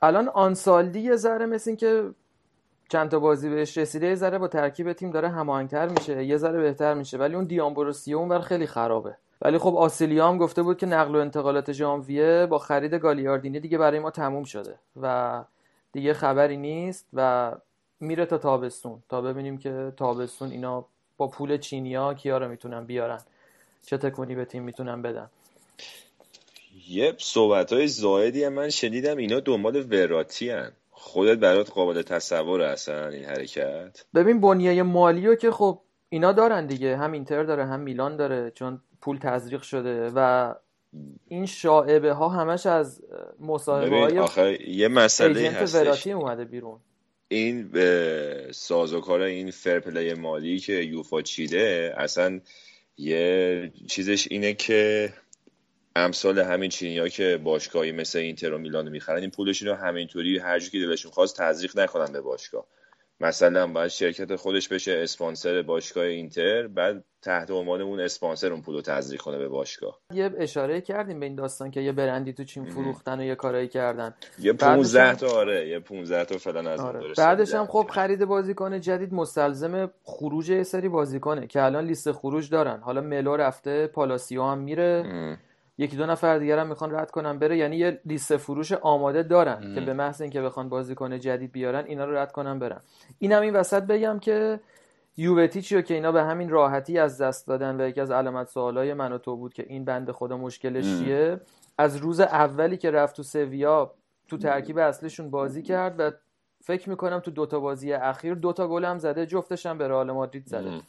[0.02, 2.10] الان آنسالدی یه ذره مثل این که
[2.89, 6.60] چند تا بازی بهش رسیده یه ذره با ترکیب تیم داره هماهنگتر میشه یه ذره
[6.60, 9.16] بهتر میشه ولی اون دیامبروسیو اونور خیلی خرابه.
[9.43, 13.98] ولی خب آسیلیا گفته بود که نقل و انتقالات ژانویه با خرید گالیاردینی دیگه برای
[13.98, 15.44] ما تموم شده و
[15.93, 17.52] دیگه خبری نیست و
[18.01, 19.02] میره تا تابستون.
[19.09, 20.85] تا ببینیم که تابستون اینا
[21.16, 23.20] با پول چینیا کیا رو می‌تونن بیارن.
[23.86, 25.31] چه تکونی به تیم می‌تونن بدن.
[26.89, 30.73] یه صحبت های زایدی من شنیدم اینا دنبال وراتی هن.
[31.00, 36.96] خودت برات قابل تصور اصلا این حرکت؟ ببین بنیه مالیو که خب اینا دارن دیگه.
[36.96, 40.54] هم اینتر داره هم میلان داره چون پول تزریق شده و
[41.28, 43.02] این شاعبه ها همش از
[43.40, 46.06] مصاحبه های یه مسئله هستش.
[46.06, 46.80] اومده بیرون.
[47.28, 47.70] این
[48.52, 52.40] سازوکار این فرپلی مالی که یوفا چیده اصلا
[52.96, 55.12] یه چیزش اینه که
[55.98, 60.38] امثال همین چینی ها که باشگاهی مثل اینتر و میلان می‌خرن این پولشون رو همینطوری
[60.38, 62.66] هر که دلشون خواست تزریق نکنن به باشگاه.
[63.20, 68.80] مثلا باید شرکت خودش بشه اسپانسر باشگاه اینتر بعد تحت عنوان اون اسپانسر اون پولو
[68.80, 70.00] تزریق کنه به باشگاه.
[70.14, 73.68] یه اشاره کردیم به این داستان که یه برندی تو چین فروختن و یه کارایی
[73.68, 74.14] کردن.
[74.38, 77.14] یه 15 تا آره یه 15 تا فلان از آره.
[77.18, 82.50] بعدش هم خب خرید بازیکن جدید مستلزم خروج یه سری بازیکنه که الان لیست خروج
[82.50, 82.80] دارن.
[82.80, 85.38] حالا ملو رفته پالاسیو هم میره.
[85.78, 87.56] یکی دو نفر دیگر هم می‌خوان رد کنن بره.
[87.56, 92.05] یعنی یه لیست فروش آماده دارن که به محض اینکه بخوان بازیکن جدید بیارن اینا
[92.05, 92.80] رو رد کنن برن.
[93.18, 94.60] اینم این وسط بگم که
[95.16, 99.12] یووتیچیو که اینا به همین راحتی از دست دادن و یکی از علامت سوالای من
[99.12, 101.40] و تو بود که این بنده خدا مشکلش چیه؟
[101.78, 103.94] از روز اولی که رفت تو سویا
[104.28, 106.10] تو ترکیب اصلشون بازی کرد و
[106.64, 110.46] فکر می‌کنم تو دوتا بازی اخیر دوتا گل هم زده جفتش هم به رئال مادرید
[110.46, 110.80] زده.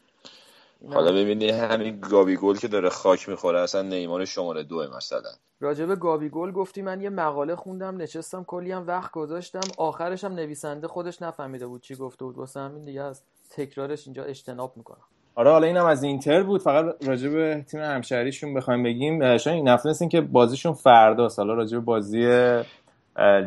[0.88, 5.30] حالا ببینی همین گابی گل که داره خاک می‌خوره اصلا نیمار شماره دو مثلا.
[5.60, 9.60] راجب گابی گل گفتی من یه مقاله خوندم نشستم کلی هم وقت گذاشتم.
[9.78, 12.38] آخرش هم نویسنده خودش نفهمیده بود چی گفته بود.
[12.38, 15.04] واسه همین دیگه از تکرارش اینجا اجتناب می‌کنم.
[15.36, 16.62] آره حالا اینم از اینتر بود.
[16.62, 19.38] فقط راجب به تیم همشهریشون بخوایم بگیم.
[19.38, 22.54] شاید این هفته این که بازیشون فردا حالا راجب بازی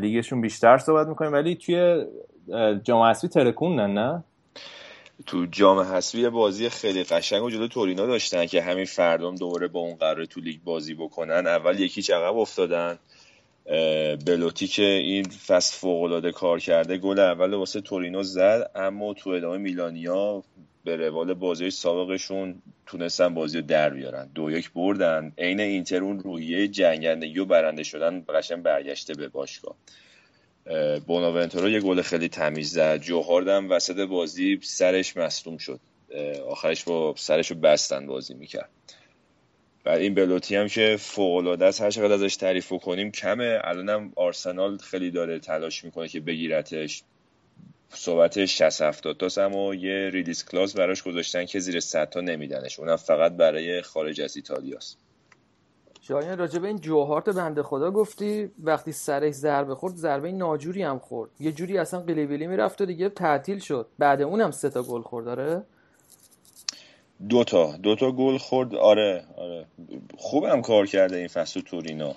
[0.00, 1.32] لیگشون بیشتر صحبت می‌کنیم.
[1.32, 2.06] ولی توی
[2.82, 4.24] جام حذفی ترکوندن نه؟
[5.26, 9.80] تو جام حذفی بازی خیلی قشنگ و جلو تورینا داشتن که همین فردام دوباره با
[9.80, 11.46] اون قرار تو لیگ بازی بکنن.
[11.46, 12.98] اول یکی عقب افتادن.
[14.26, 19.30] بلوتی که این فصل فوق العاده کار کرده گل اول واسه تورینو زد اما تو
[19.30, 20.42] ادامه میلانیا
[20.84, 24.30] به روال بازی سابقشون تونستن بازی رو در بیارن.
[24.34, 25.32] دو یک بردن.
[25.38, 29.76] عین اینتر اون روحیه جنگندگی و برنده شدن قشنگ برگشته به باشگاه.
[31.06, 32.96] بوناونتورو یه گل خیلی تمیز زد.
[32.96, 35.80] جوهاردم وسط بازی سرش مصدوم شد.
[36.48, 38.70] آخرش با سرش رو بستن بازی می‌کرد.
[39.84, 41.80] بعد این بلوتی هم که فوق العاده است.
[41.80, 43.60] هر چقدر ازش تعریف کنیم کمه.
[43.64, 47.02] الانم آرسنال خیلی داره تلاش می‌کنه که بگیرتش.
[47.94, 52.78] صحبت 60 70 تاست اما یه release clause براش گذاشتن که زیر 100 تا نمیدنش.
[52.78, 54.98] اونم فقط برای خارج از ایتالیاست
[56.08, 60.98] شاید راجع این جو هارت بنده خدا گفتی وقتی سرش ضربه خورد ضربه ناجوری هم
[60.98, 61.30] خورد.
[61.40, 63.86] یه جوری اصلا قیلی ویلی می‌رفت و دیگه تعطیل شد.
[63.98, 65.62] بعد اونم سه تا گل خورد داره
[67.28, 68.74] دوتا دوتا گل خورد.
[68.74, 69.66] آره آره.
[70.18, 72.14] خوبم کار کرده این فصل تورینو.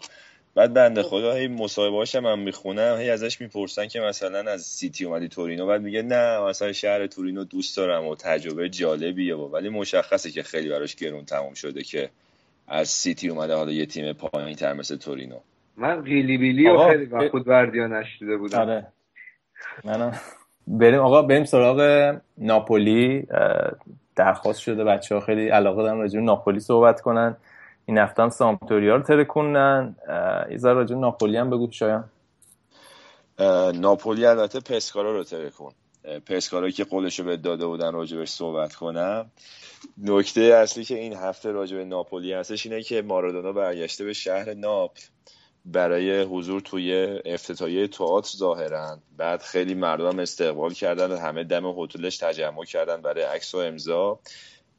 [0.55, 5.05] بعد بنده خدا هی مصاحبه هاشم من می‌خونم هی ازش می‌پرسن که مثلا از سیتی
[5.05, 9.69] اومدی تورینو؟ بعد میگه نه مثلا شهر تورینو دوست دارم و تجربه جالبیه و ولی
[9.69, 12.09] مشخصه که خیلی براش گرون تموم شده که
[12.67, 15.39] از سیتی اومده حالا یه تیم پایین تر مثل تورینو.
[15.77, 18.59] من قیلی بیلی و خیلی وقت خود وردیا نشیده بودم.
[18.59, 18.87] آره.
[19.83, 20.19] منم.
[20.67, 23.27] بریم آقا بریم سراغ ناپولی.
[24.15, 27.37] درخواست شده بچه ها خیلی علاقه دارن راجع ناپولی صحبت کنن.
[27.85, 29.95] این هفته هم سامپدوریا رو ترکوندن.
[30.51, 32.03] یه ذره راجع ناپولی هم بگو شاید
[33.79, 35.71] ناپولی البته پسکارا رو ترکون
[36.25, 39.31] پسکارا که قولش رو به داده بودن راجبش صحبت کنم.
[39.97, 45.01] نکته اصلی که این هفته راجب ناپولی هستش اینه که مارادونا برگشته به شهر ناپل.
[45.65, 48.99] برای حضور توی افتتاحیه تئاتر ظاهرا.
[49.17, 54.19] بعد خیلی مردم استقبال کردن همه دم هتلش تجمع کردن برای عکس و امضا.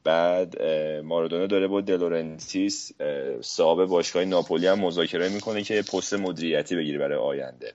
[0.05, 0.63] بعد
[1.05, 2.93] مارادونا داره با دلورنتیس
[3.41, 7.73] صاحب باشگاه ناپولی هم مذاکره می‌کنه که پست مدیریتی بگیره برای آینده.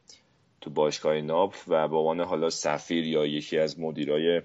[0.61, 4.41] تو باشگاه ناپ و به عنوان حالا سفیر یا یکی از مدیرای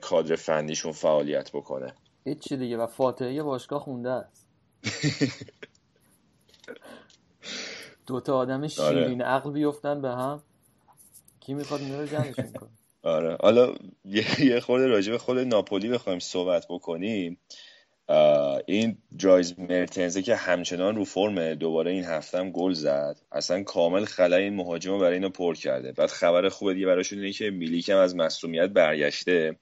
[0.00, 1.94] کادر فنیشون فعالیت بکنه.
[2.24, 4.46] هیچی دیگه و فاتحه باشگاه خونده است.
[8.06, 8.68] دوتا آدم آره.
[8.68, 9.30] شیرین آره.
[9.30, 10.42] عقل بیفتن به هم.
[11.40, 12.70] کی می‌خواد اینا رو جمعشون کنه؟
[13.14, 13.36] آره.
[13.40, 13.74] حالا
[14.38, 17.38] یه خورده راجع به خود ناپولی بخوایم صحبت بکنیم.
[18.66, 24.04] این درایز مرتنزه که همچنان رو فرمه دوباره این هفته هم گل زد اصلا کامل
[24.04, 25.92] خلای این مهاجم برای اینو پر کرده.
[25.92, 29.56] بعد خبر خوبه دیگه براشون اینه که میلیک هم از مصومیت برگشته.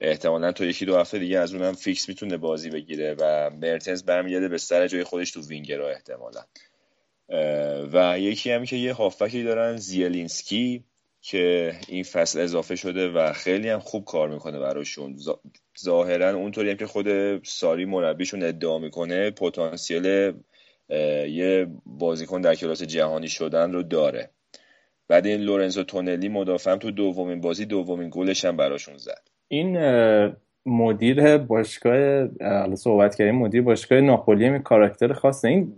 [0.00, 4.48] احتمالا تا یکی دو هفته دیگه از اونم فیکس می‌تونه بازی بگیره و مرتنز برمیگرده
[4.48, 6.40] به سر جای خودش تو وینگرها احتمالا.
[7.92, 10.84] و یکی هم که یه هافبکی دارن زیلینسکی.
[11.22, 15.16] که این فصل اضافه شده و خیلی هم خوب کار می‌کنه براشون.
[15.84, 17.06] ظاهرا اونطوری هم که خود
[17.44, 20.32] ساری مربیشون ادعا می‌کنه پتانسیل
[21.28, 24.30] یه بازیکن در کلاس جهانی شدن رو داره.
[25.08, 29.28] بعد این لورنزو تونلی مدافعم تو دومین بازی دومین گلش هم براشون زد.
[29.48, 29.76] این
[30.66, 35.48] مدیر باشگاه حالا صحبت کردیم مدیر باشگاه ناپولی می کاراکتر خاصه.
[35.48, 35.72] این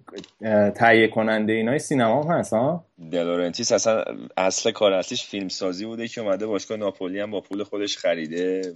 [0.74, 4.04] تهیه کننده اینای سینما هم هست ها؟ دلورنتیس اصلا
[4.36, 8.74] اصل کار اصلیش فیلم سازی بوده که اومده باشگاه ناپولی هم با پول خودش خریده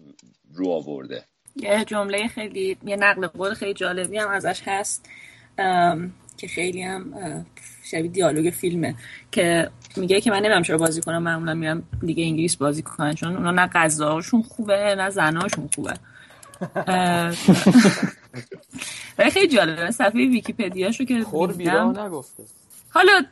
[0.54, 1.24] رو آورده.
[1.56, 5.10] یه جمله خیلی یه نقل قول خیلی جالبی هم ازش هست
[6.36, 7.14] که خیلی هم
[7.90, 8.94] شبیه دیالوگ فیلمه
[9.32, 13.36] که میگه که من نمی‌دونم چرا بازی کنم معمولا میرم دیگه انگلیس بازی کنن چون
[13.36, 15.94] اونا نه غذاشون خوبه نه زناشون خوبه.
[19.18, 22.42] ولی خیلی جالبه صفحه ویکیپدیاشو که خور نگفته.
[22.90, 23.22] حالا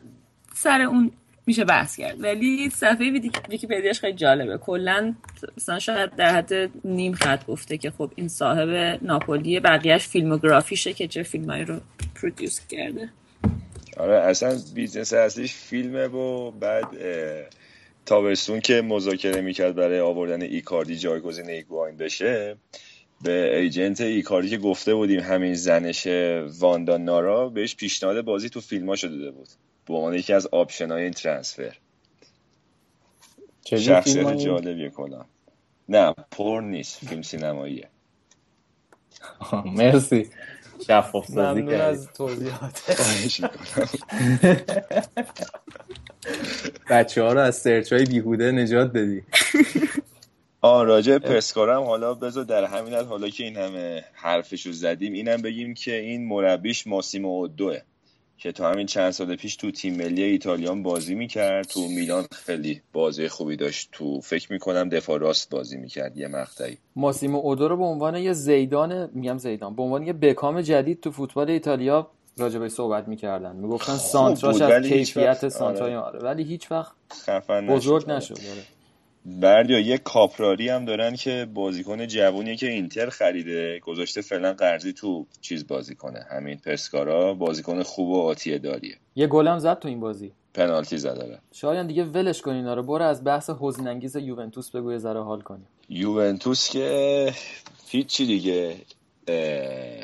[0.54, 1.10] سر اون
[1.46, 3.10] میشه بحث کرد ولی صفحه
[3.48, 4.58] ویکیپدیاش خیلی جالبه.
[4.58, 5.14] کلا
[5.56, 11.08] مثلا شاید در حد نیم خط گفته که خب این صاحب ناپولی بقیهش فیلموگرافیشه که
[11.08, 11.80] چه فیلمایی رو
[12.14, 13.08] produce کرده.
[13.96, 16.86] آره اصلا business اصلیش فیلمه و بعد
[18.06, 22.56] تابستون که مذاکره می‌کرد برای آوردن ایکاردی جایگزین ایگواین بشه
[23.22, 26.06] به agent ایکاردی که گفته بودیم همین زنش
[26.58, 29.48] واندا نارا بهش پیشنهاد بازی تو فیلماشو داده بود.
[29.86, 31.76] به عنوان یکی از option های این transfer.
[33.64, 35.26] شخصیت جالبیه کنم
[35.88, 37.88] نه پورن نیست فیلم سینماییه.
[39.76, 40.30] مرسی.
[40.86, 42.80] شفاف سازی ممنون از توضیحات.
[46.90, 49.22] بچه ها رو از سرچ های بیهوده نجات دادی
[50.60, 55.74] آن راجع پسکارم حالا بذار در همین حالا که این همه حرفشو زدیم اینم بگیم
[55.74, 57.78] که این مربیش ماسیمو اودوه
[58.44, 62.80] که تا همین چند سال پیش تو تیم ملی ایتالیان بازی می‌کرد تو میلان خیلی
[62.92, 63.88] بازی خوبی داشت.
[63.92, 66.78] تو فکر می‌کنم دفاع راست بازی می‌کرد یه مقطعی.
[66.96, 71.10] ماسیمو اودو رو به عنوان یه زیدان میگم زیدان به عنوان یه بکام جدید تو
[71.10, 73.56] فوتبال ایتالیا راجبه صحبت می‌کردن.
[73.56, 76.18] می‌گفتن سانتراش از کیفیت سانترای آره.
[76.18, 76.92] ولی هیچ وقت
[77.68, 78.38] بزرگ نشد.
[78.38, 78.62] آره.
[79.24, 85.26] بردیا یه کاپراری هم دارن که بازیکن جوونی که اینتر خریده گذاشته فعلا قرضی تو
[85.40, 86.26] چیز بازی کنه.
[86.30, 88.96] همین پسکارا بازیکن خوب و آتیه داریه.
[89.16, 90.32] یه گلم زد تو این بازی.
[90.54, 92.82] پنالتی زده شاید دیگه ولش کنین اینا رو.
[92.82, 95.66] برو از بحث حزین انگیز یوونتوس بگو یه ذره حال کنیم.
[95.88, 97.32] یوونتوس که
[97.88, 98.76] هیچی دیگه.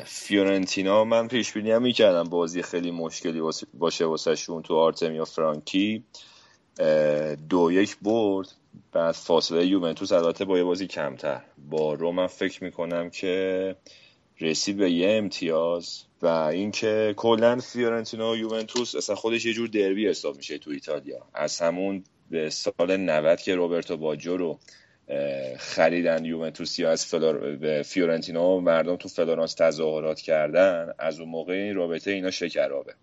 [0.05, 3.41] فیورنتینا من پیش بینی هم می‌کردم بازی خیلی مشکلی
[3.73, 6.03] باشه واسه شون تو آرتمیا فرانکی.
[7.49, 8.47] دو یک برد.
[8.91, 11.41] بعد فاصله یوونتوس البته با یه بازی کمتر.
[11.57, 13.75] با رو من فکر می‌کنم که
[14.41, 20.07] رسید به یه امتیاز و اینکه کلا فیورنتینا و یوونتوس اصلا خودش یه جور دربی
[20.07, 21.27] حساب میشه تو ایتالیا.
[21.33, 24.59] از همون به سال 90 که روبرتو باجو رو
[25.57, 27.83] خریدن یوونتوس یا از فلور...
[27.83, 32.93] فیورنتینا و مردم تو فلورانس تظاهرات کردن از اون موقع این رابطه اینا شکرابه.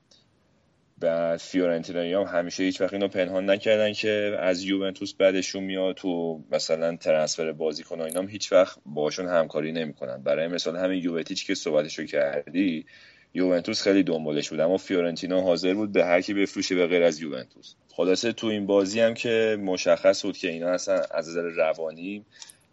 [1.00, 6.40] بعد فیورنتینایی هم همیشه هیچ وقت اینو پنهان نکردن که از یوونتوس بدشون میاد تو
[6.52, 10.22] مثلا transfer بازیکن اینا هم هیچ وقت باشون همکاری نمی‌کنن.
[10.22, 12.86] برای مثال همین یووتیچ که صحبتشو کردی
[13.34, 17.20] یوونتوس خیلی دنبالش بود اما فیورنتینا حاضر بود به هر کی بفروشه به غیر از
[17.20, 17.74] یوونتوس.
[17.88, 22.24] خلاصه تو این بازی هم که مشخص بود که اینا اصلا از نظر روانی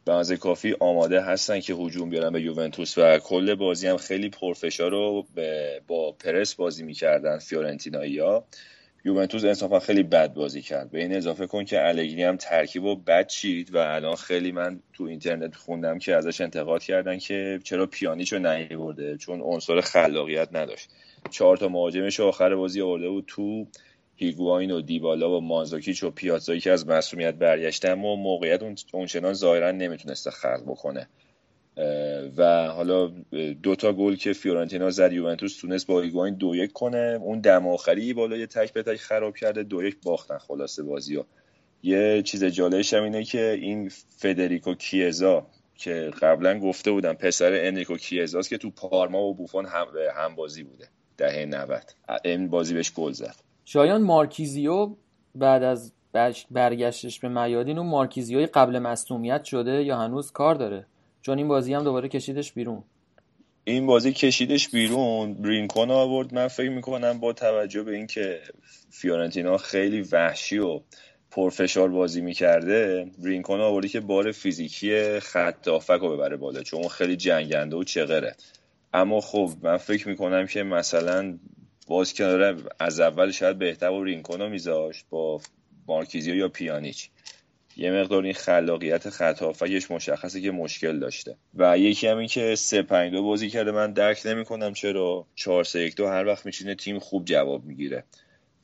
[0.06, 4.92] به کافی آماده هستن که هجوم بیارن به یوونتوس و کل بازی هم خیلی پرفشار
[4.92, 5.26] رو
[5.88, 8.46] با پرس بازی می‌کردن فیورنتینایی ها
[9.06, 10.92] یوونتوس انصافا خیلی بد بازی کرد.
[10.92, 14.80] به این اضافه کن که الگری هم ترکیب و بد چید و الان خیلی من
[14.94, 20.90] تو اینترنت خوندم که ازش انتقاد کردن که چرا پیانیچو نیورده چون عنصر خلاقیت نداشت.
[21.32, 23.68] چهار تا مهاجمش آخر بازی آورده بود تو
[24.16, 28.62] هیگواین و دیبالا و مانزاکیچ و پیاتزایی که از مسئولیت برگشته اما موقعیت
[28.94, 31.10] اونچنان ظاهرا نمی‌تونسته خلق بکنه.
[32.38, 33.12] و حالا
[33.64, 37.20] دوتا گل که فیورنتینا زد یوونتوس تونست با هیگواین دو یک کنه.
[37.22, 41.26] اون دم آخری بالای تک به تک خراب کرده دو یک باختن خلاصه بازی ها
[41.84, 47.98] یه چیز جالبش هم اینه که این فدریکو کیزا که قبلا گفته بودم پسر انریکو
[47.98, 50.88] کیزاست که تو پارما و بوفون هم, هم بازی بوده.
[51.18, 51.84] دهه 90
[52.26, 53.45] این بازی بهش گل زد.
[53.66, 54.90] شایان مارکیزیو
[55.36, 55.94] بعد از
[56.52, 60.86] برگشتش به میادین اون مارکیزیوی قبل مصومیت شده یا هنوز کار داره؟
[61.22, 62.84] چون این بازی هم دوباره کشیدش بیرون.
[63.64, 65.34] این بازی کشیدش بیرون.
[65.34, 66.34] برینکون آورد.
[66.34, 68.40] من فکر می‌کنم با توجه به اینکه
[68.90, 70.80] فیورنتینا خیلی وحشی و
[71.32, 77.76] پرفشار بازی می‌کرده برینکون آوردی که بار فیزیکی خط رو ببره بالا چون خیلی جنگنده
[77.76, 78.36] و چغره.
[78.94, 81.38] اما خب من فکر می‌کنم که مثلا
[81.88, 85.42] باز کنار از اول شاید بهتر و رینکونو میذاشت با
[85.88, 87.10] مارکیزیو یا پیانیچ.
[87.78, 89.44] یه مقدار این خلاقیت خط
[89.92, 91.38] مشخصه که مشکل داشته.
[91.56, 95.26] و یکی هم این که 3 5 2 بازی کرده من درک نمی‌کنم چرا.
[95.36, 98.04] 4 3 1 2 هر وقت میشینه تیم خوب جواب می‌گیره.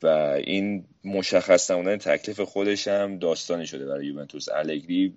[0.02, 0.06] و
[0.44, 4.48] این مشخص نمودن تکلیف خودش هم داستانی شده برای یوونتوس.
[4.48, 5.14] الگری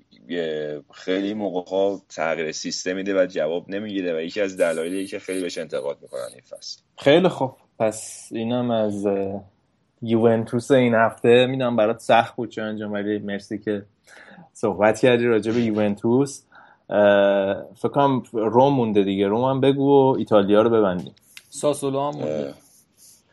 [0.94, 5.42] خیلی موقع ها تغییر سیستم میده و جواب نمی‌گیره و یکی از دلایلی که خیلی
[5.42, 6.82] بهش انتقاد می‌کنن این فصل.
[6.98, 7.52] خیلی خوب.
[7.80, 9.08] پس اینم از
[10.02, 11.46] یوونتوس این هفته.
[11.46, 13.86] می‌دونم برات سخت بود چه انجام ولی مرسی که
[14.54, 16.42] صحبت کردی راجع به یوونتوس.
[17.76, 19.28] فکر کنم روم مونده دیگه.
[19.28, 21.16] روم هم بگو و ایتالیا رو ببندیم.
[21.50, 22.54] ساسولو هم مونده.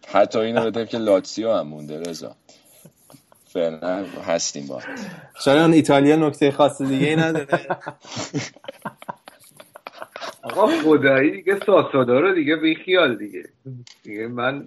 [0.06, 2.34] حتی اینو بدیم که لاتسیو هم مونده رضا.
[3.46, 4.80] فعلا هستیم با.
[5.44, 7.48] شایان ایتالیا نکته خاص دیگه ای نداره؟
[10.42, 13.42] آقا خدایی دیگه ساسودا رو دیگه بیخیال دیگه.
[14.02, 14.66] دیگه من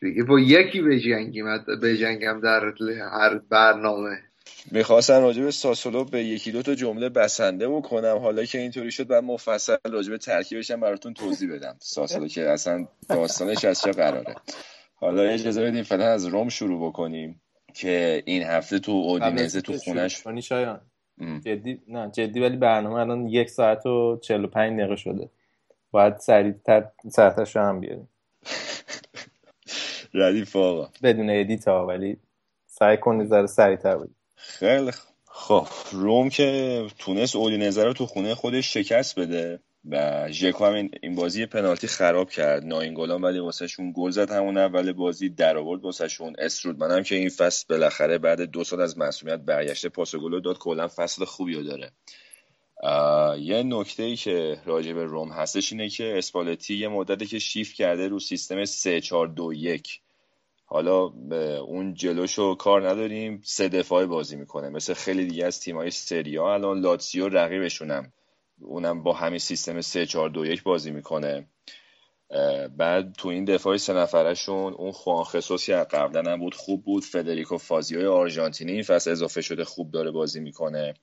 [0.00, 1.46] دیگه با یکی بجنگیم
[1.82, 2.72] بجنگم در
[3.12, 4.18] هر برنامه.
[4.70, 8.16] می‌خواستم راجع به ساسولو به یکی دو تا جمله بسنده بکنم.
[8.16, 11.76] حالا که اینطوری شد بعد مفصل راجع به ترکیبش هم براتون توضیح بدم.
[11.80, 14.34] ساسولو که اصلا داستانش از چه قراره.
[14.94, 17.40] حالا اجازه بدیم فعلا از روم شروع بکنیم
[17.74, 20.80] که این هفته تو اودینزه تو خونش شایان.
[21.44, 25.30] جدی نه جدی ولی برنامه الان یک ساعت و 45 دقیقه شده.
[25.90, 28.08] باید سریعتر ساعتش رو هم بیاریم.
[30.14, 30.90] ردیف آقا.
[31.02, 32.16] بدون edit ها ولی
[32.66, 34.90] سعی کن ذره سریعتر بود خیلی
[35.26, 39.60] خب روم که تونست اودینزه رو تو خونه خودش شکست بده.
[39.90, 42.64] و ژکو هم این بازی پنالتی خراب کرد.
[42.64, 46.34] ناینگولان ولی واسهشون گل زد همون اول بازی در آورد واسهشون.
[46.38, 50.58] استروتمن هم که این فصل بالاخره بعد دو سال از مصدومیت برگشته پاس گل داد
[50.58, 51.92] کلا فصل خوبی رو داره.
[53.40, 57.74] یه نکته ای که راجع به روم هستش اینه که اسپالتی یه مدتی که شیف
[57.74, 60.00] کرده رو سیستم 3 4 2 1
[60.64, 61.02] حالا
[61.60, 64.68] اون جلوشو کار نداریم سه دفاعی بازی می‌کنه.
[64.68, 68.12] مثل خیلی دیگه از تیمای سریا الان لاتسیو رقیبشونم.
[68.60, 71.46] اونم با همین سیستم 3 4 2 1 بازی می‌کنه.
[72.76, 77.04] بعد تو این دفاع سه نفرشون اون خوان خصوص که قبلا هم بود خوب بود.
[77.04, 80.94] فدریکو فازیوی آرژانتینی این فصل اضافه شده خوب داره بازی می‌کنه.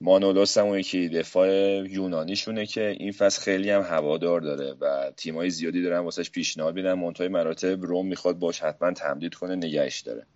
[0.00, 1.48] مانولوس هم یکی دفاع
[1.88, 6.92] یونانیشونه که این فصل خیلی هم هوادار داره و تیمای زیادی دارن واسش پیشنهاد میدن.
[6.92, 10.26] منتهای مراتب روم می‌خواد باش حتما تمدید کنه نگهش داره.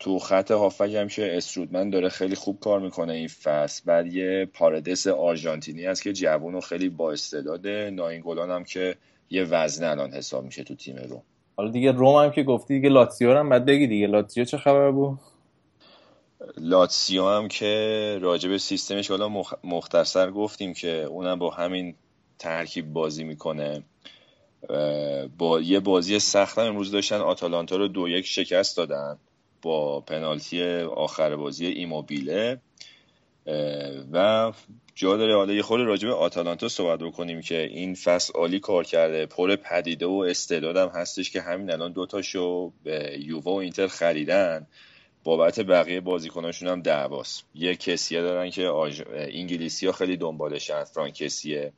[0.00, 3.82] تو خط هافک هم که استرودمن داره خیلی خوب کار می‌کنه این فصل.
[3.86, 8.96] بعد یه پاردس آرژانتینی هست که جوون و خیلی با استعداده ناینگولان هم که
[9.30, 11.22] یه وزنه الان حساب میشه تو تیم روم.
[11.56, 14.06] حالا دیگه روم هم که گفتی دیگه لاتسیو هم بعد بگی دیگه.
[14.06, 15.18] لاتسیو چه خبر بود؟
[16.58, 19.28] لاتسیو هم که راجب سیستمش حالا
[19.64, 21.94] مختصر گفتیم که اونم با همین
[22.38, 23.82] ترکیب بازی می‌کنه.
[25.38, 27.16] با یه بازی سخت هم امروز داشتن.
[27.16, 29.18] آتالانتا رو دو یک شکست دادن.
[29.62, 32.60] با پنالتی آخر بازی ایموبیله.
[34.12, 34.52] و
[34.94, 38.84] جا داره حالا یه خورده راجع به آتالانتا صحبت بکنیم که این فصل عالی کار
[38.84, 39.26] کرده.
[39.26, 44.66] پر پدیده و استعدادم هستش که همین الان دوتاشو به یووا و اینتر خریدن.
[45.24, 47.44] بابت بقیه بازیکناشون هم دعواست.
[47.54, 49.02] یه کسیه دارن که آج...
[49.14, 51.72] انگلیسی ها خیلی دنبالشن فرانکسیه.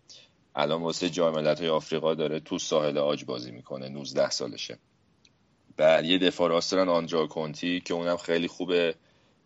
[0.55, 4.79] الان واسه جام های آفریقا داره تو ساحل آج بازی می‌کنه 19 سالشه.
[5.77, 8.95] بعد یه دفاع راست دارن آندرا کونتی که اونم خیلی خوبه.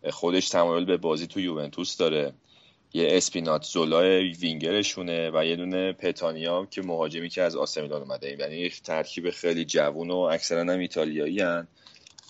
[0.09, 2.33] خودش تمایل به بازی تو یوونتوس داره.
[2.93, 8.37] یه اسپینات زولای وینگرشونه و یه دونه پتانیا که مهاجمی که از آسمیلان اومده.
[8.39, 11.67] یعنی یک ترکیب خیلی جوون و اکثرا هم ایتالیایی هن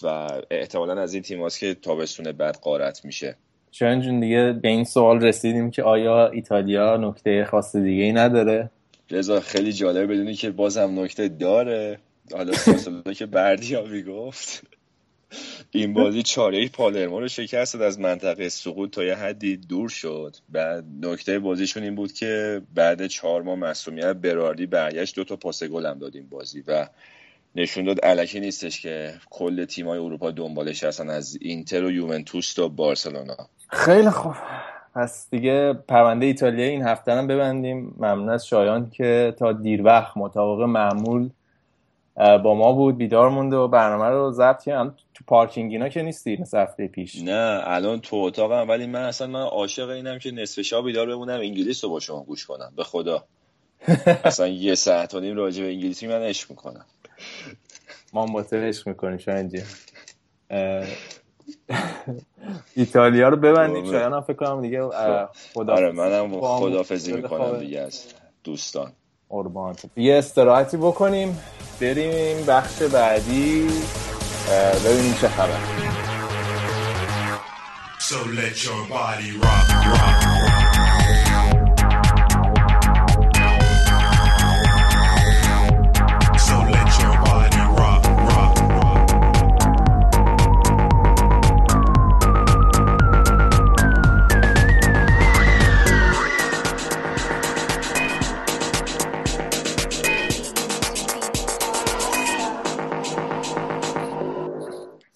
[0.04, 3.36] و احتمالا از این تیم که تابستون بعد قارت میشه.
[3.72, 8.70] شاید جون دیگه به این سوال رسیدیم که آیا ایتالیا نکته خاص دیگه ای نداره؟
[9.10, 12.00] رضا خیلی جالب بدونی که بازم نکته داره.
[12.34, 14.64] حالا فاصله که بردیا گفت
[15.72, 20.36] این بازی چاره پالرمو رو شکست از منطقه سقوط تا یه حدی دور شد.
[20.50, 25.64] بعد نکته بازیشون این بود که بعد چهار ماه مسئولیت براردی برگشت دو تا پاس
[25.64, 26.88] گل هم داد این بازی و
[27.56, 32.68] نشون داد علکی نیستش که کل تیمای اروپا دنبالش هستن از اینتر و یوونتوس تا
[32.68, 33.38] بارسلونا.
[33.70, 34.36] خیلی خوب.
[34.96, 37.96] پس دیگه پرونده ایتالیا این هفته هم ببندیم.
[37.98, 41.30] ممنون از شایان که تا دیر وقت مطابق معمول
[42.18, 46.38] با ما بود بیدار مونده و برنامه رو ضبط کردم تو پارکینگ اینا که نیستی
[46.42, 47.22] مثل هفته پیش.
[47.22, 51.40] نه الان تو اتاقم ولی من اصلا من عاشق اینم که نصف شب بیدار بمونم
[51.40, 52.74] انگلیس رو با شما گوش کنم.
[52.76, 53.24] به خدا.
[54.24, 56.86] اصلا یه ساعت و نیم راجع به انگلیسی من عشق می‌کنم.
[58.14, 59.64] ما با عشق می‌کنیم شاید
[62.76, 65.30] ایتالیا رو ببندیم شاید هم فکر کنم دیگه خب.
[65.54, 68.06] خدا آره منم خدافزی می‌کنم دیگه از
[68.44, 68.92] دوستان.
[69.30, 71.40] قربان یه استراحتی بکنیم
[71.82, 73.68] بریم بخش بعدی
[74.86, 75.60] ببینیم چه خبر
[78.10, 80.17] So let your body rock, rock.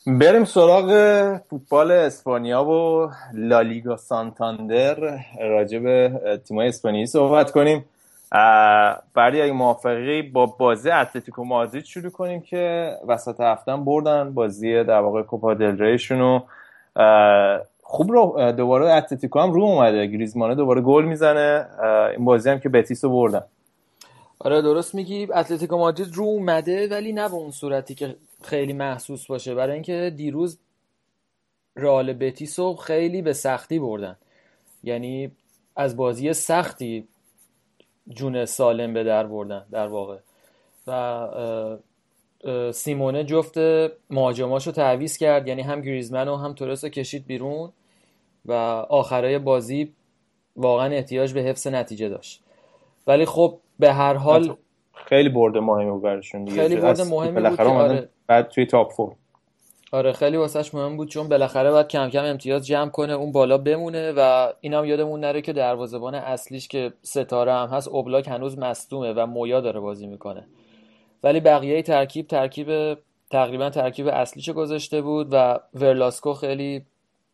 [0.07, 0.91] بریم سراغ
[1.49, 5.19] فوتبال اسپانیا و لالیگا سانتاندر.
[5.41, 6.11] راجع به
[6.47, 7.85] تیمای اسپانیایی صحبت کنیم.
[9.13, 14.99] برای اگه موافقی با بازی اتلتیکو مادرید شروع کنیم که وسط هفته بردن بازی در
[14.99, 16.39] واقع کوپا دل ریشونو
[17.83, 20.07] خوب رو دوباره اتلتیکو هم رو اومده.
[20.07, 21.67] گریزمانه دوباره گل می‌زنه.
[22.15, 23.43] این بازی هم که بتیس رو بردن.
[24.39, 25.27] آره درست میگی.
[25.33, 29.55] اتلتیکو مادرید رو اومده ولی نه به اون صورتی که خیلی محسوس باشه.
[29.55, 30.59] برای اینکه دیروز
[31.75, 34.17] رال بتیس رو خیلی به سختی بردن.
[34.83, 35.31] یعنی
[35.75, 37.07] از بازی سختی
[38.09, 40.17] جون سالم به در بردن در واقع.
[40.87, 41.79] و
[42.71, 43.57] سیمونه جفت
[44.09, 45.47] مهاجماش رو تعویز کرد.
[45.47, 47.71] یعنی هم گریزمن و هم تورس رو کشید بیرون
[48.45, 48.51] و
[48.89, 49.93] آخرای بازی
[50.55, 52.43] واقعا احتیاج به حفظ نتیجه داشت.
[53.07, 54.57] ولی خب به هر حال
[54.93, 56.61] خیلی برده مهمی بود برشون دیگه.
[56.61, 58.09] خیلی برده مهمی بود که آره.
[58.27, 59.15] بعد توی تاپ فور
[59.93, 63.57] آره خیلی واسهش مهم بود چون بالاخره باید کم کم امتیاز جمع کنه اون بالا
[63.57, 69.13] بمونه و اینم یادمون نره که دروازه‌بان اصلیش که ستاره هم هست اوبلاک هنوز مصدومه
[69.13, 70.47] و مویا داره بازی می‌کنه.
[71.23, 72.97] ولی بقیه ترکیب ترکیب
[73.31, 76.85] تقریبا ترکیب اصلیش گذاشته بود و ورلاسکو خیلی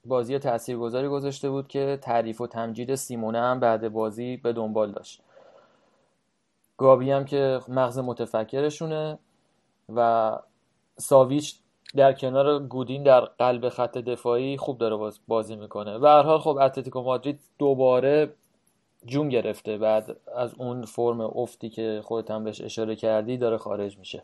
[0.05, 5.21] بازی تاثیرگذاری گذاشته بود که تعریف و تمجید سیمونه هم بعد بازی به دنبال داشت.
[6.77, 9.19] گابی هم که مغز متفکرشونه
[9.95, 10.31] و
[10.97, 11.55] ساویچ
[11.95, 15.97] در کنار گودین در قلب خط دفاعی خوب داره بازی می‌کنه.
[15.97, 18.29] و هر حال خب اتلتیکو مادرید دوباره
[19.05, 19.77] جون گرفته.
[19.77, 24.23] بعد از اون فرم افتی که خودت هم بهش اشاره کردی داره خارج میشه.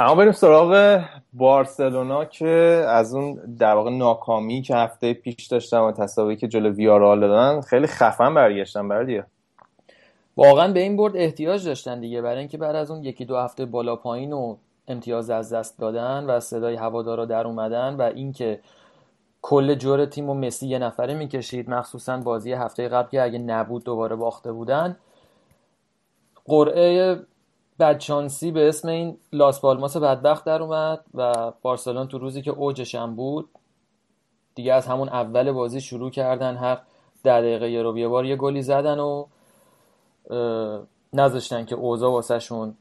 [0.00, 1.00] اما بریم سراغ
[1.32, 6.70] بارسلونا که از اون در واقع ناکامی که هفته پیش داشتن و تصاوی که جلو
[6.70, 9.26] ویارال دادن خیلی خفن برگشتن بردیه
[10.36, 12.22] واقعا به این برد احتیاج داشتن دیگه.
[12.22, 14.56] برای اینکه بعد از اون یکی دو هفته بالا پایین و
[14.88, 18.60] امتیاز از دست دادن و صدای هوادارا در اومدن و اینکه
[19.42, 23.84] کل جور تیم و مسی یه نفره می‌کشید مخصوصا بازی هفته قبل که اگه نبود
[23.84, 24.96] دوباره باخته بودن.
[26.44, 27.20] قرعه
[27.78, 32.94] بدشانسی به اسم این لاس پالماس بدبخت در اومد و بارسلون تو روزی که اوجش
[32.94, 33.48] هم بود
[34.54, 36.78] دیگه از همون اول بازی شروع کردن هر
[37.24, 39.26] ده دقیقه یه رو بار یه گلی زدن و
[41.12, 42.74] نذاشتن که اوضاع واسهشون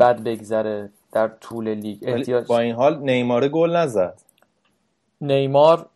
[0.00, 1.98] بد بگذره در طول لیگ.
[2.02, 4.20] احتیاج با این حال نیمار گل نزد.
[5.20, 5.86] نیمار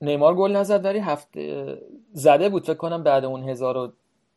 [0.00, 1.78] نیمار گل نزد ولی هفته
[2.12, 2.64] زده بود.
[2.64, 3.92] فکر کنم بعد اون هزار و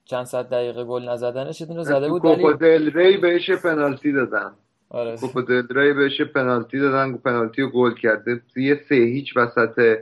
[0.05, 4.51] چند صد دقیقه گل نزدنش رو زده بود ولی دل ری بهش پنالتی دادن.
[4.89, 5.15] آره.
[5.47, 8.41] دل ری بهش پنالتی دادن پنالتی رو گل کرده.
[8.55, 9.97] یه سه هیچ وسط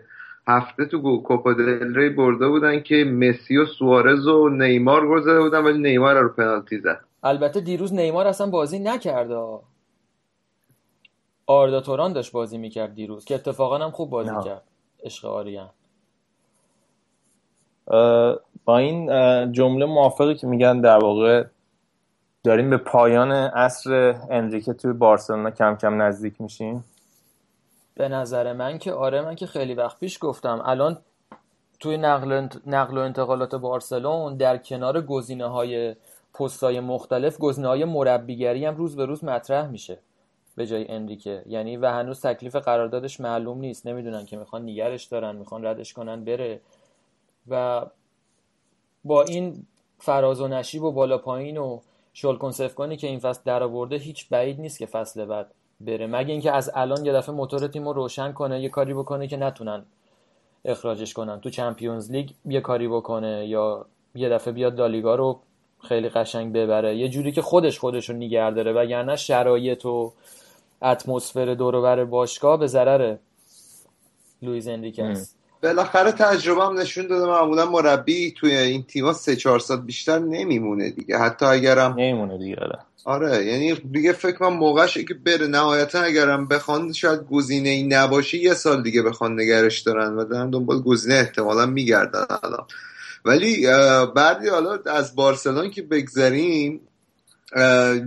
[0.47, 5.39] هفته تو کوپا دل ری برده بودن که مسی و سوارز و نیمار گل زده
[5.41, 6.99] بودن ولی نیمار رو پنالتی زد.
[7.23, 9.59] البته دیروز نیمار اصلا بازی نکرده
[11.47, 14.43] آردا توران داشت بازی می‌کرد دیروز که اتفاقا هم خوب بازی نه.
[14.43, 14.63] کرد
[15.03, 15.69] عشق آریان.
[18.65, 19.07] با این
[19.51, 21.45] جمله موافقی که میگن در واقع
[22.43, 26.83] داریم به پایان عصر انریکه توی بارسلونا کم کم نزدیک میشیم.
[27.95, 30.61] به نظر من که آره من که خیلی وقت پیش گفتم.
[30.65, 30.97] الان
[31.79, 35.95] توی نقل, نقل و انتقالات بارسلون در کنار گزینه های
[36.33, 39.99] پستای مختلف گزینه های مربیگری هم روز به روز مطرح میشه
[40.55, 41.43] به جای انریکه.
[41.45, 43.87] یعنی و هنوز تکلیف قراردادش معلوم نیست.
[43.87, 46.61] نمی‌دونن که می‌خوان نگرش دارن می‌خوان ردش کنن بره.
[47.47, 47.85] و
[49.03, 49.65] با این
[49.99, 51.79] فراز و نشیب و بالا پایین و
[52.13, 55.51] شلکن سفکانی که این فصل در آورده هیچ بعید نیست که فصل بعد
[55.81, 56.07] بره.
[56.07, 59.37] مگه اینکه از الان یه دفعه موتور تیم رو روشن کنه یه کاری بکنه که
[59.37, 59.85] نتونن
[60.65, 61.39] اخراجش کنن.
[61.39, 63.85] تو چمپیونز لیگ یه کاری بکنه یا
[64.15, 65.39] یه دفعه بیاد لالیگا رو
[65.83, 66.97] خیلی قشنگ ببره.
[66.97, 68.73] یه جوری که خودش خودش رو نگه داره.
[68.73, 70.13] وگرنه شرایط و
[70.81, 73.17] اتمسفر دور باشگاه به ضرر
[74.41, 75.42] لویز انریکه است.
[75.63, 80.89] بالاخره تجربه هم نشون داده معمولا مربی توی این تیما سه چهار سال بیشتر نمیمونه
[80.89, 81.17] دیگه.
[81.17, 86.47] حتی اگرم نمیمونه دیگه آره, آره، یعنی دیگه فکر کنم موقعشه که بره نهایتا اگرم
[86.47, 91.15] بخوان شاید گزینه ای نباشه یه سال دیگه بخوان نگرش دارن و دارن دنبال گزینه
[91.15, 92.65] احتمالا میگردن الان.
[93.25, 93.67] ولی
[94.15, 96.81] بعدی حالا از بارسلون که بگذریم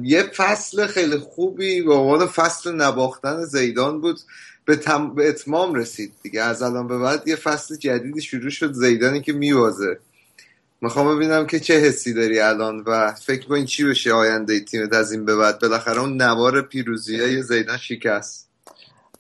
[0.03, 4.19] یه فصل خیلی خوبی به عنوان فصل نباختن زیدان بود.
[4.67, 5.15] به, تم...
[5.15, 6.43] به اتمام رسید دیگه.
[6.43, 9.99] از الان به بعد یه فصل جدیدی شروع شد زیدانی که میوازه.
[10.81, 15.13] می‌خوام ببینم که چه حسی داری الان و فکر این چی بشه آینده تیمت از
[15.13, 15.59] این به بعد.
[15.59, 18.49] بالاخره اون نوار پیروزی های زیدان شکست.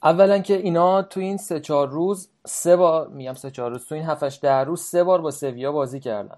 [0.02, 3.94] اولا که اینا تو این سه چهار روز سه بار میگم سه چهار روز تو
[3.94, 6.36] این هفتش ده روز سه بار با سویا بازی کردن.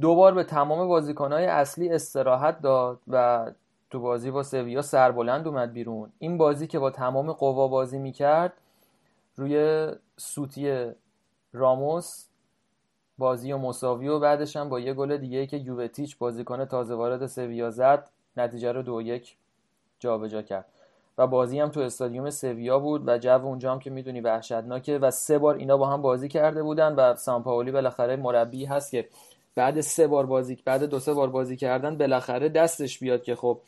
[0.00, 3.46] دو بار به تمام بازیکنهای اصلی استراحت داد و
[3.90, 6.12] تو بازی با سویا سربلند اومد بیرون.
[6.18, 8.52] این بازی که با تمام قوا بازی می‌کرد
[9.36, 9.86] روی
[10.16, 10.92] سوتی
[11.52, 12.24] راموس
[13.18, 17.26] بازی و مساوی و بعدش هم با یه گل دیگه که یووتیچ بازیکن تازه وارد
[17.26, 19.36] سویا زد نتیجه رو دو یک
[19.98, 20.66] جابجا کرد.
[21.18, 25.10] و بازی هم تو استادیوم سویا بود و جو اونجا هم که می‌دونی وحشتناکه و
[25.10, 29.08] سه بار اینا با هم بازی کرده بودن و سامپاولی بالاخره مربی هست که
[29.54, 33.60] بعد سه بار بازی بعد دو سه بار بازی کردن بالاخره دستش بیاد که خب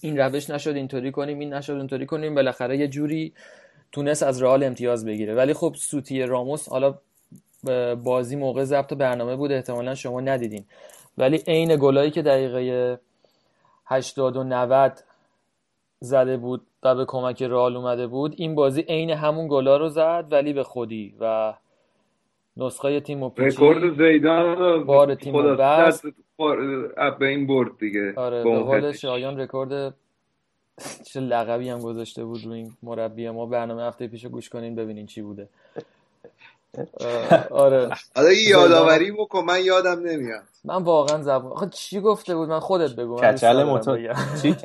[0.00, 2.34] این روش نشد اینطوری کنیم این نشد اونطوری کنیم.
[2.34, 3.32] بالاخره یه جوری
[3.92, 5.34] تونست از رئال امتیاز بگیره.
[5.34, 6.94] ولی خب سوتی راموس حالا
[8.04, 10.64] بازی موقع ضبط برنامه بود احتمالا شما ندیدین.
[11.18, 12.98] ولی عین گلایی که دقیقه
[13.86, 14.98] 80 و 90
[16.00, 20.26] زده بود و به کمک رئال اومده بود این بازی عین همون گلا رو زد
[20.30, 21.14] ولی به خودی.
[21.20, 21.54] و
[22.56, 26.04] نسخه تیم و رکورد زیدان بار تیم بست.
[27.18, 28.12] به این برد دیگه.
[28.16, 29.94] آره به قول شایان رکورد
[31.04, 33.46] چه لقبی هم گذاشته بود رو این مربی ما.
[33.46, 35.48] برنامه هفته پیش گوش کنین ببینین چی بوده.
[37.50, 37.90] آره.
[38.16, 40.42] حالا یادآوری بکن من یادم نمیاد.
[40.64, 43.84] من واقعا زبون آخه چی گفته بود؟ من خودت بگو کچل مت...
[44.42, 44.56] چی؟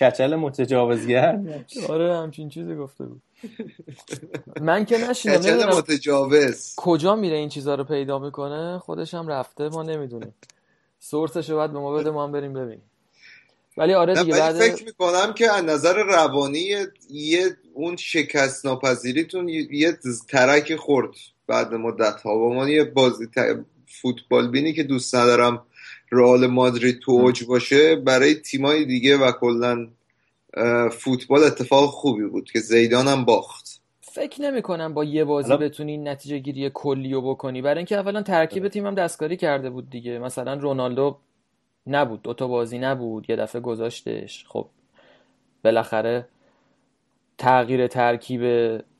[0.00, 1.40] کچل متجاوزگر؟
[1.88, 3.22] آره همچین چیزی گفته بود.
[4.60, 6.74] من که نشینم کچل متجاوز.
[6.76, 10.34] کجا میره این چیزا رو پیدا می‌کنه؟ خودش هم رفته ما نمی‌دونیم.
[11.10, 12.82] سورسش رو باید به ما بده ما هم بریم ببینیم.
[13.76, 16.76] ولی آره دیگه بعد فکر می‌کنم که از نظر روانی
[17.10, 19.98] یه اون شکست ناپذیریتون یه
[20.28, 21.10] ترک خورد
[21.46, 23.28] بعد مدت ها و من یه بازی
[23.86, 25.66] فوتبال بینی که دوست ندارم
[26.12, 29.88] رئال مادرید تو اوج باشه برای تیمای دیگه و کلا
[30.90, 33.63] فوتبال اتفاق خوبی بود که زیدان هم باخت.
[34.14, 37.62] فکر نمی کنم با یه بازی بتونی نتیجه گیری کلی رو بکنی.
[37.62, 40.18] برای اینکه اولا ترکیب تیمم دستکاری کرده بود دیگه.
[40.18, 41.18] مثلا رونالدو
[41.86, 42.22] نبود.
[42.22, 43.30] دوتا بازی نبود.
[43.30, 44.44] یه دفعه گذاشتش.
[44.48, 44.68] خب
[45.64, 46.28] بالاخره
[47.38, 48.42] تغییر ترکیب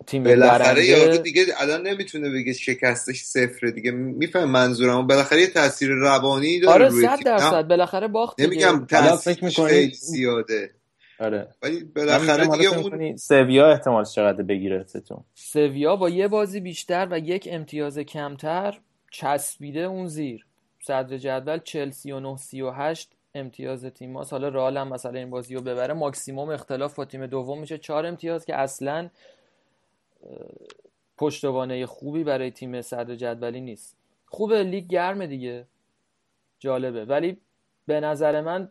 [0.06, 3.90] تیم بالاخره یارو دیگه الان نمی‌تونه بگه شکستش صفره دیگه.
[3.90, 7.68] میفهم منظورم بالاخره یه تاثیر روانی داره آره صد درصد.
[7.68, 10.70] بالاخره باخت نمیگم تاثیر خیلی زیاده.
[11.20, 11.48] آره.
[11.62, 17.18] ولی بالاخره دیگه اون سویا احتمال چقدر بگیره ستون؟ سویا با یه بازی بیشتر و
[17.18, 18.80] یک امتیاز کمتر
[19.10, 20.46] چسبیده اون زیر.
[20.82, 25.94] صدر جدول 49 38 امتیاز تیم هاست حالا رئال هم مثلا این بازی رو ببره.
[25.94, 27.78] ماکسیموم اختلاف با تیم دوم میشه.
[27.78, 29.10] چهار امتیاز که اصلا
[31.16, 33.96] پشتوانه خوبی برای تیم صدر جدولی نیست.
[34.26, 35.66] خوبه لیگ گرمه دیگه.
[36.58, 37.04] جالبه.
[37.04, 37.36] ولی
[37.86, 38.70] به نظر من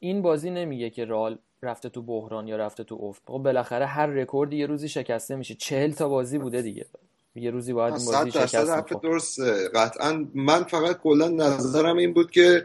[0.00, 3.22] این بازی نمیگه که رئال رفته تو بحران یا رفته تو افت.
[3.26, 5.54] خب بالاخره هر رکوردی یه روزی شکسته میشه.
[5.54, 6.86] چهل تا بازی بوده دیگه.
[7.34, 9.68] یه روزی باید این بازی شکست درسته.
[9.74, 12.64] قطعا من فقط کلا نظرم این بود که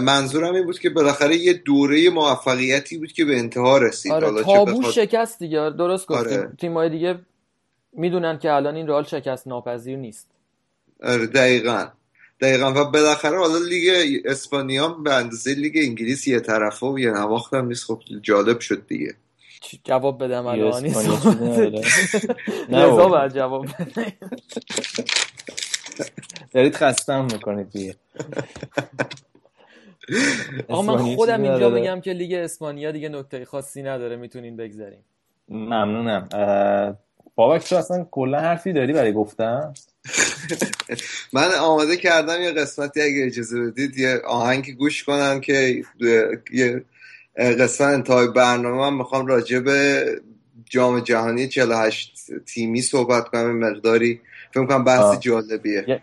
[0.00, 4.12] منظورم این بود که بالاخره یه دوره موفقیتی بود که به انتها رسید.
[4.12, 5.70] آره تابو شکست دیگه.
[5.70, 6.52] درست گفتیم آره.
[6.58, 7.18] تیمای دیگه
[7.92, 10.30] می‌دونن که الان این رال شکست ناپذیر نیست.
[11.02, 11.86] آره دقیقا.
[12.44, 12.72] دقیقا.
[12.72, 17.66] و بالاخره حالا لیگ اسپانیا به اندازه لیگ انگلیس یه طرفه و یه نواخت هم
[17.66, 17.84] نیست.
[17.84, 19.14] خب جالب شد دیگه.
[19.84, 20.86] جواب بدم الان.
[22.70, 23.66] نه باید جواب
[26.52, 27.96] دارید خستم می‌کنید دیگه.
[30.68, 34.16] آقا من خودم اینجا بگم که لیگ اسپانیا دیگه نکته خاصی نداره.
[34.16, 35.04] می‌تونین بگذاریم
[35.48, 36.28] ممنونم.
[37.34, 39.74] بابک تو اصلا کلا حرفی داری برای گفتم
[41.32, 45.82] من آماده کردم یه قسمتی اگه اجازه بدید یه آهنگ گوش کنم که
[46.52, 46.84] یه
[47.36, 50.04] قسمت انتهای برنامه من می‌خوام راجع به
[50.70, 53.58] جام جهانی 48 تیمی صحبت کنم.
[53.58, 54.20] مقداری
[54.50, 56.02] فکر کنم بحث جالبیه.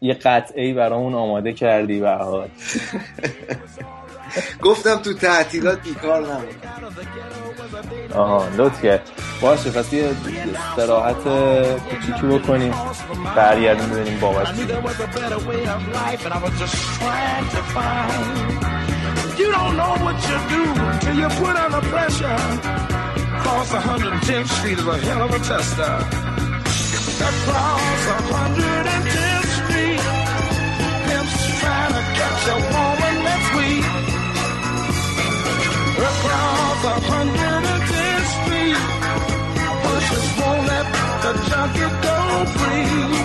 [0.00, 2.48] یه قطعه برامون آماده کردی به حال.
[4.62, 6.44] گفتم تو تعطیلات بیکار نمون
[8.14, 10.10] آها لطف کرد باشه پس یه
[10.70, 11.22] استراحت
[11.90, 12.74] کوچیکی بکنیم
[13.36, 14.48] برگردیم ببینیم بابت
[19.38, 20.62] You don't know what you do
[21.02, 22.38] till you put under pressure.
[23.42, 25.94] Cross 110th Street is a hell of a tester.
[27.28, 28.00] Across
[28.30, 29.33] 110th
[36.84, 38.20] a hundred and ten
[40.70, 40.86] let
[41.24, 41.32] the
[42.04, 42.18] go
[42.56, 43.24] free.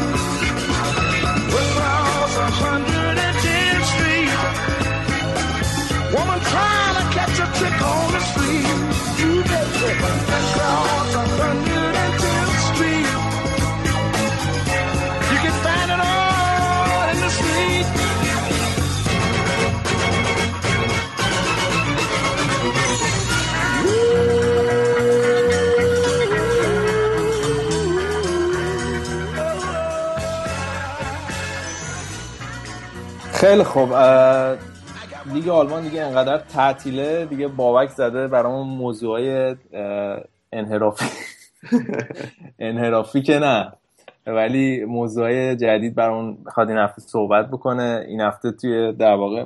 [6.16, 8.68] Woman trying to catch a trick on the street.
[9.20, 9.94] You better
[10.30, 10.99] that's all.
[33.40, 33.94] خیلی خوب.
[35.34, 39.56] لیگ آلمان دیگه انقدر تعطیله دیگه بابک زده برامون موضوع های
[40.54, 41.06] انحرافی.
[42.60, 43.72] انحرافی که نه.
[44.28, 48.06] ولی موضوع جدید برامون می‌خواد این هفته صحبت بکنه.
[48.08, 49.46] این هفته توی در واقع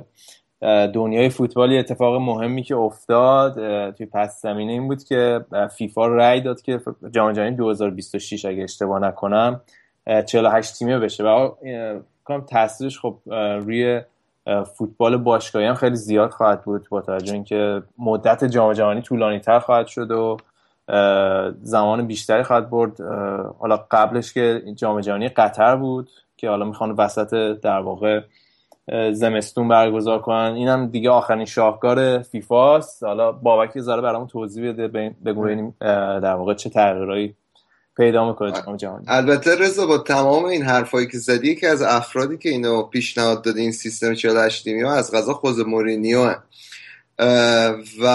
[0.86, 3.54] دنیای فوتبال اتفاق مهمی که افتاد
[3.90, 5.44] توی پس زمینه این بود که
[5.76, 6.80] فیفا رأی داد که
[7.10, 9.60] جام جهانی 2026 اگه اشتباه نکنم
[10.26, 11.24] 48 تیمه بشه.
[11.24, 11.50] و
[12.24, 14.00] کنم تاثیرش خب روی
[14.76, 19.58] فوتبال باشگاهی هم خیلی زیاد خواهد بود با توجه اینکه مدت جام جهانی طولانی تر
[19.58, 20.36] خواهد شد و
[21.62, 23.00] زمان بیشتری خواهد برد.
[23.58, 28.20] حالا قبلش که جام جهانی قطر بود که حالا می‌خوان وسط در واقع
[29.12, 30.52] زمستون برگزار کنن.
[30.54, 33.04] اینم دیگه آخرین شاهکار فیفاست.
[33.04, 34.88] حالا بابک زاره برامون توضیح بده
[35.24, 37.34] بگو ببینیم در واقع چه تغییرایی
[37.96, 42.38] پیدا می‌کنه جام جهانی البته رضا با تمام این حرفایی که زدی که از افرادی
[42.38, 46.34] که اینو پیشنهاد داده این سیستم 48 تیمی از غذا خوز مورینیو
[48.02, 48.06] و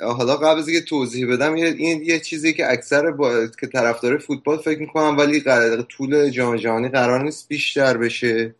[0.00, 3.46] حالا قبل از اینکه توضیح بدم این یه چیزی که اکثر با...
[3.60, 5.44] که طرفدار فوتبال فکر می‌کنم ولی
[5.88, 8.54] طول جام جهانی قرار نیست بیشتر بشه.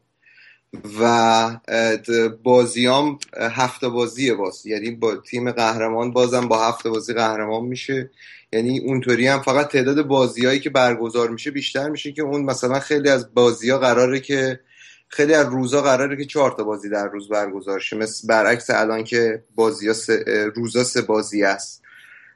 [1.01, 4.67] و بازیام هفته بازیه باز.
[4.67, 8.11] یعنی با تیم قهرمان بازم با هفته بازی قهرمان میشه.
[8.53, 13.09] یعنی اونطوری هم فقط تعداد بازیایی که برگزار میشه بیشتر میشه که اون مثلا خیلی
[13.09, 14.61] از بازی ها قراره که
[15.09, 17.97] خیلی از روزا قراره که چهار تا بازی در روز برگزار شه.
[17.97, 21.83] مثل برعکس الان که بازی ها سه روزا سه بازی است.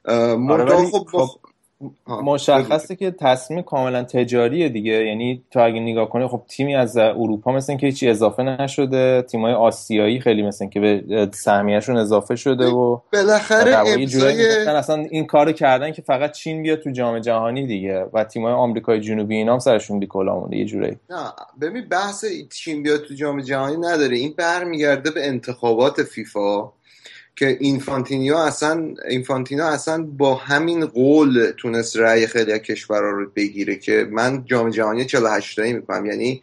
[0.05, 1.41] آره خب, خب
[2.07, 4.93] مشخصه که تصمیم کاملا تجاریه دیگه.
[4.93, 9.23] یعنی تو اگه نگاه کنی خب تیمی از اروپا مثل که هیچی اضافه نشده.
[9.23, 15.53] تیمای آسیایی خیلی مثل که به سهمیهشون اضافه شده و بالاخره امضای اصلا این کارو
[15.53, 19.59] کردن که فقط چین بیاد تو جام جهانی دیگه و تیمای آمریکای جنوبی اینا هم
[19.59, 24.17] سرشون بی‌کلاه مونده یه جوری نه ببین بحث چین بیاد تو جام جهانی نداره.
[24.17, 26.73] این برمیگرده به انتخابات فیفا.
[27.37, 33.77] که اینفانتینیو اصلا اینفانتینو اصلا با همین قول تونست رأی خیلی از کشورها رو بگیره
[33.77, 36.07] که من جام جهانی 48 تایی می‌کنم.
[36.07, 36.43] یعنی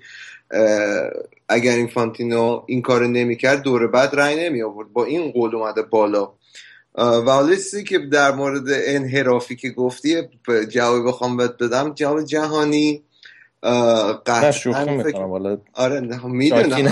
[1.50, 6.34] اگر اینفانتینو این کار نمی‌کرد دور بعد رأی نمی آورد با این قول اومده بالا.
[6.96, 7.56] و حالا
[7.88, 10.22] که در مورد انحرافی که گفتی
[10.70, 11.94] جوابی بخوام بهت بدم.
[11.94, 13.04] جام جهانی
[14.26, 15.62] قطعا شوخی می‌کنم.
[15.74, 16.84] آره می‌دونم.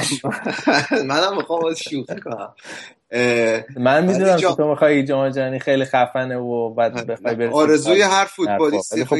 [1.10, 2.56] منم می‌خوام شوخی کنم.
[3.78, 8.26] من می‌دونم که تو می‌خوای جام جهانی خیلی خفنه و بعد آره، بخوای آرزوی هر
[8.26, 9.18] فوتبالیستی خب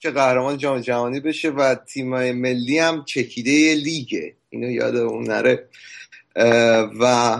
[0.00, 4.34] که قهرمان جام جهانی بشه و تیم ملی هم چکیده لیگه.
[4.50, 5.68] اینو یاد اون نره.
[7.00, 7.36] و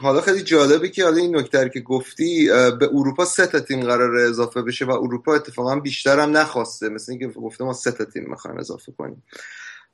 [0.00, 2.48] حالا خیلی جالبه که حالا این نکته که گفتی
[2.80, 6.88] به اروپا سه تا تیم قرار اضافه بشه و اروپا اتفاقا بیشتر هم نخواسته.
[6.88, 9.22] مثل اینکه گفته ما سه تا تیم می‌خوایم اضافه کنیم.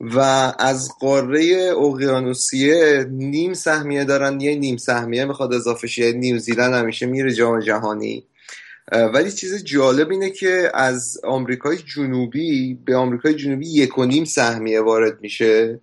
[0.01, 0.19] و
[0.59, 7.33] از قاره اقیانوسیه نیم سهمیه دارن یه نیم سهمیه می‌خواد اضافه شه نیوزیلند همیشه میره
[7.33, 8.27] جام جهانی.
[8.93, 14.81] ولی چیز جالب اینه که از آمریکای جنوبی به آمریکای جنوبی یک و نیم سهمیه
[14.81, 15.81] وارد میشه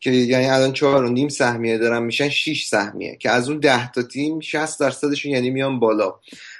[0.00, 3.92] که یعنی الان چهار و نیم سهمیه دارن میشن 6 سهمیه که از اون ده
[3.92, 6.14] تا تیم 60 درصدشون یعنی میان بالا.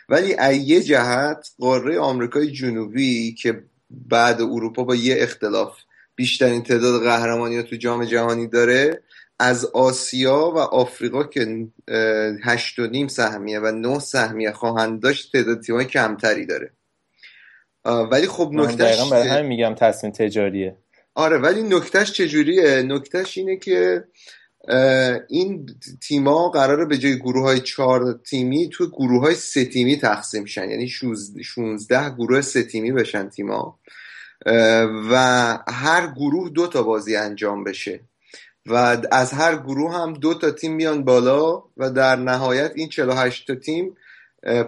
[0.08, 5.76] ولی از یه جهت قاره آمریکای جنوبی که بعد اروپا با یه اختلاف
[6.16, 9.02] بیشترین تعداد قهرمانی تو جام جهانی داره.
[9.38, 11.66] از آسیا و آفریقا که
[12.44, 16.72] هشت و نیم سهمیه و نه سهمیه خواهند داشت تعداد تیمای کمتری داره.
[17.84, 20.76] ولی خب نکتهش برای همین میگم تصمیم تجاریه.
[21.14, 24.04] آره ولی نکتهش چجوریه نکتهش اینه که
[25.28, 25.66] این
[26.08, 30.70] تیما قراره به جای گروه های چهار تیمی تو گروه های سه تیمی تقسیم شن.
[30.70, 33.78] یعنی 16 گروه سه تیمی بشن تیما
[35.10, 35.16] و
[35.68, 38.00] هر گروه دو تا بازی انجام بشه.
[38.66, 43.46] و از هر گروه هم دو تا تیم میان بالا و در نهایت این 48
[43.46, 43.96] تا تیم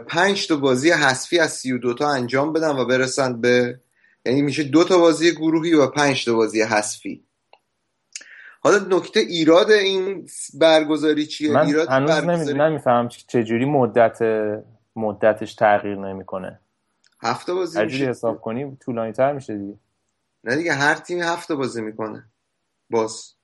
[0.08, 3.80] پنج تا بازی حذفی از 32 تا انجام بدن و برسن به
[4.26, 7.22] یعنی میشه دو تا بازی گروهی و پنج تا بازی حذفی.
[8.60, 12.58] حالا نکته ایراد این برگزاری چیه؟ من ایراد هنوز برگزاری...
[12.58, 14.18] نمیفهم چجوری مدت
[14.96, 16.60] مدتش تغییر نمی‌کنه.
[17.20, 18.08] هفته بازی میشه.
[18.08, 19.78] حساب کنی طولانی تر میشه دیگه.
[20.44, 22.24] نه دیگه هر تیمی هفته بازی می‌کنه.
[22.90, 23.34] باز.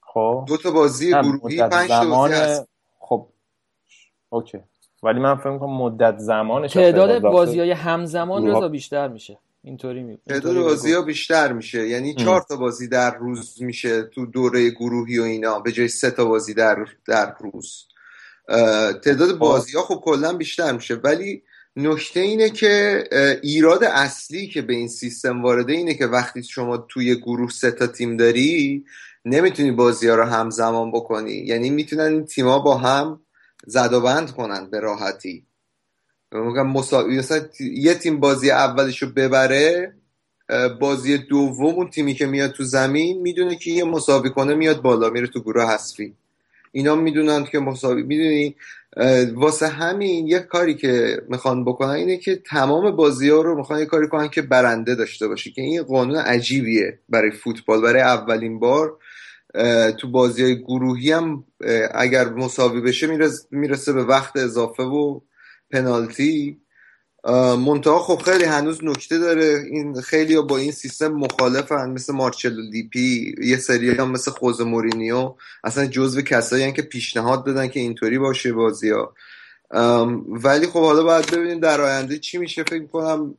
[0.00, 0.44] خب.
[0.48, 2.64] دو تا بازی گروهی پنج تا بازی
[2.98, 3.28] خب.
[4.28, 4.58] اوکی.
[5.02, 9.38] ولی من فکر کنم مدت زمانش تعداد بازی های همزمان رضا بیشتر میشه.
[9.62, 11.88] اینطوری می تعداد بازی ها بیشتر میشه.
[11.88, 15.60] یعنی چهار تا بازی در روز میشه تو دوره گروهی و اینا.
[15.60, 17.88] به جای سه تا بازی در در روز.
[19.04, 19.38] تعداد خب.
[19.38, 20.94] بازی ها خب کلا بیشتر میشه.
[20.94, 21.42] ولی
[21.76, 23.04] نکته اینه که
[23.42, 27.86] ایراد اصلی که به این سیستم وارده اینه که وقتی شما توی گروه سه تا
[27.86, 28.84] تیم داری
[29.24, 31.32] نمی‌تونی بازی ها رو همزمان بکنی.
[31.32, 33.20] یعنی می‌تونن این تیما با هم
[33.66, 35.46] زد و بند کنن به راحتی.
[36.72, 39.94] مساوی مثلا یه تیم بازی اولش رو ببره
[40.80, 45.10] بازی دوم اون تیمی که میاد تو زمین می‌دونه که یه مساوی کنه میاد بالا
[45.10, 46.14] میره تو گروه حذفی.
[46.76, 48.56] اینا می‌دونن که مساوی می‌دونی؟
[49.34, 53.86] واسه همین یه کاری که می‌خوان بکنن اینه که تمام بازی ها رو می‌خوان یه
[53.86, 57.82] کاری کنن که برنده داشته باشه که این قانون عجیبیه برای فوتبال.
[57.82, 58.98] برای اولین بار
[59.98, 61.44] تو بازی های گروهی هم
[61.94, 63.06] اگر مساوی بشه
[63.50, 65.20] می‌رسه به وقت اضافه و
[65.70, 66.60] پنالتی.
[67.58, 69.64] منتها خب خیلی هنوز نکته داره.
[69.70, 75.34] این خیلی با این سیستم مخالفن مثل مارچلو لیپی یه سری هم مثل خوز مورینیو.
[75.64, 79.14] اصلا جزو کسایی که پیشنهاد دادن که اینطوری باشه بازی ها.
[80.28, 82.62] ولی خب حالا باید ببینیم در آینده چی میشه.
[82.62, 83.34] فکر کنم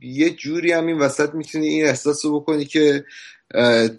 [0.00, 3.04] یه جوری هم این وسط می‌تونی این احساس رو بکنی که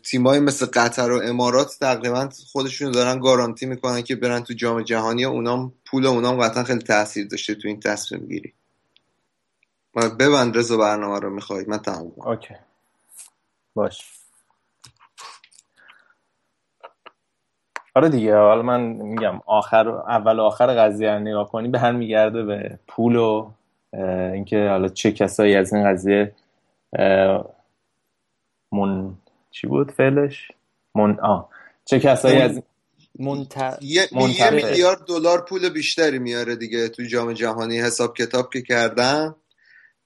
[0.03, 5.25] تیمای مثل قطر و امارات تقریبا خودشون دارن گارانتی می‌کنن که برن تو جام جهانی.
[5.25, 8.53] اونام پول اونام قطعا خیلی تاثیر داشته تو این تصمیم گیری.
[10.19, 11.65] ببند رضا برنامه رو می‌خوای.
[11.68, 12.56] من تمام اوکی.
[13.76, 14.14] باش.
[17.95, 22.44] آره دیگه حالا من میگم آخر اول آخر قضیه رو نگاه کنی به هم میگرده
[22.44, 23.52] به پول و
[24.34, 26.36] اینکه حالا چه کسایی از این قضیه
[28.72, 29.15] من
[29.52, 30.52] چی بود فعلش؟
[30.95, 31.49] من آه
[31.86, 32.64] چه کسایی از
[33.19, 33.78] منت...
[33.82, 39.36] یه, یه میلیارد دلار پول بیشتری میاره دیگه تو جام جهانی حساب کتاب که کردن.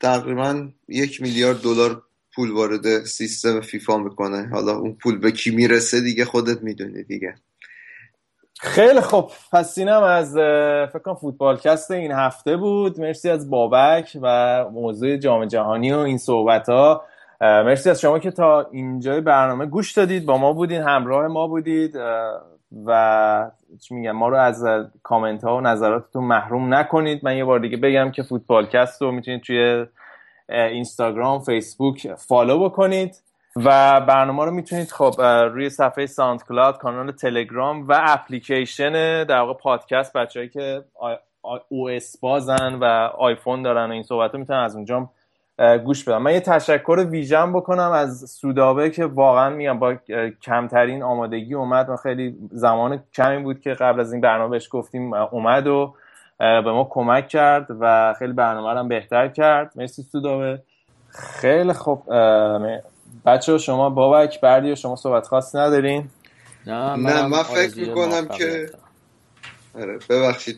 [0.01, 2.01] تقریبا یک میلیارد دلار
[2.35, 4.49] پول وارد سیستم فیفا می‌کنه.
[4.53, 7.35] حالا اون پول به کی می‌رسه دیگه خودت می‌دونی دیگه.
[8.59, 9.31] خیلی خوب.
[9.53, 10.33] پس اینم از
[10.93, 12.99] فکر کنم فوتبالکست این هفته بود.
[12.99, 17.03] مرسی از بابک و موضوع جام جهانی و این صحبت ها
[17.41, 20.25] مرسی از شما که تا اینجای برنامه گوش دادید.
[20.25, 21.95] با ما بودین همراه ما بودید.
[22.85, 24.65] و چی میگم ما رو از
[25.03, 27.25] کامنت ها و نظراتتون محروم نکنید.
[27.25, 29.85] من یه بار دیگه بگم که فوتبالکست رو می‌تونید توی
[30.49, 33.23] اینستاگرام فیسبوک follow بکنید
[33.55, 40.13] و برنامه رو می‌تونید خب روی صفحه SoundCloud کانال تلگرام و اپلیکیشن در واقع پادکست
[40.13, 40.83] بچههایی که
[41.69, 42.85] iOS بازن و
[43.17, 45.09] آیفون دارن و این صحبت رو می‌تونن از اونجا
[45.85, 46.21] گوش بدم.
[46.21, 49.95] من یه تشکر ویژن بکنم از سودابه که واقعا میگم با
[50.41, 55.13] کمترین آمادگی اومد و خیلی زمان کمی بود که قبل از این برنامه بهش گفتیم
[55.13, 55.93] اومد و
[56.39, 59.71] به ما کمک کرد و خیلی برنامه رو بهتر کرد.
[59.75, 60.61] مرسی سودابه.
[61.09, 62.03] خیلی خوب.
[63.25, 66.09] بچه شما بابک بردی و شما صحبت خاص ندارین؟
[66.67, 68.69] نه من فکر می‌کنم که
[70.09, 70.57] ببخشید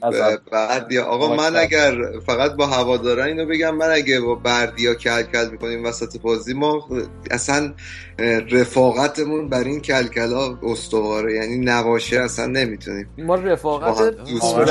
[0.52, 1.95] بردیا آقا من اگر
[2.26, 6.88] فقط با هواداران اینو بگم من اگه با بردیا کل کل می‌کنیم وسط بازی ما
[7.31, 7.73] اصلا
[8.52, 13.10] رفاقتمون بر این کلکلا استواره یعنی نباشه اصلا نمی‌تونیم.
[13.18, 14.14] ما رفاقت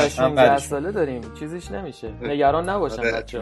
[0.09, 2.12] 16 ساله داریم چیزیش نمیشه.
[2.23, 3.12] نگران نباشن آره.
[3.12, 3.40] بچه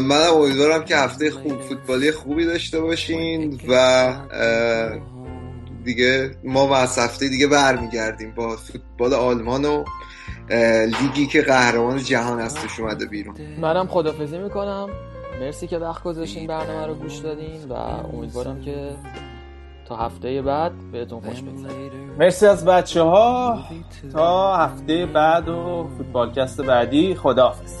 [0.00, 4.12] من امیدوارم که هفته خوب فوتبالی خوبی داشته باشین و
[5.84, 9.84] دیگه ما از هفته دیگه برمیگردیم با فوتبال آلمان و
[11.00, 13.34] لیگی که قهرمان جهان توش اومده بیرون.
[13.60, 14.88] منم خدافزی می‌کنم.
[15.40, 18.90] مرسی که وقت گذاشتین برنامه رو گوش دادین و امیدوارم که
[19.88, 21.90] تا هفته بعد بهتون خوش بگذره.
[22.18, 23.64] مرسی از بچه ها
[24.12, 27.14] تا هفته بعد و فوتبالکست بعدی.
[27.14, 27.80] خداحافظ.